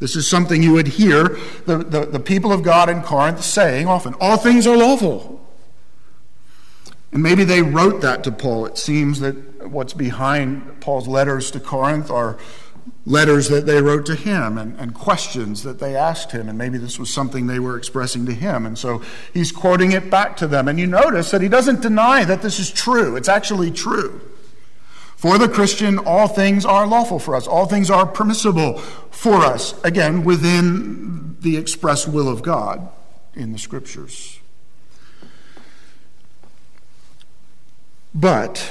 This 0.01 0.17
is 0.17 0.27
something 0.27 0.63
you 0.63 0.73
would 0.73 0.89
hear 0.89 1.39
the, 1.67 1.79
the, 1.79 2.07
the 2.07 2.21
people 2.21 2.53
of 2.53 2.63
God 2.63 2.89
in 2.89 3.03
Corinth 3.03 3.45
saying 3.45 3.87
often 3.87 4.15
all 4.15 4.39
things 4.39 4.67
are 4.67 4.77
lawful. 4.77 5.47
And 7.13 7.23
maybe 7.23 7.45
they 7.45 7.61
wrote 7.61 8.01
that 8.01 8.25
to 8.25 8.33
Paul. 8.33 8.67
It 8.67 8.79
seems 8.79 9.21
that 9.21 9.69
what's 9.69 9.93
behind 9.93 10.81
Paul's 10.81 11.07
letters 11.07 11.51
to 11.51 11.61
Corinth 11.61 12.11
are 12.11 12.39
letters 13.05 13.49
that 13.49 13.67
they 13.67 13.81
wrote 13.83 14.07
to 14.07 14.15
him 14.15 14.57
and, 14.57 14.79
and, 14.79 14.95
questions 14.95 15.63
that 15.63 15.81
they 15.81 15.97
asked 15.97 16.33
him. 16.33 16.49
And 16.49 16.57
maybe 16.57 16.79
this 16.79 16.99
was 16.99 17.13
something 17.13 17.47
they 17.47 17.59
were 17.59 17.77
expressing 17.77 18.27
to 18.27 18.33
him. 18.33 18.67
And 18.67 18.79
so 18.79 19.03
he's 19.33 19.53
quoting 19.53 19.93
it 19.93 20.11
back 20.11 20.37
to 20.39 20.47
them. 20.47 20.69
And 20.69 20.79
you 20.79 20.87
notice 20.87 21.31
that 21.31 21.41
he 21.41 21.49
doesn't 21.49 21.81
deny 21.81 22.25
that 22.25 22.43
this 22.43 22.59
is 22.59 22.71
true, 22.71 23.17
it's 23.17 23.29
actually 23.29 23.71
true. 23.71 24.30
For 25.21 25.37
the 25.37 25.51
Christian, 25.51 25.99
all 25.99 26.29
things 26.29 26.65
are 26.65 26.87
lawful 26.87 27.19
for 27.19 27.37
us, 27.37 27.47
all 27.47 27.67
things 27.67 27.91
are 27.91 28.07
permissible 28.07 28.79
for 29.11 29.45
us, 29.45 29.79
again, 29.85 30.25
within 30.25 31.37
the 31.41 31.59
express 31.59 32.09
will 32.09 32.27
of 32.27 32.41
God 32.41 32.89
in 33.35 33.53
the 33.53 33.59
scriptures. 33.59 34.41
But 38.15 38.67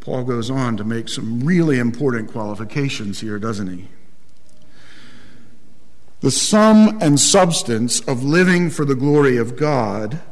Paul 0.00 0.24
goes 0.24 0.50
on 0.50 0.78
to 0.78 0.84
make 0.84 1.10
some 1.10 1.40
really 1.40 1.78
important 1.78 2.32
qualifications 2.32 3.20
here, 3.20 3.38
doesn't 3.38 3.68
he? 3.68 3.88
The 6.20 6.30
sum 6.30 6.96
and 7.02 7.20
substance 7.20 8.00
of 8.00 8.24
living 8.24 8.70
for 8.70 8.86
the 8.86 8.94
glory 8.94 9.36
of 9.36 9.58
God 9.58 10.22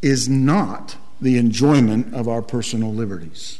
is 0.00 0.30
not 0.30 0.96
the 1.20 1.36
enjoyment 1.36 2.14
of 2.14 2.26
our 2.26 2.40
personal 2.40 2.90
liberties. 2.90 3.58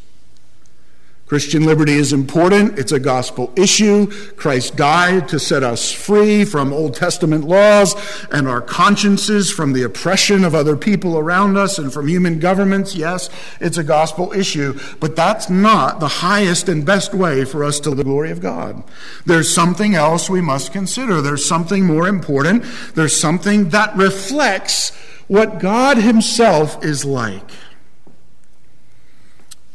Christian 1.30 1.64
liberty 1.64 1.92
is 1.92 2.12
important. 2.12 2.76
It's 2.76 2.90
a 2.90 2.98
gospel 2.98 3.52
issue. 3.54 4.08
Christ 4.34 4.74
died 4.74 5.28
to 5.28 5.38
set 5.38 5.62
us 5.62 5.92
free 5.92 6.44
from 6.44 6.72
Old 6.72 6.96
Testament 6.96 7.44
laws 7.44 7.94
and 8.32 8.48
our 8.48 8.60
consciences 8.60 9.48
from 9.48 9.72
the 9.72 9.84
oppression 9.84 10.44
of 10.44 10.56
other 10.56 10.76
people 10.76 11.16
around 11.16 11.56
us 11.56 11.78
and 11.78 11.92
from 11.92 12.08
human 12.08 12.40
governments. 12.40 12.96
Yes, 12.96 13.30
it's 13.60 13.78
a 13.78 13.84
gospel 13.84 14.32
issue, 14.32 14.76
but 14.98 15.14
that's 15.14 15.48
not 15.48 16.00
the 16.00 16.08
highest 16.08 16.68
and 16.68 16.84
best 16.84 17.14
way 17.14 17.44
for 17.44 17.62
us 17.62 17.78
to 17.78 17.90
live 17.90 17.98
the 17.98 18.04
glory 18.04 18.32
of 18.32 18.40
God. 18.40 18.82
There's 19.24 19.54
something 19.54 19.94
else 19.94 20.28
we 20.28 20.40
must 20.40 20.72
consider. 20.72 21.20
There's 21.20 21.46
something 21.46 21.86
more 21.86 22.08
important. 22.08 22.64
There's 22.96 23.16
something 23.16 23.68
that 23.68 23.94
reflects 23.94 24.90
what 25.28 25.60
God 25.60 25.96
Himself 25.96 26.84
is 26.84 27.04
like. 27.04 27.52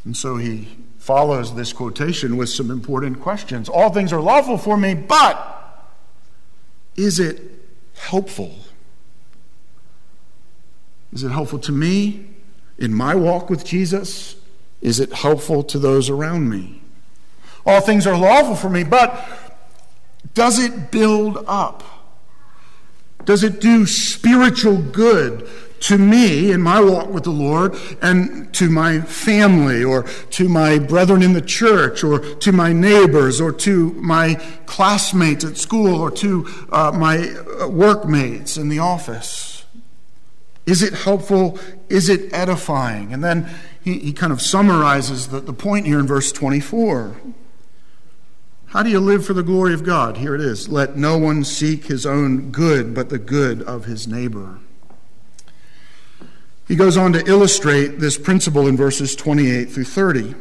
And 0.04 0.18
so 0.18 0.36
he 0.36 0.68
follows 1.06 1.54
this 1.54 1.72
quotation 1.72 2.36
with 2.36 2.50
some 2.50 2.72
important 2.72 3.22
questions. 3.22 3.70
All 3.70 3.92
things 3.92 4.12
are 4.12 4.20
lawful 4.20 4.58
for 4.58 4.76
me, 4.76 4.96
but 4.96 5.94
is 6.96 7.20
it 7.20 7.40
helpful? 7.96 8.56
Is 11.14 11.22
it 11.22 11.30
helpful 11.30 11.60
to 11.60 11.72
me 11.72 12.26
in 12.80 12.92
my 12.92 13.14
walk 13.14 13.52
with 13.52 13.64
Jesus? 13.64 14.36
Is 14.82 15.00
it 15.00 15.14
helpful 15.14 15.62
to 15.66 15.78
those 15.78 16.10
around 16.10 16.50
me? 16.50 16.82
All 17.68 17.82
things 17.82 18.08
are 18.08 18.18
lawful 18.18 18.56
for 18.56 18.72
me, 18.72 18.84
but 18.84 19.30
does 20.34 20.58
it 20.58 20.90
build 20.90 21.46
up? 21.46 21.84
Does 23.26 23.44
it 23.44 23.62
do 23.62 23.86
spiritual 23.86 24.82
good 24.82 25.48
to 25.82 25.98
me 25.98 26.52
in 26.52 26.62
my 26.62 26.82
walk 26.82 27.10
with 27.10 27.24
the 27.24 27.32
Lord 27.32 27.76
and 28.02 28.54
to 28.56 28.70
my 28.70 29.02
family 29.02 29.84
or 29.84 30.04
to 30.32 30.50
my 30.50 30.80
brethren 30.80 31.22
in 31.22 31.34
the 31.34 31.42
church 31.42 32.04
or 32.04 32.20
to 32.20 32.52
my 32.52 32.74
neighbors 32.74 33.42
or 33.42 33.52
to 33.52 33.94
my 33.94 34.36
classmates 34.66 35.44
at 35.44 35.58
school 35.58 36.02
or 36.02 36.12
to 36.12 36.48
uh, 36.72 36.92
my 36.92 37.30
uh, 37.62 37.68
workmates 37.68 38.58
in 38.58 38.70
the 38.70 38.80
office? 38.80 39.66
Is 40.66 40.82
it 40.82 40.94
helpful? 40.94 41.60
Is 41.90 42.10
it 42.10 42.34
edifying? 42.34 43.14
And 43.14 43.24
then 43.24 43.50
he, 43.84 44.00
he 44.00 44.14
kind 44.14 44.34
of 44.34 44.42
summarizes 44.42 45.28
the, 45.28 45.40
the 45.40 45.54
point 45.54 45.86
here 45.86 46.00
in 46.00 46.08
verse 46.08 46.32
24. 46.32 47.16
How 48.68 48.84
do 48.84 48.90
you 48.90 49.00
live 49.00 49.26
for 49.26 49.34
the 49.34 49.44
glory 49.44 49.74
of 49.74 49.84
God? 49.84 50.18
Here 50.18 50.36
it 50.36 50.42
is. 50.42 50.68
Let 50.68 50.98
no 50.98 51.18
one 51.18 51.44
seek 51.44 51.86
his 51.86 52.06
own 52.06 52.52
good, 52.52 52.94
but 52.94 53.10
the 53.10 53.20
good 53.20 53.62
of 53.62 53.86
his 53.86 54.08
neighbor. 54.08 54.60
He 56.68 56.76
goes 56.76 56.98
on 56.98 57.14
to 57.14 57.24
illustrate 57.28 58.00
this 58.00 58.18
principle 58.18 58.68
in 58.68 58.76
verses 58.76 59.16
28 59.16 59.70
through 59.70 59.84
30. 59.84 60.34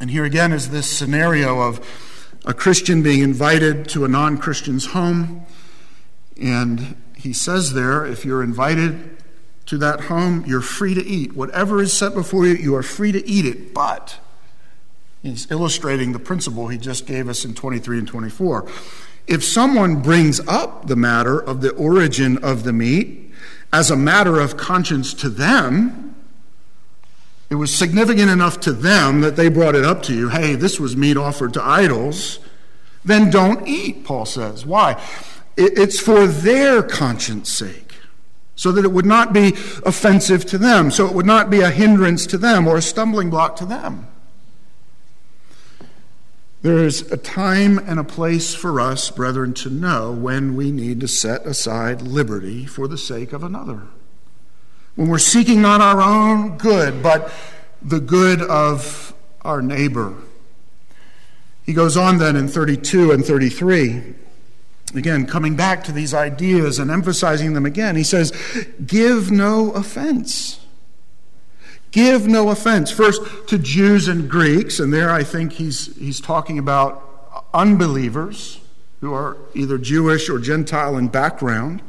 And 0.00 0.10
here 0.10 0.24
again 0.24 0.52
is 0.52 0.70
this 0.70 0.90
scenario 0.90 1.60
of 1.60 1.86
a 2.44 2.52
Christian 2.52 3.02
being 3.02 3.22
invited 3.22 3.88
to 3.90 4.04
a 4.04 4.08
non 4.08 4.38
Christian's 4.38 4.86
home. 4.86 5.46
And 6.40 6.96
he 7.16 7.32
says 7.32 7.74
there, 7.74 8.04
if 8.04 8.24
you're 8.24 8.42
invited 8.42 9.16
to 9.66 9.78
that 9.78 10.02
home, 10.02 10.44
you're 10.46 10.60
free 10.60 10.94
to 10.94 11.04
eat. 11.04 11.34
Whatever 11.34 11.80
is 11.80 11.92
set 11.92 12.12
before 12.12 12.46
you, 12.46 12.54
you 12.54 12.74
are 12.74 12.82
free 12.82 13.12
to 13.12 13.26
eat 13.26 13.46
it. 13.46 13.72
But 13.72 14.18
he's 15.22 15.50
illustrating 15.50 16.12
the 16.12 16.18
principle 16.18 16.68
he 16.68 16.78
just 16.78 17.06
gave 17.06 17.28
us 17.28 17.44
in 17.44 17.54
23 17.54 17.98
and 17.98 18.08
24. 18.08 18.68
If 19.28 19.44
someone 19.44 20.02
brings 20.02 20.40
up 20.48 20.86
the 20.86 20.96
matter 20.96 21.38
of 21.38 21.60
the 21.60 21.70
origin 21.70 22.38
of 22.44 22.64
the 22.64 22.72
meat, 22.72 23.25
as 23.76 23.90
a 23.90 23.96
matter 23.96 24.40
of 24.40 24.56
conscience 24.56 25.12
to 25.12 25.28
them, 25.28 26.16
it 27.50 27.56
was 27.56 27.72
significant 27.72 28.30
enough 28.30 28.58
to 28.60 28.72
them 28.72 29.20
that 29.20 29.36
they 29.36 29.50
brought 29.50 29.74
it 29.74 29.84
up 29.84 30.02
to 30.04 30.14
you. 30.14 30.30
Hey, 30.30 30.54
this 30.54 30.80
was 30.80 30.96
meat 30.96 31.18
offered 31.18 31.52
to 31.52 31.62
idols. 31.62 32.38
Then 33.04 33.28
don't 33.28 33.68
eat, 33.68 34.02
Paul 34.02 34.24
says. 34.24 34.64
Why? 34.64 34.98
It's 35.58 36.00
for 36.00 36.26
their 36.26 36.82
conscience 36.82 37.50
sake, 37.50 37.92
so 38.54 38.72
that 38.72 38.82
it 38.86 38.92
would 38.92 39.04
not 39.04 39.34
be 39.34 39.48
offensive 39.84 40.46
to 40.46 40.56
them, 40.56 40.90
so 40.90 41.06
it 41.06 41.12
would 41.12 41.26
not 41.26 41.50
be 41.50 41.60
a 41.60 41.68
hindrance 41.70 42.26
to 42.28 42.38
them 42.38 42.66
or 42.66 42.78
a 42.78 42.82
stumbling 42.82 43.28
block 43.28 43.56
to 43.56 43.66
them. 43.66 44.06
There 46.66 46.84
is 46.84 47.02
a 47.12 47.16
time 47.16 47.78
and 47.78 48.00
a 48.00 48.02
place 48.02 48.52
for 48.52 48.80
us, 48.80 49.08
brethren, 49.12 49.54
to 49.54 49.70
know 49.70 50.10
when 50.10 50.56
we 50.56 50.72
need 50.72 50.98
to 50.98 51.06
set 51.06 51.46
aside 51.46 52.02
liberty 52.02 52.66
for 52.66 52.88
the 52.88 52.98
sake 52.98 53.32
of 53.32 53.44
another. 53.44 53.82
When 54.96 55.06
we're 55.06 55.18
seeking 55.18 55.62
not 55.62 55.80
our 55.80 56.02
own 56.02 56.58
good, 56.58 57.04
but 57.04 57.30
the 57.80 58.00
good 58.00 58.42
of 58.42 59.14
our 59.42 59.62
neighbor. 59.62 60.16
He 61.62 61.72
goes 61.72 61.96
on 61.96 62.18
then 62.18 62.34
in 62.34 62.48
32 62.48 63.12
and 63.12 63.24
33. 63.24 64.14
Again, 64.96 65.24
coming 65.24 65.54
back 65.54 65.84
to 65.84 65.92
these 65.92 66.12
ideas 66.12 66.80
and 66.80 66.90
emphasizing 66.90 67.52
them 67.52 67.64
again, 67.64 67.94
he 67.94 68.02
says, 68.02 68.32
Give 68.84 69.30
no 69.30 69.70
offense 69.70 70.65
Give 71.90 72.26
no 72.26 72.50
offense. 72.50 72.90
First 72.90 73.22
to 73.48 73.58
Jews 73.58 74.08
and 74.08 74.28
Greeks, 74.28 74.80
and 74.80 74.92
there 74.92 75.10
I 75.10 75.22
think 75.22 75.52
he's, 75.52 75.96
he's 75.96 76.20
talking 76.20 76.58
about 76.58 77.46
unbelievers 77.54 78.60
who 79.00 79.14
are 79.14 79.36
either 79.54 79.78
Jewish 79.78 80.28
or 80.28 80.38
Gentile 80.38 80.96
in 80.96 81.08
background. 81.08 81.82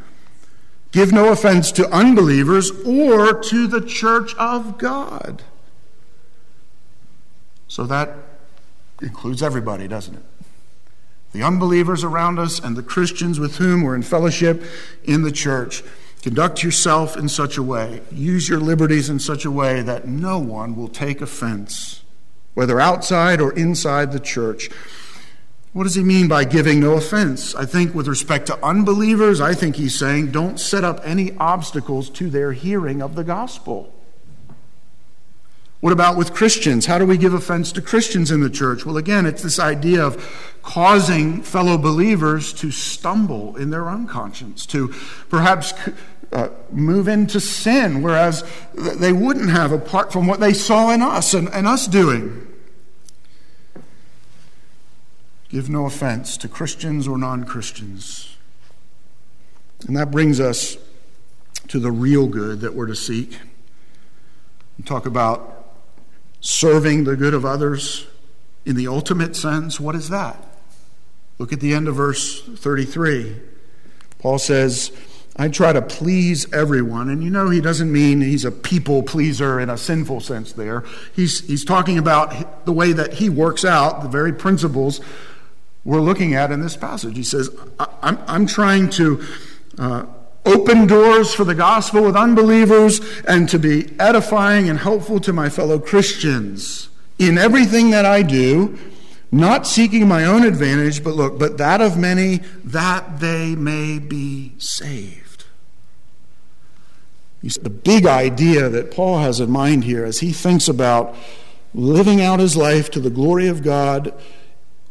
Give 0.92 1.12
no 1.12 1.32
offense 1.32 1.72
to 1.74 1.90
unbelievers 1.90 2.72
or 2.86 3.34
to 3.42 3.68
the 3.68 3.82
church 3.82 4.34
of 4.36 4.78
God. 4.78 5.44
So 7.68 7.84
that 7.86 8.16
includes 9.02 9.44
everybody, 9.44 9.88
doesn't 9.88 10.16
it? 10.16 10.24
The 11.34 11.44
unbelievers 11.44 12.04
around 12.04 12.40
us 12.40 12.60
and 12.60 12.76
the 12.76 12.82
Christians 12.82 13.40
with 13.40 13.58
whom 13.58 13.84
we're 13.84 13.96
in 13.96 14.02
fellowship 14.02 14.64
in 15.04 15.24
the 15.24 15.32
church. 15.32 15.84
Conduct 16.28 16.62
yourself 16.62 17.16
in 17.16 17.30
such 17.30 17.56
a 17.56 17.64
way, 17.64 18.02
use 18.12 18.50
your 18.50 18.60
liberties 18.60 19.10
in 19.10 19.18
such 19.18 19.46
a 19.46 19.50
way 19.50 19.82
that 19.82 20.10
no 20.10 20.38
one 20.38 20.76
will 20.76 20.90
take 20.90 21.22
offense, 21.22 22.04
whether 22.54 22.82
outside 22.82 23.40
or 23.40 23.54
inside 23.54 24.12
the 24.12 24.20
church. 24.20 24.70
What 25.72 25.86
does 25.86 25.96
he 25.96 26.04
mean 26.04 26.28
by 26.28 26.44
giving 26.44 26.82
no 26.82 26.96
offense? 26.96 27.56
I 27.56 27.66
think, 27.66 27.96
with 27.96 28.10
respect 28.10 28.48
to 28.48 28.62
unbelievers, 28.62 29.40
I 29.40 29.54
think 29.54 29.78
he's 29.78 29.98
saying 29.98 30.32
don't 30.32 30.60
set 30.60 30.84
up 30.84 31.00
any 31.06 31.34
obstacles 31.38 32.10
to 32.10 32.30
their 32.30 32.52
hearing 32.52 33.02
of 33.02 33.16
the 33.16 33.24
gospel. 33.24 33.94
What 35.80 35.94
about 35.94 36.18
with 36.18 36.34
Christians? 36.34 36.88
How 36.88 36.98
do 36.98 37.06
we 37.06 37.18
give 37.18 37.34
offense 37.34 37.72
to 37.72 37.82
Christians 37.82 38.32
in 38.32 38.42
the 38.42 38.50
church? 38.50 38.86
Well, 38.86 38.98
again, 38.98 39.26
it's 39.26 39.44
this 39.44 39.60
idea 39.60 40.04
of 40.04 40.58
causing 40.64 41.44
fellow 41.44 41.78
believers 41.78 42.52
to 42.54 42.72
stumble 42.72 43.56
in 43.56 43.70
their 43.70 43.88
unconscience, 43.88 44.66
to 44.66 44.90
perhaps 45.30 45.74
uh, 46.32 46.50
move 46.72 47.08
into 47.08 47.40
sin, 47.40 48.02
whereas 48.02 48.44
they 48.74 49.14
wouldn't 49.14 49.50
have 49.50 49.72
apart 49.72 50.12
from 50.12 50.28
what 50.28 50.40
they 50.40 50.54
saw 50.54 50.92
in 50.92 51.02
us 51.02 51.34
and, 51.34 51.48
and 51.50 51.66
us 51.66 51.88
doing. 51.88 52.48
Give 55.50 55.70
no 55.70 55.86
offense 55.86 56.36
to 56.38 56.48
Christians 56.48 57.08
or 57.08 57.18
non 57.18 57.46
Christians. 57.46 58.36
And 59.88 59.96
that 59.96 60.12
brings 60.12 60.40
us 60.40 60.78
to 61.70 61.80
the 61.80 61.92
real 61.92 62.28
good 62.28 62.62
that 62.62 62.74
we're 62.74 62.88
to 62.88 62.96
seek. 62.96 63.38
We 64.78 64.84
talk 64.84 65.06
about 65.06 65.72
serving 66.42 67.06
the 67.06 67.16
good 67.16 67.34
of 67.34 67.46
others 67.46 68.08
in 68.66 68.76
the 68.76 68.88
ultimate 68.88 69.36
sense. 69.36 69.80
What 69.80 69.96
is 69.96 70.10
that? 70.10 70.44
Look 71.38 71.54
at 71.54 71.60
the 71.60 71.74
end 71.74 71.88
of 71.88 71.96
verse 71.96 72.42
33. 72.42 73.36
Paul 74.20 74.40
says, 74.40 74.92
I 75.40 75.50
try 75.50 75.72
to 75.72 75.82
please 75.82 76.52
everyone. 76.52 77.10
And 77.10 77.24
you 77.24 77.30
know, 77.30 77.50
he 77.50 77.62
doesn't 77.62 77.92
mean 77.92 78.22
he's 78.22 78.46
a 78.46 78.52
people 78.52 79.04
pleaser 79.04 79.60
in 79.60 79.70
a 79.70 79.78
sinful 79.78 80.22
sense 80.22 80.54
there. 80.54 80.84
He's, 81.16 81.46
he's 81.48 81.64
talking 81.64 81.98
about 81.98 82.66
the 82.66 82.74
way 82.74 82.92
that 82.94 83.14
he 83.14 83.30
works 83.30 83.64
out 83.64 84.02
the 84.02 84.10
very 84.10 84.34
principles 84.34 85.00
we're 85.84 86.02
looking 86.02 86.34
at 86.34 86.52
in 86.52 86.60
this 86.62 86.76
passage. 86.76 87.16
He 87.16 87.24
says, 87.24 87.50
I'm, 88.02 88.20
I'm 88.28 88.46
trying 88.46 88.90
to 88.92 89.24
uh, 89.78 90.06
open 90.46 90.88
doors 90.88 91.34
for 91.34 91.44
the 91.44 91.56
gospel 91.56 92.04
with 92.04 92.16
unbelievers 92.16 93.00
and 93.28 93.48
to 93.50 93.60
be 93.60 93.94
edifying 94.00 94.70
and 94.70 94.80
helpful 94.80 95.20
to 95.22 95.32
my 95.32 95.50
fellow 95.50 95.78
Christians 95.78 96.90
in 97.20 97.38
everything 97.38 97.92
that 97.92 98.06
I 98.06 98.22
do, 98.22 98.78
not 99.32 99.68
seeking 99.68 100.08
my 100.08 100.26
own 100.26 100.44
advantage, 100.44 101.04
but 101.04 101.16
look, 101.16 101.38
but 101.38 101.58
that 101.58 101.82
of 101.82 101.98
many, 101.98 102.38
that 102.64 103.20
they 103.20 103.56
may 103.56 104.00
be 104.00 104.54
saved. 104.58 105.27
The 107.56 107.70
big 107.70 108.06
idea 108.06 108.68
that 108.70 108.92
Paul 108.92 109.20
has 109.20 109.40
in 109.40 109.50
mind 109.50 109.86
here 109.86 110.04
as 110.04 110.20
he 110.20 110.34
thinks 110.34 110.68
about 110.68 111.16
living 111.74 112.22
out 112.22 112.40
his 112.40 112.58
life 112.58 112.92
to 112.92 113.00
the 113.00 113.10
glory 113.10 113.48
of 113.48 113.64
God 113.64 114.14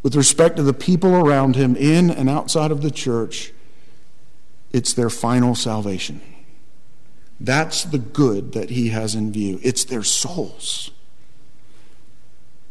with 0.03 0.15
respect 0.15 0.57
to 0.57 0.63
the 0.63 0.73
people 0.73 1.15
around 1.15 1.57
him 1.57 1.77
in 1.77 2.11
and 2.11 2.31
outside 2.31 2.71
of 2.71 2.81
the 2.81 2.91
church, 2.91 3.53
it's 4.73 4.95
their 4.95 5.11
final 5.11 5.55
salvation. 5.55 6.21
That's 7.41 7.83
the 7.85 7.99
good 7.99 8.53
that 8.53 8.71
he 8.71 8.89
has 8.89 9.15
in 9.15 9.33
view. 9.33 9.59
It's 9.63 9.85
their 9.85 10.03
souls. 10.03 10.91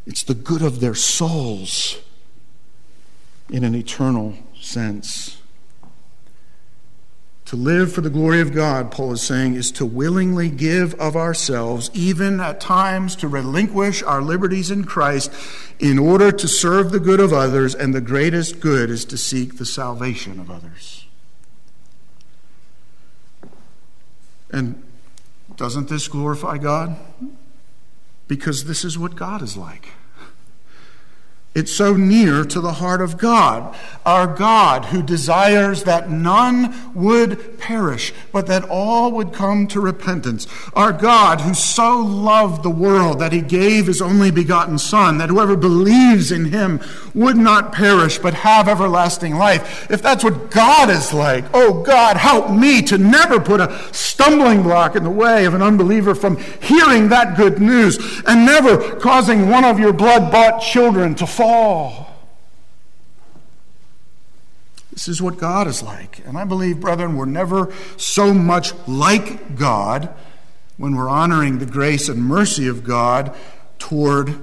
It's 0.05 0.23
the 0.23 0.33
good 0.33 0.61
of 0.61 0.79
their 0.79 0.95
souls 0.95 1.99
in 3.49 3.63
an 3.63 3.75
eternal 3.75 4.35
sense. 4.59 5.37
To 7.45 7.55
live 7.55 7.93
for 7.93 8.01
the 8.01 8.09
glory 8.09 8.41
of 8.41 8.53
God, 8.53 8.91
Paul 8.91 9.11
is 9.13 9.21
saying, 9.21 9.53
is 9.53 9.71
to 9.73 9.85
willingly 9.85 10.49
give 10.49 10.95
of 10.95 11.15
ourselves, 11.15 11.91
even 11.93 12.39
at 12.39 12.59
times 12.59 13.15
to 13.17 13.27
relinquish 13.27 14.01
our 14.01 14.21
liberties 14.21 14.71
in 14.71 14.83
Christ, 14.83 15.31
in 15.79 15.99
order 15.99 16.31
to 16.31 16.47
serve 16.47 16.91
the 16.91 16.99
good 16.99 17.19
of 17.19 17.31
others, 17.31 17.75
and 17.75 17.93
the 17.93 18.01
greatest 18.01 18.59
good 18.59 18.89
is 18.89 19.05
to 19.05 19.17
seek 19.17 19.57
the 19.57 19.65
salvation 19.65 20.39
of 20.39 20.49
others. 20.49 21.05
And 24.49 24.81
doesn't 25.55 25.87
this 25.87 26.07
glorify 26.07 26.57
God? 26.57 26.97
Because 28.27 28.65
this 28.65 28.83
is 28.83 28.97
what 28.97 29.15
God 29.15 29.43
is 29.43 29.55
like. 29.55 29.89
It's 31.55 31.71
so 31.71 31.95
near 31.95 32.43
to 32.43 32.59
the 32.59 32.73
heart 32.73 32.99
of 32.99 33.17
God, 33.17 33.73
our 34.05 34.27
God 34.27 34.87
who 34.87 35.01
desires 35.01 35.85
that 35.85 36.09
none 36.09 36.75
would 36.93 37.57
perish, 37.57 38.13
but 38.33 38.45
that 38.47 38.65
all 38.65 39.13
would 39.13 39.31
come 39.31 39.65
to 39.67 39.79
repentance. 39.79 40.47
Our 40.73 40.91
God 40.91 41.39
who 41.39 41.53
so 41.53 41.97
loved 41.97 42.61
the 42.61 42.69
world 42.69 43.19
that 43.19 43.31
he 43.31 43.39
gave 43.39 43.87
his 43.87 44.01
only 44.01 44.31
begotten 44.31 44.77
Son, 44.77 45.17
that 45.19 45.29
whoever 45.29 45.55
believes 45.55 46.29
in 46.29 46.43
him 46.43 46.81
would 47.13 47.37
not 47.37 47.71
perish, 47.71 48.17
but 48.17 48.33
have 48.33 48.67
everlasting 48.67 49.35
life. 49.35 49.89
If 49.89 50.01
that's 50.01 50.25
what 50.25 50.51
God 50.51 50.89
is 50.89 51.13
like, 51.13 51.45
oh 51.53 51.83
God, 51.83 52.17
help 52.17 52.51
me 52.51 52.81
to 52.81 52.97
never 52.97 53.39
put 53.39 53.61
a 53.61 53.93
stumbling 53.93 54.61
block 54.61 54.97
in 54.97 55.05
the 55.05 55.09
way 55.09 55.45
of 55.45 55.53
an 55.53 55.61
unbeliever 55.61 56.15
from 56.15 56.35
hearing 56.61 57.07
that 57.09 57.37
good 57.37 57.61
news 57.61 57.97
and 58.27 58.45
never 58.45 58.97
causing 58.97 59.49
one 59.49 59.63
of 59.63 59.79
your 59.79 59.93
blood 59.93 60.33
bought 60.33 60.59
children 60.59 61.15
to 61.15 61.25
fall 61.25 61.44
fall. 61.45 62.07
This 64.91 65.07
is 65.07 65.21
what 65.21 65.37
God 65.37 65.67
is 65.67 65.83
like. 65.83 66.25
And 66.25 66.39
I 66.39 66.43
believe, 66.43 66.79
brethren, 66.79 67.15
we're 67.15 67.25
never 67.25 67.71
so 67.97 68.33
much 68.33 68.73
like 68.87 69.55
God 69.55 70.09
when 70.77 70.95
we're 70.95 71.09
honoring 71.09 71.59
the 71.59 71.67
grace 71.67 72.09
and 72.09 72.23
mercy 72.23 72.67
of 72.67 72.83
God 72.83 73.35
toward 73.77 74.33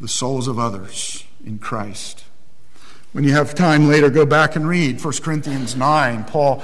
the 0.00 0.08
souls 0.08 0.48
of 0.48 0.58
others 0.58 1.24
in 1.44 1.58
Christ. 1.58 2.24
When 3.12 3.24
you 3.24 3.32
have 3.32 3.54
time 3.54 3.86
later, 3.86 4.08
go 4.08 4.24
back 4.24 4.56
and 4.56 4.66
read 4.66 5.04
1 5.04 5.14
Corinthians 5.22 5.76
9. 5.76 6.24
Paul 6.24 6.62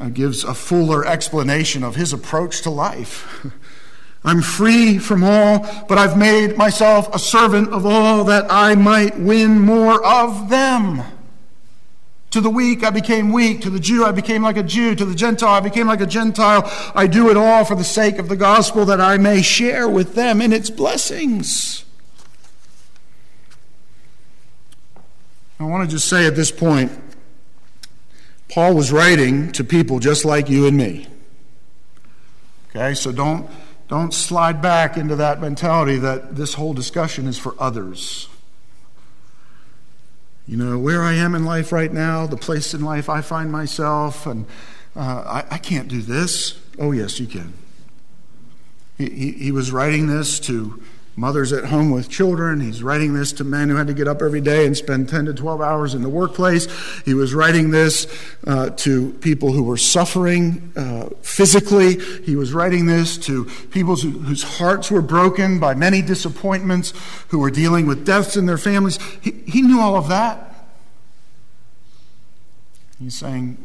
uh, 0.00 0.10
gives 0.10 0.44
a 0.44 0.54
fuller 0.54 1.04
explanation 1.04 1.82
of 1.82 1.96
his 1.96 2.12
approach 2.12 2.62
to 2.62 2.70
life. 2.70 3.46
I'm 4.26 4.42
free 4.42 4.98
from 4.98 5.22
all, 5.22 5.64
but 5.88 5.98
I've 5.98 6.18
made 6.18 6.58
myself 6.58 7.14
a 7.14 7.18
servant 7.18 7.72
of 7.72 7.86
all 7.86 8.24
that 8.24 8.46
I 8.50 8.74
might 8.74 9.20
win 9.20 9.60
more 9.60 10.04
of 10.04 10.50
them. 10.50 11.04
To 12.32 12.40
the 12.40 12.50
weak, 12.50 12.82
I 12.82 12.90
became 12.90 13.32
weak. 13.32 13.60
To 13.62 13.70
the 13.70 13.78
Jew, 13.78 14.04
I 14.04 14.10
became 14.10 14.42
like 14.42 14.56
a 14.56 14.64
Jew. 14.64 14.96
To 14.96 15.04
the 15.04 15.14
Gentile, 15.14 15.50
I 15.50 15.60
became 15.60 15.86
like 15.86 16.00
a 16.00 16.06
Gentile. 16.06 16.68
I 16.92 17.06
do 17.06 17.30
it 17.30 17.36
all 17.36 17.64
for 17.64 17.76
the 17.76 17.84
sake 17.84 18.18
of 18.18 18.28
the 18.28 18.34
gospel 18.34 18.84
that 18.86 19.00
I 19.00 19.16
may 19.16 19.42
share 19.42 19.88
with 19.88 20.16
them 20.16 20.42
in 20.42 20.52
its 20.52 20.70
blessings. 20.70 21.84
I 25.60 25.64
want 25.64 25.88
to 25.88 25.96
just 25.96 26.08
say 26.08 26.26
at 26.26 26.34
this 26.34 26.50
point 26.50 26.90
Paul 28.48 28.74
was 28.74 28.90
writing 28.90 29.52
to 29.52 29.62
people 29.62 30.00
just 30.00 30.24
like 30.24 30.50
you 30.50 30.66
and 30.66 30.76
me. 30.76 31.06
Okay, 32.70 32.94
so 32.94 33.12
don't 33.12 33.48
don't 33.88 34.12
slide 34.12 34.60
back 34.60 34.96
into 34.96 35.16
that 35.16 35.40
mentality 35.40 35.96
that 35.98 36.34
this 36.36 36.54
whole 36.54 36.74
discussion 36.74 37.26
is 37.26 37.38
for 37.38 37.54
others. 37.58 38.28
You 40.48 40.56
know, 40.56 40.78
where 40.78 41.02
I 41.02 41.14
am 41.14 41.34
in 41.34 41.44
life 41.44 41.72
right 41.72 41.92
now, 41.92 42.26
the 42.26 42.36
place 42.36 42.74
in 42.74 42.82
life 42.84 43.08
I 43.08 43.20
find 43.20 43.50
myself, 43.50 44.26
and 44.26 44.46
uh, 44.94 45.42
I, 45.50 45.54
I, 45.54 45.58
can't 45.58 45.88
do 45.88 46.00
this. 46.00 46.58
Oh, 46.78 46.92
yes, 46.92 47.18
you 47.18 47.26
can. 47.26 47.52
He, 48.96 49.10
he, 49.10 49.32
he 49.32 49.52
was 49.52 49.72
writing 49.72 50.06
this 50.06 50.38
to 50.40 50.82
mothers 51.16 51.50
at 51.50 51.64
home 51.64 51.90
with 51.90 52.10
children. 52.10 52.60
He's 52.60 52.82
writing 52.82 53.14
this 53.14 53.32
to 53.34 53.44
men 53.44 53.70
who 53.70 53.76
had 53.76 53.86
to 53.86 53.94
get 53.94 54.06
up 54.06 54.20
every 54.20 54.42
day 54.42 54.66
and 54.66 54.76
spend 54.76 55.08
10 55.08 55.24
to 55.26 55.34
12 55.34 55.62
hours 55.62 55.94
in 55.94 56.02
the 56.02 56.10
workplace. 56.10 56.66
He 57.04 57.14
was 57.14 57.34
writing 57.34 57.70
this 57.70 58.06
uh, 58.46 58.70
to 58.70 59.12
people 59.14 59.52
who 59.52 59.62
were 59.62 59.78
suffering 59.78 60.72
uh, 60.76 61.08
physically. 61.22 61.98
He 62.22 62.36
was 62.36 62.52
writing 62.52 62.84
this 62.84 63.16
to 63.18 63.46
people 63.70 63.96
who, 63.96 64.10
whose 64.10 64.42
hearts 64.42 64.90
were 64.90 65.02
broken 65.02 65.58
by 65.58 65.74
many 65.74 66.02
disappointments, 66.02 66.92
who 67.28 67.38
were 67.38 67.50
dealing 67.50 67.86
with 67.86 68.04
deaths 68.04 68.36
in 68.36 68.44
their 68.44 68.58
families. 68.58 68.98
He, 69.22 69.32
he 69.46 69.62
knew 69.62 69.80
all 69.80 69.96
of 69.96 70.08
that. 70.08 70.54
He's 72.98 73.14
saying, 73.14 73.56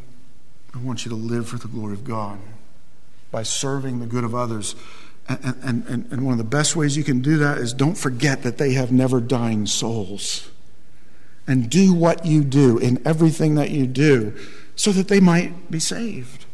I 0.73 0.77
want 0.79 1.05
you 1.05 1.09
to 1.09 1.15
live 1.15 1.49
for 1.49 1.57
the 1.57 1.67
glory 1.67 1.93
of 1.93 2.05
God 2.05 2.39
by 3.29 3.43
serving 3.43 3.99
the 3.99 4.05
good 4.05 4.23
of 4.23 4.35
others 4.35 4.75
and, 5.61 5.85
and, 5.87 6.11
and 6.11 6.25
one 6.25 6.33
of 6.33 6.37
the 6.37 6.43
best 6.43 6.75
ways 6.75 6.97
you 6.97 7.03
can 7.03 7.21
do 7.21 7.37
that 7.37 7.57
is 7.57 7.73
don't 7.73 7.97
forget 7.97 8.43
that 8.43 8.57
they 8.57 8.73
have 8.73 8.91
never 8.91 9.19
dying 9.19 9.65
souls. 9.65 10.49
And 11.47 11.69
do 11.69 11.93
what 11.93 12.25
you 12.25 12.43
do 12.43 12.77
in 12.77 13.01
everything 13.05 13.55
that 13.55 13.71
you 13.71 13.87
do 13.87 14.33
so 14.75 14.91
that 14.91 15.07
they 15.07 15.19
might 15.19 15.69
be 15.71 15.79
saved. 15.79 16.45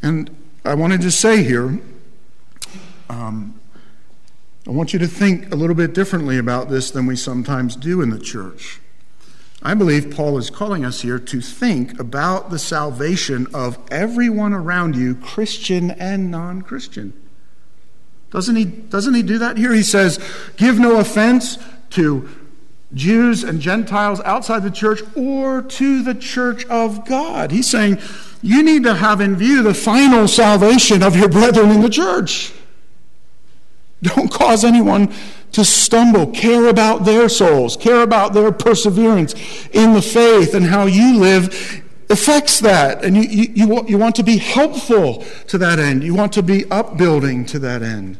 And 0.00 0.34
I 0.64 0.74
wanted 0.74 1.00
to 1.02 1.10
say 1.10 1.42
here, 1.42 1.80
um, 3.08 3.60
I 4.66 4.70
want 4.70 4.92
you 4.92 4.98
to 5.00 5.06
think 5.06 5.52
a 5.52 5.56
little 5.56 5.74
bit 5.74 5.92
differently 5.92 6.38
about 6.38 6.70
this 6.70 6.90
than 6.90 7.06
we 7.06 7.16
sometimes 7.16 7.76
do 7.76 8.00
in 8.00 8.10
the 8.10 8.18
church. 8.18 8.80
I 9.64 9.72
believe 9.72 10.14
Paul 10.14 10.36
is 10.36 10.50
calling 10.50 10.84
us 10.84 11.00
here 11.00 11.18
to 11.18 11.40
think 11.40 11.98
about 11.98 12.50
the 12.50 12.58
salvation 12.58 13.46
of 13.54 13.78
everyone 13.90 14.52
around 14.52 14.94
you, 14.94 15.14
Christian 15.14 15.90
and 15.92 16.30
non 16.30 16.60
Christian. 16.60 17.14
Doesn't 18.30 18.56
he, 18.56 18.66
doesn't 18.66 19.14
he 19.14 19.22
do 19.22 19.38
that 19.38 19.56
here? 19.56 19.72
He 19.72 19.82
says, 19.82 20.18
Give 20.58 20.78
no 20.78 20.98
offense 20.98 21.56
to 21.90 22.28
Jews 22.92 23.42
and 23.42 23.60
Gentiles 23.60 24.20
outside 24.20 24.64
the 24.64 24.70
church 24.70 25.00
or 25.16 25.62
to 25.62 26.02
the 26.02 26.14
church 26.14 26.66
of 26.66 27.06
God. 27.06 27.50
He's 27.50 27.70
saying, 27.70 27.98
You 28.42 28.62
need 28.62 28.82
to 28.82 28.94
have 28.94 29.22
in 29.22 29.34
view 29.34 29.62
the 29.62 29.72
final 29.72 30.28
salvation 30.28 31.02
of 31.02 31.16
your 31.16 31.30
brethren 31.30 31.70
in 31.70 31.80
the 31.80 31.88
church. 31.88 32.52
Don't 34.02 34.30
cause 34.30 34.64
anyone 34.64 35.14
to 35.54 35.64
stumble. 35.64 36.26
Care 36.32 36.68
about 36.68 37.04
their 37.04 37.28
souls. 37.28 37.76
Care 37.76 38.02
about 38.02 38.34
their 38.34 38.52
perseverance 38.52 39.34
in 39.70 39.94
the 39.94 40.02
faith 40.02 40.54
and 40.54 40.66
how 40.66 40.86
you 40.86 41.18
live 41.18 41.82
affects 42.10 42.60
that. 42.60 43.04
And 43.04 43.16
you, 43.16 43.22
you, 43.22 43.52
you, 43.54 43.68
want, 43.68 43.88
you 43.88 43.96
want 43.96 44.16
to 44.16 44.22
be 44.22 44.38
helpful 44.38 45.24
to 45.48 45.58
that 45.58 45.78
end. 45.78 46.02
You 46.02 46.14
want 46.14 46.32
to 46.34 46.42
be 46.42 46.68
upbuilding 46.70 47.46
to 47.46 47.58
that 47.60 47.82
end. 47.82 48.18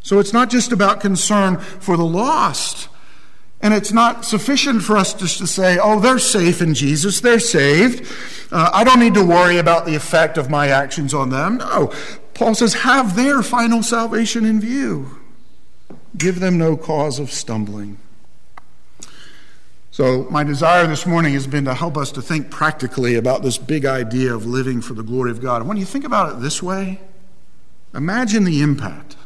So 0.00 0.18
it's 0.18 0.32
not 0.32 0.50
just 0.50 0.72
about 0.72 1.00
concern 1.00 1.58
for 1.58 1.96
the 1.96 2.04
lost. 2.04 2.88
And 3.60 3.74
it's 3.74 3.92
not 3.92 4.24
sufficient 4.24 4.82
for 4.82 4.96
us 4.96 5.14
just 5.14 5.38
to 5.38 5.46
say, 5.46 5.78
oh, 5.80 5.98
they're 6.00 6.18
safe 6.18 6.62
in 6.62 6.74
Jesus, 6.74 7.20
they're 7.20 7.40
saved. 7.40 8.06
Uh, 8.52 8.70
I 8.72 8.84
don't 8.84 9.00
need 9.00 9.14
to 9.14 9.24
worry 9.24 9.58
about 9.58 9.84
the 9.84 9.96
effect 9.96 10.38
of 10.38 10.48
my 10.48 10.68
actions 10.68 11.12
on 11.12 11.30
them. 11.30 11.58
No. 11.58 11.92
Paul 12.34 12.54
says, 12.54 12.74
have 12.74 13.16
their 13.16 13.42
final 13.42 13.82
salvation 13.82 14.44
in 14.44 14.60
view. 14.60 15.18
Give 16.18 16.40
them 16.40 16.58
no 16.58 16.76
cause 16.76 17.18
of 17.18 17.30
stumbling. 17.30 17.98
So, 19.90 20.28
my 20.30 20.44
desire 20.44 20.86
this 20.86 21.06
morning 21.06 21.32
has 21.34 21.46
been 21.46 21.64
to 21.64 21.74
help 21.74 21.96
us 21.96 22.12
to 22.12 22.22
think 22.22 22.50
practically 22.50 23.16
about 23.16 23.42
this 23.42 23.58
big 23.58 23.84
idea 23.84 24.34
of 24.34 24.46
living 24.46 24.80
for 24.80 24.94
the 24.94 25.02
glory 25.02 25.30
of 25.30 25.40
God. 25.40 25.62
And 25.62 25.68
when 25.68 25.76
you 25.76 25.84
think 25.84 26.04
about 26.04 26.32
it 26.32 26.40
this 26.40 26.62
way, 26.62 27.00
imagine 27.94 28.44
the 28.44 28.62
impact 28.62 29.16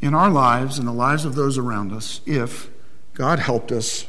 in 0.00 0.14
our 0.14 0.30
lives 0.30 0.78
and 0.78 0.86
the 0.86 0.92
lives 0.92 1.24
of 1.24 1.34
those 1.34 1.58
around 1.58 1.92
us 1.92 2.20
if 2.24 2.70
God 3.14 3.40
helped 3.40 3.72
us 3.72 4.06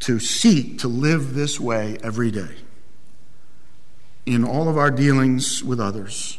to 0.00 0.18
seek 0.18 0.78
to 0.80 0.88
live 0.88 1.34
this 1.34 1.60
way 1.60 1.98
every 2.02 2.30
day 2.30 2.56
in 4.26 4.44
all 4.44 4.68
of 4.68 4.76
our 4.76 4.90
dealings 4.90 5.62
with 5.62 5.80
others. 5.80 6.38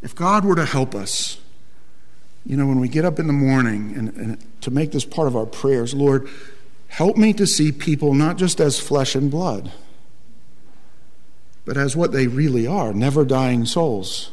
If 0.00 0.14
God 0.14 0.44
were 0.44 0.56
to 0.56 0.64
help 0.64 0.94
us, 0.94 1.38
you 2.44 2.56
know, 2.56 2.66
when 2.66 2.80
we 2.80 2.88
get 2.88 3.04
up 3.04 3.18
in 3.18 3.26
the 3.26 3.32
morning 3.32 3.94
and, 3.96 4.08
and, 4.16 4.62
to 4.62 4.70
make 4.70 4.92
this 4.92 5.04
part 5.04 5.28
of 5.28 5.36
our 5.36 5.46
prayers, 5.46 5.94
Lord, 5.94 6.28
help 6.88 7.16
me 7.16 7.32
to 7.34 7.46
see 7.46 7.72
people 7.72 8.14
not 8.14 8.36
just 8.36 8.60
as 8.60 8.80
flesh 8.80 9.14
and 9.14 9.30
blood, 9.30 9.72
but 11.64 11.76
as 11.76 11.94
what 11.94 12.12
they 12.12 12.26
really 12.26 12.66
are 12.66 12.92
never 12.92 13.24
dying 13.24 13.64
souls 13.64 14.32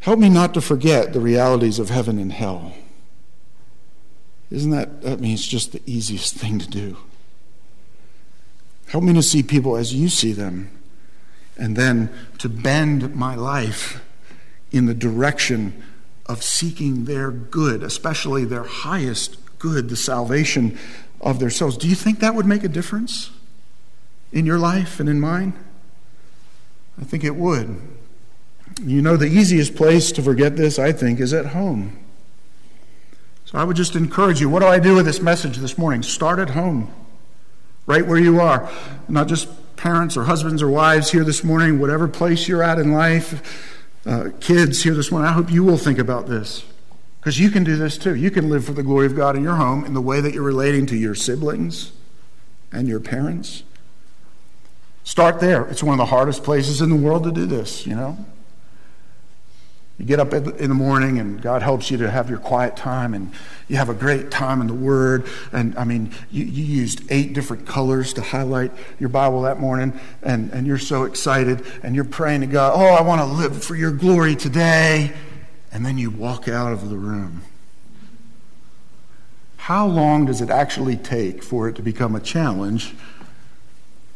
Help 0.00 0.18
me 0.18 0.28
not 0.28 0.54
to 0.54 0.60
forget 0.60 1.12
the 1.12 1.20
realities 1.20 1.78
of 1.78 1.90
heaven 1.90 2.18
and 2.18 2.32
hell. 2.32 2.72
Isn't 4.50 4.70
that, 4.70 5.02
that 5.02 5.20
means 5.20 5.46
just 5.46 5.72
the 5.72 5.82
easiest 5.86 6.34
thing 6.36 6.58
to 6.58 6.68
do? 6.68 6.96
Help 8.88 9.04
me 9.04 9.12
to 9.12 9.22
see 9.22 9.42
people 9.42 9.76
as 9.76 9.92
you 9.92 10.08
see 10.08 10.32
them, 10.32 10.70
and 11.58 11.76
then 11.76 12.10
to 12.38 12.48
bend 12.48 13.14
my 13.14 13.34
life 13.34 14.02
in 14.70 14.86
the 14.86 14.94
direction 14.94 15.82
of 16.28 16.42
seeking 16.42 17.06
their 17.06 17.30
good, 17.30 17.82
especially 17.82 18.44
their 18.44 18.64
highest 18.64 19.38
good, 19.58 19.88
the 19.88 19.96
salvation 19.96 20.78
of 21.20 21.40
their 21.40 21.50
souls. 21.50 21.76
Do 21.76 21.88
you 21.88 21.94
think 21.94 22.20
that 22.20 22.34
would 22.34 22.46
make 22.46 22.64
a 22.64 22.68
difference 22.68 23.30
in 24.32 24.46
your 24.46 24.58
life 24.58 25.00
and 25.00 25.08
in 25.08 25.20
mine? 25.20 25.54
I 27.00 27.04
think 27.04 27.24
it 27.24 27.34
would. 27.36 27.80
You 28.82 29.02
know, 29.02 29.16
the 29.16 29.26
easiest 29.26 29.74
place 29.74 30.12
to 30.12 30.22
forget 30.22 30.56
this, 30.56 30.78
I 30.78 30.92
think, 30.92 31.18
is 31.20 31.32
at 31.32 31.46
home. 31.46 31.98
So 33.44 33.58
I 33.58 33.64
would 33.64 33.76
just 33.76 33.96
encourage 33.96 34.40
you 34.40 34.48
what 34.48 34.60
do 34.60 34.66
I 34.66 34.78
do 34.78 34.94
with 34.94 35.06
this 35.06 35.20
message 35.20 35.56
this 35.56 35.78
morning? 35.78 36.02
Start 36.02 36.38
at 36.38 36.50
home, 36.50 36.92
right 37.86 38.06
where 38.06 38.18
you 38.18 38.40
are. 38.40 38.70
Not 39.08 39.26
just 39.26 39.48
parents 39.76 40.16
or 40.16 40.24
husbands 40.24 40.62
or 40.62 40.68
wives 40.68 41.10
here 41.10 41.24
this 41.24 41.42
morning, 41.42 41.78
whatever 41.78 42.08
place 42.08 42.46
you're 42.46 42.62
at 42.62 42.78
in 42.78 42.92
life, 42.92 43.77
uh, 44.08 44.30
kids 44.40 44.82
here 44.82 44.94
this 44.94 45.10
morning. 45.10 45.28
I 45.28 45.32
hope 45.32 45.52
you 45.52 45.62
will 45.62 45.76
think 45.76 45.98
about 45.98 46.26
this. 46.26 46.64
Because 47.20 47.38
you 47.38 47.50
can 47.50 47.62
do 47.62 47.76
this 47.76 47.98
too. 47.98 48.14
You 48.14 48.30
can 48.30 48.48
live 48.48 48.64
for 48.64 48.72
the 48.72 48.82
glory 48.82 49.06
of 49.06 49.14
God 49.14 49.36
in 49.36 49.42
your 49.42 49.56
home 49.56 49.84
in 49.84 49.92
the 49.92 50.00
way 50.00 50.20
that 50.20 50.32
you're 50.32 50.42
relating 50.42 50.86
to 50.86 50.96
your 50.96 51.14
siblings 51.14 51.92
and 52.72 52.88
your 52.88 53.00
parents. 53.00 53.64
Start 55.04 55.40
there. 55.40 55.66
It's 55.66 55.82
one 55.82 55.92
of 55.92 55.98
the 55.98 56.06
hardest 56.06 56.42
places 56.42 56.80
in 56.80 56.88
the 56.88 56.96
world 56.96 57.24
to 57.24 57.32
do 57.32 57.44
this, 57.44 57.86
you 57.86 57.94
know. 57.94 58.24
You 59.98 60.04
get 60.04 60.20
up 60.20 60.32
in 60.32 60.68
the 60.68 60.74
morning 60.74 61.18
and 61.18 61.42
God 61.42 61.60
helps 61.60 61.90
you 61.90 61.96
to 61.98 62.10
have 62.10 62.30
your 62.30 62.38
quiet 62.38 62.76
time 62.76 63.14
and 63.14 63.32
you 63.66 63.76
have 63.76 63.88
a 63.88 63.94
great 63.94 64.30
time 64.30 64.60
in 64.60 64.68
the 64.68 64.74
Word. 64.74 65.26
And 65.52 65.76
I 65.76 65.82
mean, 65.82 66.14
you, 66.30 66.44
you, 66.44 66.64
used 66.64 67.02
eight 67.10 67.32
different 67.32 67.66
colors 67.66 68.12
to 68.12 68.22
highlight 68.22 68.70
your 69.00 69.08
Bible 69.08 69.42
that 69.42 69.58
morning 69.58 69.98
and, 70.22 70.52
and 70.52 70.68
you're 70.68 70.78
so 70.78 71.02
excited 71.02 71.66
and 71.82 71.96
you're 71.96 72.04
praying 72.04 72.42
to 72.42 72.46
God, 72.46 72.74
oh, 72.76 72.94
I 72.94 73.02
want 73.02 73.20
to 73.20 73.26
live 73.26 73.64
for 73.64 73.74
your 73.74 73.90
glory 73.90 74.36
today. 74.36 75.12
And 75.72 75.84
then 75.84 75.98
you 75.98 76.10
walk 76.10 76.46
out 76.46 76.72
of 76.72 76.90
the 76.90 76.96
room. 76.96 77.42
How 79.56 79.84
long 79.84 80.26
does 80.26 80.40
it 80.40 80.48
actually 80.48 80.96
take 80.96 81.42
for 81.42 81.68
it 81.68 81.74
to 81.74 81.82
become 81.82 82.14
a 82.14 82.20
challenge 82.20 82.94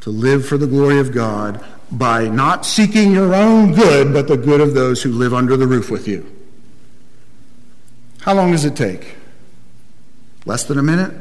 to 0.03 0.11
live 0.11 0.47
for 0.47 0.59
the 0.59 0.67
glory 0.67 0.99
of 0.99 1.13
God 1.13 1.65
by 1.91 2.29
not 2.29 2.67
seeking 2.67 3.13
your 3.13 3.35
own 3.35 3.73
good, 3.73 4.13
but 4.13 4.29
the 4.29 4.37
good 4.37 4.61
of 4.61 4.75
those 4.75 5.03
who 5.03 5.13
live 5.13 5.33
under 5.33 5.57
the 5.57 5.67
roof 5.67 5.91
with 5.91 6.09
you. 6.09 6.27
How 8.23 8.35
long 8.35 8.53
does 8.53 8.65
it 8.65 8.77
take? 8.77 9.17
Less 10.45 10.65
than 10.65 10.79
a 10.79 10.83
minute? 10.83 11.15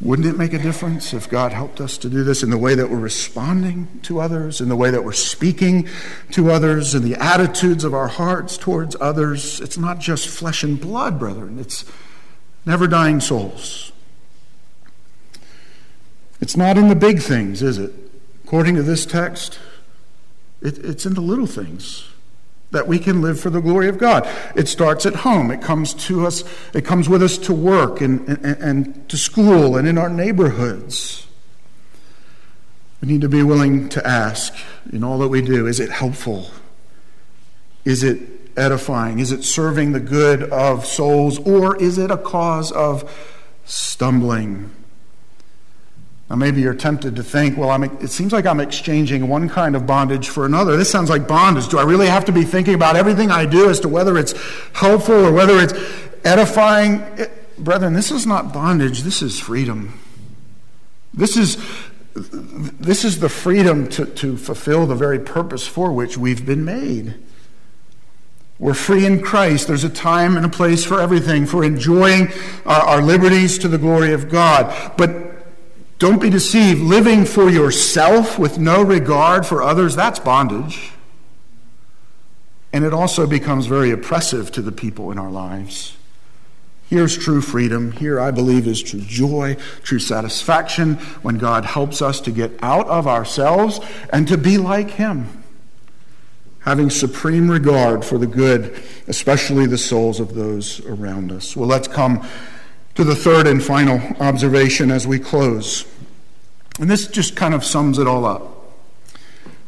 Wouldn't 0.00 0.28
it 0.28 0.36
make 0.36 0.52
a 0.52 0.58
difference 0.58 1.12
if 1.12 1.28
God 1.28 1.52
helped 1.52 1.80
us 1.80 1.98
to 1.98 2.08
do 2.08 2.22
this 2.22 2.42
in 2.42 2.50
the 2.50 2.58
way 2.58 2.74
that 2.74 2.88
we're 2.88 2.98
responding 2.98 3.88
to 4.02 4.20
others, 4.20 4.60
in 4.60 4.68
the 4.68 4.76
way 4.76 4.90
that 4.90 5.02
we're 5.02 5.12
speaking 5.12 5.88
to 6.32 6.50
others, 6.50 6.94
in 6.94 7.02
the 7.02 7.16
attitudes 7.16 7.82
of 7.82 7.94
our 7.94 8.08
hearts 8.08 8.56
towards 8.56 8.94
others? 9.00 9.60
It's 9.60 9.78
not 9.78 9.98
just 9.98 10.28
flesh 10.28 10.62
and 10.62 10.80
blood, 10.80 11.18
brethren, 11.18 11.58
it's 11.58 11.84
never 12.64 12.86
dying 12.86 13.20
souls. 13.20 13.90
It's 16.40 16.56
not 16.56 16.78
in 16.78 16.88
the 16.88 16.94
big 16.94 17.20
things, 17.20 17.62
is 17.62 17.78
it? 17.78 17.92
According 18.44 18.76
to 18.76 18.82
this 18.82 19.04
text, 19.04 19.58
it, 20.62 20.78
it's 20.78 21.04
in 21.04 21.14
the 21.14 21.20
little 21.20 21.46
things 21.46 22.08
that 22.70 22.86
we 22.86 22.98
can 22.98 23.22
live 23.22 23.40
for 23.40 23.50
the 23.50 23.60
glory 23.60 23.88
of 23.88 23.98
God. 23.98 24.28
It 24.54 24.68
starts 24.68 25.06
at 25.06 25.16
home. 25.16 25.50
It 25.50 25.62
comes 25.62 25.94
to 25.94 26.26
us, 26.26 26.44
it 26.74 26.84
comes 26.84 27.08
with 27.08 27.22
us 27.22 27.38
to 27.38 27.54
work 27.54 28.00
and, 28.00 28.28
and, 28.28 28.44
and 28.44 29.08
to 29.08 29.16
school 29.16 29.76
and 29.76 29.88
in 29.88 29.96
our 29.96 30.10
neighborhoods. 30.10 31.26
We 33.00 33.08
need 33.08 33.20
to 33.22 33.28
be 33.28 33.42
willing 33.42 33.88
to 33.90 34.06
ask 34.06 34.54
in 34.92 35.02
all 35.04 35.18
that 35.18 35.28
we 35.28 35.40
do 35.40 35.66
is 35.66 35.80
it 35.80 35.90
helpful? 35.90 36.50
Is 37.84 38.02
it 38.02 38.20
edifying? 38.56 39.18
Is 39.18 39.32
it 39.32 39.44
serving 39.44 39.92
the 39.92 40.00
good 40.00 40.42
of 40.42 40.84
souls? 40.84 41.38
Or 41.38 41.76
is 41.76 41.96
it 41.96 42.10
a 42.10 42.18
cause 42.18 42.72
of 42.72 43.10
stumbling? 43.64 44.70
Now, 46.30 46.36
maybe 46.36 46.60
you're 46.60 46.74
tempted 46.74 47.16
to 47.16 47.22
think, 47.22 47.56
well, 47.56 47.70
I'm, 47.70 47.84
it 47.84 48.10
seems 48.10 48.32
like 48.34 48.44
I'm 48.44 48.60
exchanging 48.60 49.28
one 49.28 49.48
kind 49.48 49.74
of 49.74 49.86
bondage 49.86 50.28
for 50.28 50.44
another. 50.44 50.76
This 50.76 50.90
sounds 50.90 51.08
like 51.08 51.26
bondage. 51.26 51.68
Do 51.68 51.78
I 51.78 51.84
really 51.84 52.06
have 52.06 52.26
to 52.26 52.32
be 52.32 52.44
thinking 52.44 52.74
about 52.74 52.96
everything 52.96 53.30
I 53.30 53.46
do 53.46 53.70
as 53.70 53.80
to 53.80 53.88
whether 53.88 54.18
it's 54.18 54.34
helpful 54.74 55.14
or 55.14 55.32
whether 55.32 55.58
it's 55.58 55.72
edifying? 56.24 57.02
Brethren, 57.56 57.94
this 57.94 58.10
is 58.10 58.26
not 58.26 58.52
bondage, 58.52 59.02
this 59.02 59.22
is 59.22 59.40
freedom. 59.40 59.98
This 61.14 61.36
is, 61.38 61.56
this 62.14 63.06
is 63.06 63.20
the 63.20 63.30
freedom 63.30 63.88
to, 63.90 64.04
to 64.04 64.36
fulfill 64.36 64.86
the 64.86 64.94
very 64.94 65.18
purpose 65.18 65.66
for 65.66 65.92
which 65.92 66.18
we've 66.18 66.44
been 66.44 66.64
made. 66.64 67.14
We're 68.58 68.74
free 68.74 69.06
in 69.06 69.22
Christ. 69.22 69.68
There's 69.68 69.84
a 69.84 69.88
time 69.88 70.36
and 70.36 70.44
a 70.44 70.48
place 70.48 70.84
for 70.84 71.00
everything, 71.00 71.46
for 71.46 71.64
enjoying 71.64 72.28
our, 72.66 72.82
our 72.82 73.02
liberties 73.02 73.56
to 73.58 73.68
the 73.68 73.78
glory 73.78 74.12
of 74.12 74.28
God. 74.28 74.94
But 74.98 75.27
don't 75.98 76.20
be 76.20 76.30
deceived. 76.30 76.80
Living 76.80 77.24
for 77.24 77.50
yourself 77.50 78.38
with 78.38 78.58
no 78.58 78.82
regard 78.82 79.44
for 79.44 79.62
others, 79.62 79.96
that's 79.96 80.18
bondage. 80.18 80.92
And 82.72 82.84
it 82.84 82.92
also 82.92 83.26
becomes 83.26 83.66
very 83.66 83.90
oppressive 83.90 84.52
to 84.52 84.62
the 84.62 84.72
people 84.72 85.10
in 85.10 85.18
our 85.18 85.30
lives. 85.30 85.96
Here's 86.88 87.18
true 87.18 87.42
freedom. 87.42 87.92
Here, 87.92 88.18
I 88.18 88.30
believe, 88.30 88.66
is 88.66 88.82
true 88.82 89.00
joy, 89.00 89.56
true 89.82 89.98
satisfaction 89.98 90.94
when 91.20 91.36
God 91.36 91.64
helps 91.64 92.00
us 92.00 92.20
to 92.22 92.30
get 92.30 92.52
out 92.62 92.86
of 92.88 93.06
ourselves 93.06 93.80
and 94.10 94.26
to 94.28 94.38
be 94.38 94.56
like 94.56 94.90
Him, 94.92 95.42
having 96.60 96.88
supreme 96.88 97.50
regard 97.50 98.04
for 98.04 98.16
the 98.16 98.26
good, 98.26 98.82
especially 99.06 99.66
the 99.66 99.76
souls 99.76 100.18
of 100.18 100.34
those 100.34 100.84
around 100.86 101.30
us. 101.30 101.54
Well, 101.54 101.68
let's 101.68 101.88
come 101.88 102.26
to 102.98 103.04
the 103.04 103.14
third 103.14 103.46
and 103.46 103.62
final 103.62 104.00
observation 104.18 104.90
as 104.90 105.06
we 105.06 105.20
close. 105.20 105.86
And 106.80 106.90
this 106.90 107.06
just 107.06 107.36
kind 107.36 107.54
of 107.54 107.64
sums 107.64 107.96
it 107.96 108.08
all 108.08 108.24
up. 108.24 108.72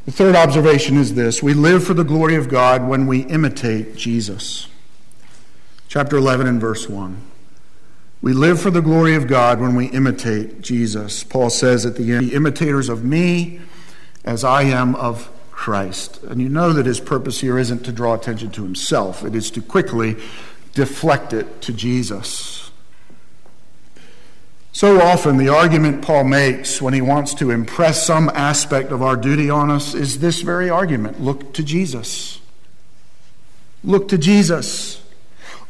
The 0.05 0.11
third 0.11 0.35
observation 0.35 0.97
is 0.97 1.15
this 1.15 1.41
we 1.41 1.55
live 1.55 1.85
for 1.85 1.95
the 1.95 2.03
glory 2.03 2.35
of 2.35 2.49
God 2.49 2.89
when 2.89 3.07
we 3.07 3.21
imitate 3.21 3.95
Jesus. 3.95 4.67
Chapter 5.87 6.17
11 6.17 6.49
and 6.49 6.61
verse 6.61 6.89
1. 6.89 7.23
We 8.21 8.33
live 8.33 8.61
for 8.61 8.73
the 8.73 8.83
glory 8.83 9.15
of 9.15 9.29
God 9.29 9.61
when 9.61 9.77
we 9.77 9.87
imitate 9.87 10.61
Jesus. 10.61 11.23
Paul 11.23 11.51
says 11.51 11.87
at 11.87 11.95
the 11.95 12.11
end, 12.11 12.31
Be 12.31 12.35
imitators 12.35 12.89
of 12.89 13.05
me 13.05 13.61
as 14.25 14.43
I 14.43 14.63
am 14.63 14.97
of 14.97 15.31
Christ. 15.53 16.21
And 16.25 16.43
you 16.43 16.49
know 16.49 16.73
that 16.73 16.85
his 16.85 16.99
purpose 16.99 17.43
here 17.43 17.61
isn't 17.61 17.85
to 17.85 17.93
draw 17.93 18.15
attention 18.15 18.51
to 18.51 18.65
himself, 18.65 19.25
it 19.25 19.37
is 19.37 19.53
to 19.53 19.63
quickly 19.63 20.17
deflect 20.75 21.33
it 21.33 21.61
to 21.63 21.73
Jesus. 21.73 22.60
So 24.73 25.01
often, 25.01 25.37
the 25.37 25.49
argument 25.49 26.03
Paul 26.03 26.25
makes 26.25 26.81
when 26.81 26.95
he 26.95 27.01
wants 27.01 27.35
to 27.35 27.51
impress 27.51 28.07
some 28.07 28.31
aspect 28.35 28.93
of 28.93 29.03
our 29.03 29.17
duty 29.17 29.51
on 29.51 29.71
us 29.71 29.95
is 29.95 30.21
this 30.21 30.43
very 30.43 30.71
argument 30.71 31.21
look 31.21 31.53
to 31.55 31.63
Jesus. 31.63 32.41
Look 33.83 34.09
to 34.09 34.19
Jesus. 34.19 35.03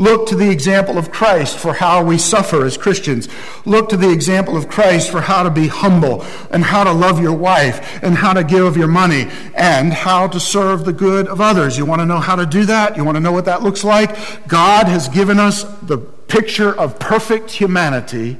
Look 0.00 0.28
to 0.28 0.34
the 0.34 0.50
example 0.50 0.96
of 0.96 1.12
Christ 1.12 1.58
for 1.58 1.74
how 1.74 2.02
we 2.02 2.16
suffer 2.16 2.64
as 2.64 2.78
Christians. 2.78 3.28
Look 3.66 3.90
to 3.90 3.98
the 3.98 4.10
example 4.10 4.56
of 4.56 4.68
Christ 4.68 5.10
for 5.10 5.20
how 5.20 5.42
to 5.42 5.50
be 5.50 5.68
humble 5.68 6.24
and 6.50 6.64
how 6.64 6.84
to 6.84 6.92
love 6.92 7.20
your 7.20 7.34
wife 7.34 8.02
and 8.02 8.14
how 8.14 8.32
to 8.32 8.42
give 8.42 8.78
your 8.78 8.88
money 8.88 9.28
and 9.54 9.92
how 9.92 10.26
to 10.28 10.40
serve 10.40 10.86
the 10.86 10.92
good 10.94 11.28
of 11.28 11.40
others. 11.42 11.76
You 11.76 11.84
want 11.84 12.00
to 12.00 12.06
know 12.06 12.18
how 12.18 12.34
to 12.36 12.46
do 12.46 12.64
that? 12.64 12.96
You 12.96 13.04
want 13.04 13.16
to 13.16 13.20
know 13.20 13.32
what 13.32 13.44
that 13.44 13.62
looks 13.62 13.84
like? 13.84 14.48
God 14.48 14.86
has 14.86 15.06
given 15.08 15.38
us 15.38 15.64
the 15.82 15.98
picture 15.98 16.74
of 16.74 16.98
perfect 16.98 17.50
humanity 17.50 18.38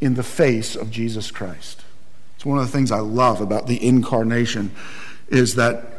in 0.00 0.14
the 0.14 0.22
face 0.22 0.76
of 0.76 0.90
Jesus 0.90 1.30
Christ. 1.30 1.82
It's 2.36 2.44
one 2.44 2.58
of 2.58 2.66
the 2.66 2.72
things 2.72 2.92
I 2.92 3.00
love 3.00 3.40
about 3.40 3.66
the 3.66 3.84
incarnation 3.84 4.70
is 5.28 5.54
that 5.54 5.96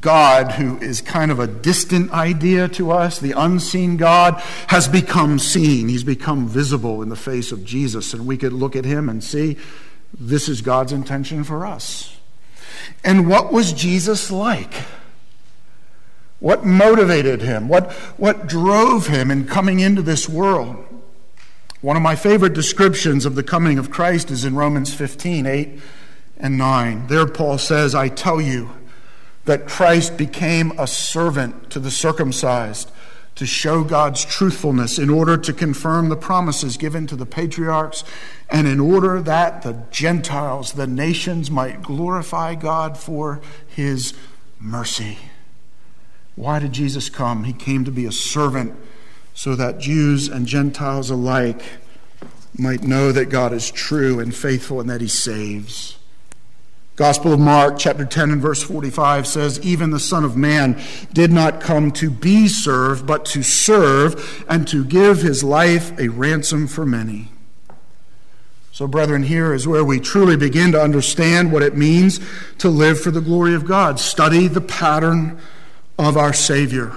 God, 0.00 0.52
who 0.52 0.78
is 0.78 1.00
kind 1.00 1.30
of 1.30 1.38
a 1.38 1.46
distant 1.46 2.10
idea 2.10 2.68
to 2.68 2.90
us, 2.90 3.18
the 3.18 3.32
unseen 3.32 3.96
God, 3.96 4.34
has 4.68 4.88
become 4.88 5.38
seen. 5.38 5.88
He's 5.88 6.04
become 6.04 6.48
visible 6.48 7.00
in 7.02 7.08
the 7.08 7.16
face 7.16 7.52
of 7.52 7.64
Jesus. 7.64 8.12
And 8.12 8.26
we 8.26 8.36
could 8.36 8.52
look 8.52 8.74
at 8.74 8.84
him 8.84 9.08
and 9.08 9.22
see 9.22 9.56
this 10.12 10.48
is 10.48 10.62
God's 10.62 10.92
intention 10.92 11.44
for 11.44 11.64
us. 11.64 12.16
And 13.04 13.28
what 13.28 13.52
was 13.52 13.72
Jesus 13.72 14.30
like? 14.30 14.74
What 16.40 16.64
motivated 16.64 17.42
him? 17.42 17.68
What, 17.68 17.92
what 18.18 18.46
drove 18.46 19.06
him 19.06 19.30
in 19.30 19.46
coming 19.46 19.80
into 19.80 20.02
this 20.02 20.28
world? 20.28 20.84
One 21.84 21.96
of 21.96 22.02
my 22.02 22.16
favorite 22.16 22.54
descriptions 22.54 23.26
of 23.26 23.34
the 23.34 23.42
coming 23.42 23.76
of 23.76 23.90
Christ 23.90 24.30
is 24.30 24.46
in 24.46 24.54
Romans 24.54 24.94
15 24.94 25.44
8 25.44 25.80
and 26.38 26.56
9. 26.56 27.08
There, 27.08 27.26
Paul 27.26 27.58
says, 27.58 27.94
I 27.94 28.08
tell 28.08 28.40
you, 28.40 28.70
that 29.44 29.68
Christ 29.68 30.16
became 30.16 30.72
a 30.78 30.86
servant 30.86 31.68
to 31.68 31.78
the 31.78 31.90
circumcised 31.90 32.90
to 33.34 33.44
show 33.44 33.84
God's 33.84 34.24
truthfulness 34.24 34.98
in 34.98 35.10
order 35.10 35.36
to 35.36 35.52
confirm 35.52 36.08
the 36.08 36.16
promises 36.16 36.78
given 36.78 37.06
to 37.06 37.16
the 37.16 37.26
patriarchs 37.26 38.02
and 38.48 38.66
in 38.66 38.80
order 38.80 39.20
that 39.20 39.60
the 39.60 39.84
Gentiles, 39.90 40.72
the 40.72 40.86
nations, 40.86 41.50
might 41.50 41.82
glorify 41.82 42.54
God 42.54 42.96
for 42.96 43.42
his 43.68 44.14
mercy. 44.58 45.18
Why 46.34 46.60
did 46.60 46.72
Jesus 46.72 47.10
come? 47.10 47.44
He 47.44 47.52
came 47.52 47.84
to 47.84 47.90
be 47.90 48.06
a 48.06 48.12
servant 48.12 48.74
so 49.34 49.56
that 49.56 49.78
Jews 49.78 50.28
and 50.28 50.46
Gentiles 50.46 51.10
alike 51.10 51.62
might 52.56 52.82
know 52.82 53.12
that 53.12 53.26
God 53.26 53.52
is 53.52 53.70
true 53.70 54.20
and 54.20 54.34
faithful 54.34 54.80
and 54.80 54.88
that 54.88 55.00
he 55.00 55.08
saves. 55.08 55.98
Gospel 56.96 57.32
of 57.32 57.40
Mark, 57.40 57.76
chapter 57.76 58.04
10 58.04 58.30
and 58.30 58.40
verse 58.40 58.62
45 58.62 59.26
says, 59.26 59.60
Even 59.60 59.90
the 59.90 59.98
Son 59.98 60.22
of 60.22 60.36
Man 60.36 60.80
did 61.12 61.32
not 61.32 61.60
come 61.60 61.90
to 61.92 62.08
be 62.08 62.46
served, 62.46 63.04
but 63.04 63.24
to 63.26 63.42
serve 63.42 64.44
and 64.48 64.68
to 64.68 64.84
give 64.84 65.20
his 65.20 65.42
life 65.42 65.98
a 65.98 66.06
ransom 66.06 66.68
for 66.68 66.86
many. 66.86 67.32
So, 68.70 68.86
brethren, 68.86 69.24
here 69.24 69.52
is 69.52 69.66
where 69.66 69.84
we 69.84 69.98
truly 69.98 70.36
begin 70.36 70.70
to 70.72 70.80
understand 70.80 71.52
what 71.52 71.62
it 71.62 71.76
means 71.76 72.20
to 72.58 72.68
live 72.68 73.00
for 73.00 73.10
the 73.10 73.20
glory 73.20 73.54
of 73.54 73.66
God. 73.66 73.98
Study 73.98 74.46
the 74.46 74.60
pattern 74.60 75.40
of 75.98 76.16
our 76.16 76.32
Savior. 76.32 76.92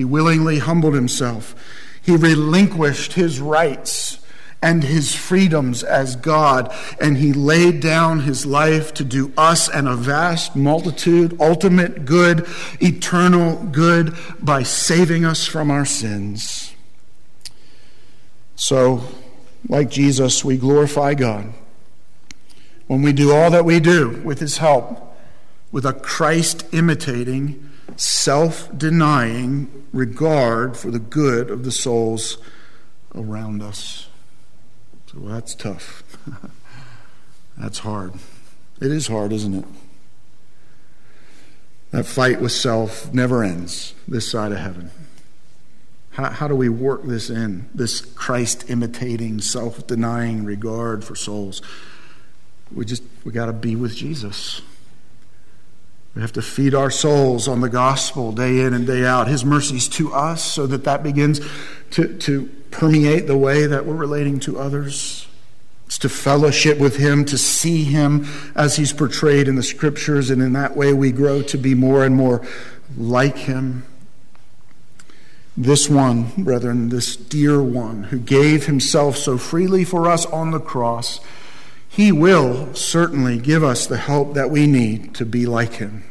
He 0.00 0.04
willingly 0.06 0.60
humbled 0.60 0.94
himself, 0.94 1.54
he 2.00 2.16
relinquished 2.16 3.12
his 3.12 3.38
rights 3.38 4.18
and 4.62 4.82
his 4.82 5.14
freedoms 5.14 5.82
as 5.82 6.16
God, 6.16 6.74
and 6.98 7.18
he 7.18 7.34
laid 7.34 7.80
down 7.80 8.20
his 8.20 8.46
life 8.46 8.94
to 8.94 9.04
do 9.04 9.30
us 9.36 9.68
and 9.68 9.86
a 9.86 9.94
vast 9.94 10.56
multitude 10.56 11.38
ultimate 11.38 12.06
good, 12.06 12.48
eternal 12.80 13.62
good, 13.64 14.16
by 14.40 14.62
saving 14.62 15.26
us 15.26 15.44
from 15.44 15.70
our 15.70 15.84
sins. 15.84 16.74
So, 18.56 19.04
like 19.68 19.90
Jesus, 19.90 20.42
we 20.42 20.56
glorify 20.56 21.12
God 21.12 21.52
when 22.86 23.02
we 23.02 23.12
do 23.12 23.32
all 23.34 23.50
that 23.50 23.66
we 23.66 23.80
do 23.80 24.22
with 24.24 24.38
his 24.38 24.56
help, 24.56 25.14
with 25.70 25.84
a 25.84 25.92
Christ 25.92 26.64
imitating, 26.72 27.69
self 27.98 28.68
denying 28.76 29.86
regard 29.92 30.76
for 30.76 30.90
the 30.90 30.98
good 30.98 31.50
of 31.50 31.64
the 31.64 31.72
souls 31.72 32.38
around 33.14 33.62
us. 33.62 34.08
So 35.06 35.18
that's 35.20 35.54
tough. 35.54 36.02
that's 37.58 37.80
hard. 37.80 38.14
It 38.80 38.90
is 38.90 39.08
hard, 39.08 39.32
isn't 39.32 39.54
it? 39.54 39.64
That 41.90 42.06
fight 42.06 42.40
with 42.40 42.52
self 42.52 43.12
never 43.12 43.42
ends 43.42 43.94
this 44.06 44.30
side 44.30 44.52
of 44.52 44.58
heaven. 44.58 44.90
How, 46.12 46.30
how 46.30 46.48
do 46.48 46.54
we 46.54 46.68
work 46.68 47.04
this 47.04 47.30
in? 47.30 47.68
This 47.74 48.00
Christ 48.00 48.70
imitating, 48.70 49.40
self 49.40 49.86
denying 49.86 50.44
regard 50.44 51.04
for 51.04 51.14
souls. 51.14 51.62
We 52.72 52.84
just, 52.84 53.02
we 53.24 53.32
got 53.32 53.46
to 53.46 53.52
be 53.52 53.74
with 53.74 53.96
Jesus. 53.96 54.62
We 56.14 56.22
have 56.22 56.32
to 56.32 56.42
feed 56.42 56.74
our 56.74 56.90
souls 56.90 57.46
on 57.46 57.60
the 57.60 57.68
gospel 57.68 58.32
day 58.32 58.60
in 58.60 58.74
and 58.74 58.86
day 58.86 59.04
out, 59.04 59.28
His 59.28 59.44
mercies 59.44 59.88
to 59.90 60.12
us, 60.12 60.42
so 60.42 60.66
that 60.66 60.84
that 60.84 61.02
begins 61.02 61.40
to, 61.92 62.16
to 62.18 62.46
permeate 62.70 63.26
the 63.26 63.38
way 63.38 63.66
that 63.66 63.86
we're 63.86 63.94
relating 63.94 64.40
to 64.40 64.58
others. 64.58 65.28
It's 65.86 65.98
to 65.98 66.08
fellowship 66.08 66.78
with 66.78 66.96
Him, 66.96 67.24
to 67.26 67.38
see 67.38 67.84
Him 67.84 68.26
as 68.56 68.76
He's 68.76 68.92
portrayed 68.92 69.46
in 69.46 69.54
the 69.54 69.62
Scriptures, 69.62 70.30
and 70.30 70.42
in 70.42 70.52
that 70.54 70.76
way 70.76 70.92
we 70.92 71.12
grow 71.12 71.42
to 71.42 71.56
be 71.56 71.74
more 71.74 72.04
and 72.04 72.16
more 72.16 72.44
like 72.96 73.36
Him. 73.36 73.84
This 75.56 75.88
one, 75.88 76.30
brethren, 76.38 76.88
this 76.88 77.14
dear 77.16 77.62
one 77.62 78.04
who 78.04 78.18
gave 78.18 78.66
Himself 78.66 79.16
so 79.16 79.38
freely 79.38 79.84
for 79.84 80.08
us 80.08 80.26
on 80.26 80.50
the 80.50 80.60
cross 80.60 81.20
he 81.92 82.12
will 82.12 82.72
certainly 82.72 83.36
give 83.36 83.64
us 83.64 83.88
the 83.88 83.96
help 83.96 84.34
that 84.34 84.48
we 84.48 84.68
need 84.68 85.12
to 85.16 85.26
be 85.26 85.44
like 85.44 85.74
Him 85.74 86.04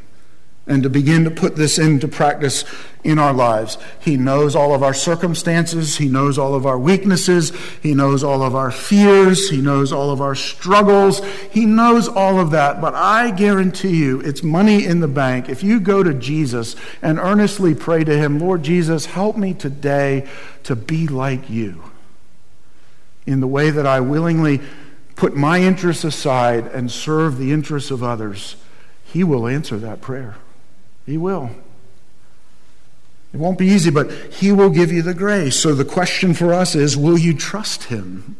and 0.68 0.84
to 0.84 0.90
begin 0.90 1.24
to 1.24 1.32
put 1.32 1.56
this 1.56 1.80
into 1.80 2.06
practice 2.06 2.66
in 3.02 3.18
our 3.18 3.32
lives. 3.32 3.78
He 4.02 4.18
knows 4.18 4.58
all 4.58 4.76
of 4.76 4.84
our 4.84 4.94
circumstances. 4.94 5.96
He 5.96 6.10
knows 6.10 6.38
all 6.38 6.54
of 6.54 6.66
our 6.66 6.78
weaknesses. 6.78 7.54
He 7.82 7.94
knows 7.94 8.26
all 8.26 8.44
of 8.44 8.56
our 8.56 8.72
fears. 8.72 9.50
He 9.50 9.62
knows 9.62 9.94
all 9.94 10.12
of 10.12 10.20
our 10.20 10.36
struggles. 10.36 11.26
He 11.50 11.66
knows 11.66 12.10
all 12.10 12.42
of 12.42 12.52
that. 12.52 12.82
But 12.82 12.94
I 12.94 13.32
guarantee 13.32 13.96
you, 13.96 14.20
it's 14.20 14.44
money 14.44 14.84
in 14.84 15.00
the 15.00 15.08
bank. 15.08 15.48
If 15.48 15.64
you 15.64 15.80
go 15.80 16.04
to 16.04 16.14
Jesus 16.14 16.76
and 17.02 17.18
earnestly 17.18 17.74
pray 17.74 18.04
to 18.04 18.18
Him, 18.18 18.38
Lord 18.38 18.64
Jesus, 18.64 19.06
help 19.06 19.38
me 19.38 19.54
today 19.54 20.28
to 20.64 20.76
be 20.76 21.08
like 21.08 21.50
you 21.50 21.84
in 23.26 23.40
the 23.40 23.48
way 23.48 23.70
that 23.70 23.88
I 23.88 24.02
willingly 24.02 24.60
put 25.20 25.36
my 25.36 25.60
interests 25.60 26.06
aside 26.06 26.66
and 26.68 26.90
serve 26.90 27.38
the 27.38 27.52
interests 27.52 27.92
of 27.92 28.02
others, 28.02 28.56
He 29.04 29.22
will 29.22 29.48
answer 29.48 29.78
that 29.78 30.00
prayer. 30.00 30.36
He 31.06 31.18
will. 31.18 31.52
It 33.34 33.38
won't 33.38 33.60
be 33.60 33.68
easy, 33.68 33.92
but 33.92 34.10
He 34.12 34.54
will 34.54 34.70
give 34.70 34.94
you 34.94 35.02
the 35.02 35.14
grace. 35.14 35.58
So 35.58 35.76
the 35.76 35.84
question 35.84 36.34
for 36.34 36.54
us 36.54 36.74
is 36.74 36.96
will 36.96 37.18
you 37.18 37.34
trust 37.34 37.86
Him? 37.86 38.38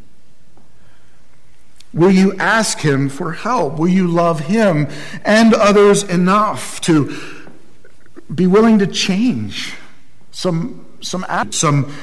Will 1.94 2.12
you 2.12 2.34
ask 2.38 2.80
Him 2.80 3.10
for 3.10 3.34
help? 3.34 3.78
Will 3.78 3.90
you 3.90 4.08
love 4.08 4.40
Him 4.42 4.88
and 5.26 5.54
others 5.54 6.04
enough 6.04 6.80
to 6.82 7.14
be 8.34 8.48
willing 8.48 8.80
to 8.80 8.88
change 8.88 9.76
some, 10.32 10.86
some, 11.02 11.26
some 11.50 11.94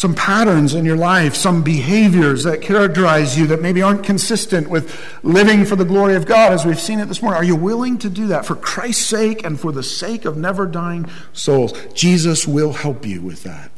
some 0.00 0.14
patterns 0.14 0.72
in 0.72 0.86
your 0.86 0.96
life, 0.96 1.34
some 1.34 1.62
behaviors 1.62 2.44
that 2.44 2.62
characterize 2.62 3.38
you 3.38 3.46
that 3.48 3.60
maybe 3.60 3.82
aren't 3.82 4.02
consistent 4.02 4.66
with 4.70 4.98
living 5.22 5.62
for 5.62 5.76
the 5.76 5.84
glory 5.84 6.14
of 6.14 6.24
God, 6.24 6.54
as 6.54 6.64
we've 6.64 6.80
seen 6.80 7.00
it 7.00 7.04
this 7.04 7.20
morning. 7.20 7.38
Are 7.38 7.44
you 7.44 7.54
willing 7.54 7.98
to 7.98 8.08
do 8.08 8.28
that 8.28 8.46
for 8.46 8.54
Christ's 8.54 9.04
sake 9.04 9.44
and 9.44 9.60
for 9.60 9.72
the 9.72 9.82
sake 9.82 10.24
of 10.24 10.38
never 10.38 10.64
dying 10.64 11.06
souls? 11.34 11.74
Jesus 11.92 12.48
will 12.48 12.72
help 12.72 13.04
you 13.04 13.20
with 13.20 13.42
that. 13.42 13.70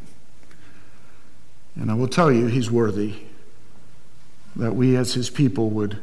And 1.75 1.91
I 1.91 1.95
will 1.95 2.07
tell 2.07 2.31
you, 2.31 2.47
he's 2.47 2.71
worthy. 2.71 3.15
That 4.55 4.77
we 4.77 4.95
as 4.95 5.15
his 5.15 5.29
people 5.29 5.71
would 5.71 6.01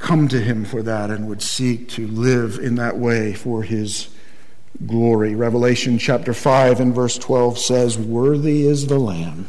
come 0.00 0.26
to 0.26 0.40
him 0.40 0.64
for 0.64 0.82
that 0.82 1.08
and 1.08 1.28
would 1.28 1.42
seek 1.42 1.88
to 1.90 2.08
live 2.08 2.58
in 2.58 2.74
that 2.74 2.98
way 2.98 3.32
for 3.34 3.62
his 3.62 4.08
glory. 4.86 5.34
Revelation 5.34 5.98
chapter 5.98 6.32
5 6.32 6.80
and 6.80 6.94
verse 6.94 7.18
12 7.18 7.58
says, 7.58 7.98
Worthy 7.98 8.66
is 8.66 8.86
the 8.86 8.98
Lamb. 8.98 9.48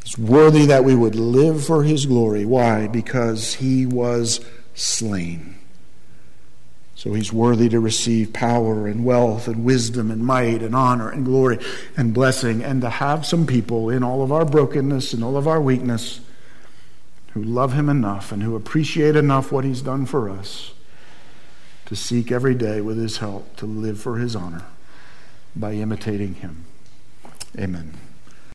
It's 0.00 0.16
worthy 0.16 0.66
that 0.66 0.84
we 0.84 0.94
would 0.94 1.14
live 1.14 1.64
for 1.64 1.82
his 1.82 2.06
glory. 2.06 2.44
Why? 2.44 2.86
Because 2.88 3.54
he 3.54 3.84
was 3.84 4.40
slain. 4.74 5.56
So 6.94 7.12
he's 7.12 7.32
worthy 7.32 7.68
to 7.68 7.78
receive 7.78 8.32
power 8.32 8.88
and 8.88 9.04
wealth 9.04 9.46
and 9.46 9.64
wisdom 9.64 10.10
and 10.10 10.24
might 10.24 10.62
and 10.62 10.74
honor 10.74 11.10
and 11.10 11.24
glory 11.24 11.58
and 11.96 12.12
blessing, 12.12 12.64
and 12.64 12.80
to 12.82 12.90
have 12.90 13.24
some 13.24 13.46
people 13.46 13.90
in 13.90 14.02
all 14.02 14.22
of 14.22 14.32
our 14.32 14.44
brokenness 14.44 15.12
and 15.12 15.22
all 15.22 15.36
of 15.36 15.46
our 15.46 15.60
weakness 15.60 16.20
who 17.34 17.42
love 17.42 17.74
him 17.74 17.88
enough 17.88 18.32
and 18.32 18.42
who 18.42 18.56
appreciate 18.56 19.14
enough 19.14 19.52
what 19.52 19.64
he's 19.64 19.82
done 19.82 20.06
for 20.06 20.28
us 20.28 20.72
to 21.88 21.96
seek 21.96 22.30
every 22.30 22.54
day 22.54 22.82
with 22.82 22.98
his 22.98 23.16
help 23.16 23.56
to 23.56 23.64
live 23.64 23.98
for 23.98 24.18
his 24.18 24.36
honor 24.36 24.64
by 25.56 25.72
imitating 25.72 26.34
him. 26.34 26.66
Amen. 27.58 27.94